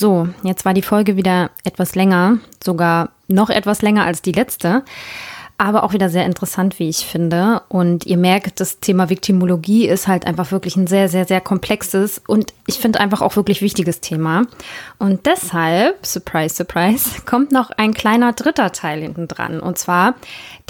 So, 0.00 0.28
jetzt 0.42 0.64
war 0.64 0.72
die 0.72 0.80
Folge 0.80 1.16
wieder 1.18 1.50
etwas 1.62 1.94
länger, 1.94 2.38
sogar 2.64 3.10
noch 3.28 3.50
etwas 3.50 3.82
länger 3.82 4.06
als 4.06 4.22
die 4.22 4.32
letzte, 4.32 4.82
aber 5.58 5.84
auch 5.84 5.92
wieder 5.92 6.08
sehr 6.08 6.24
interessant, 6.24 6.78
wie 6.78 6.88
ich 6.88 7.04
finde. 7.04 7.60
Und 7.68 8.06
ihr 8.06 8.16
merkt, 8.16 8.60
das 8.60 8.80
Thema 8.80 9.10
Viktimologie 9.10 9.86
ist 9.86 10.08
halt 10.08 10.26
einfach 10.26 10.52
wirklich 10.52 10.76
ein 10.76 10.86
sehr, 10.86 11.10
sehr, 11.10 11.26
sehr 11.26 11.42
komplexes 11.42 12.18
und 12.26 12.54
ich 12.66 12.76
finde 12.76 12.98
einfach 12.98 13.20
auch 13.20 13.36
wirklich 13.36 13.60
wichtiges 13.60 14.00
Thema. 14.00 14.46
Und 14.96 15.26
deshalb, 15.26 16.06
surprise, 16.06 16.54
surprise, 16.54 17.20
kommt 17.26 17.52
noch 17.52 17.70
ein 17.70 17.92
kleiner 17.92 18.32
dritter 18.32 18.72
Teil 18.72 19.02
hinten 19.02 19.28
dran. 19.28 19.60
Und 19.60 19.76
zwar, 19.76 20.14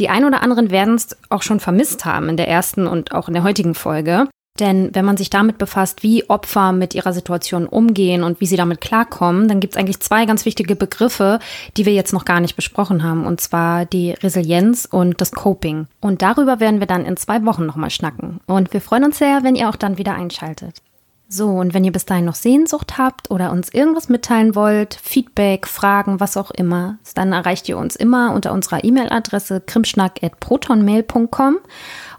die 0.01 0.09
ein 0.09 0.25
oder 0.25 0.43
anderen 0.43 0.73
werden 0.73 0.97
es 0.97 1.17
auch 1.29 1.43
schon 1.43 1.61
vermisst 1.61 2.05
haben 2.05 2.29
in 2.29 2.37
der 2.37 2.49
ersten 2.49 2.89
und 2.89 3.13
auch 3.13 3.29
in 3.29 3.35
der 3.35 3.45
heutigen 3.45 3.77
Folge. 3.77 4.27
Denn 4.59 4.91
wenn 4.95 5.05
man 5.05 5.17
sich 5.17 5.31
damit 5.31 5.59
befasst, 5.59 6.03
wie 6.03 6.29
Opfer 6.29 6.73
mit 6.73 6.95
ihrer 6.95 7.13
Situation 7.13 7.67
umgehen 7.67 8.23
und 8.23 8.41
wie 8.41 8.47
sie 8.47 8.57
damit 8.57 8.81
klarkommen, 8.81 9.49
dann 9.49 9.61
gibt 9.61 9.75
es 9.75 9.81
eigentlich 9.81 10.01
zwei 10.01 10.27
ganz 10.27 10.45
wichtige 10.45 10.77
Begriffe, 10.77 11.39
die 11.77 11.87
wir 11.87 11.95
jetzt 11.95 12.13
noch 12.13 12.25
gar 12.25 12.41
nicht 12.41 12.57
besprochen 12.57 13.03
haben, 13.03 13.27
und 13.27 13.41
zwar 13.41 13.87
die 13.87 14.11
Resilienz 14.11 14.87
und 14.91 15.21
das 15.21 15.33
Coping. 15.33 15.87
Und 16.01 16.21
darüber 16.21 16.61
werden 16.61 16.81
wir 16.81 16.87
dann 16.87 17.07
in 17.07 17.17
zwei 17.17 17.45
Wochen 17.47 17.65
nochmal 17.65 17.91
schnacken. 17.91 18.41
Und 18.47 18.73
wir 18.73 18.81
freuen 18.81 19.05
uns 19.05 19.19
sehr, 19.19 19.45
wenn 19.45 19.55
ihr 19.55 19.69
auch 19.69 19.77
dann 19.77 19.99
wieder 19.99 20.15
einschaltet. 20.15 20.83
So, 21.33 21.47
und 21.47 21.75
wenn 21.75 21.85
ihr 21.85 21.93
bis 21.93 22.07
dahin 22.07 22.25
noch 22.25 22.35
Sehnsucht 22.35 22.99
habt 22.99 23.31
oder 23.31 23.53
uns 23.53 23.73
irgendwas 23.73 24.09
mitteilen 24.09 24.57
wollt, 24.57 24.99
Feedback, 25.01 25.69
Fragen, 25.69 26.19
was 26.19 26.37
auch 26.37 26.51
immer, 26.51 26.99
dann 27.15 27.33
erreicht 27.33 27.69
ihr 27.69 27.79
uns 27.79 27.95
immer 27.95 28.35
unter 28.35 28.53
unserer 28.53 28.83
E-Mail-Adresse 28.83 29.61
krimschnack.protonmail.com 29.65 31.59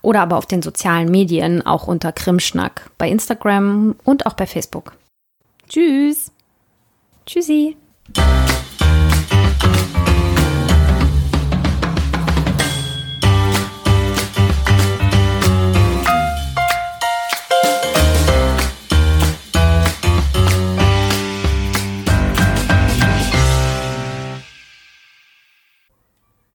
oder 0.02 0.22
aber 0.22 0.38
auf 0.38 0.46
den 0.46 0.62
sozialen 0.62 1.10
Medien 1.10 1.66
auch 1.66 1.88
unter 1.88 2.12
Krimschnack 2.12 2.92
bei 2.98 3.10
Instagram 3.10 3.96
und 4.04 4.26
auch 4.26 4.34
bei 4.34 4.48
Facebook. 4.48 4.94
Tschüss. 5.68 6.32
Tschüssi. 7.26 7.78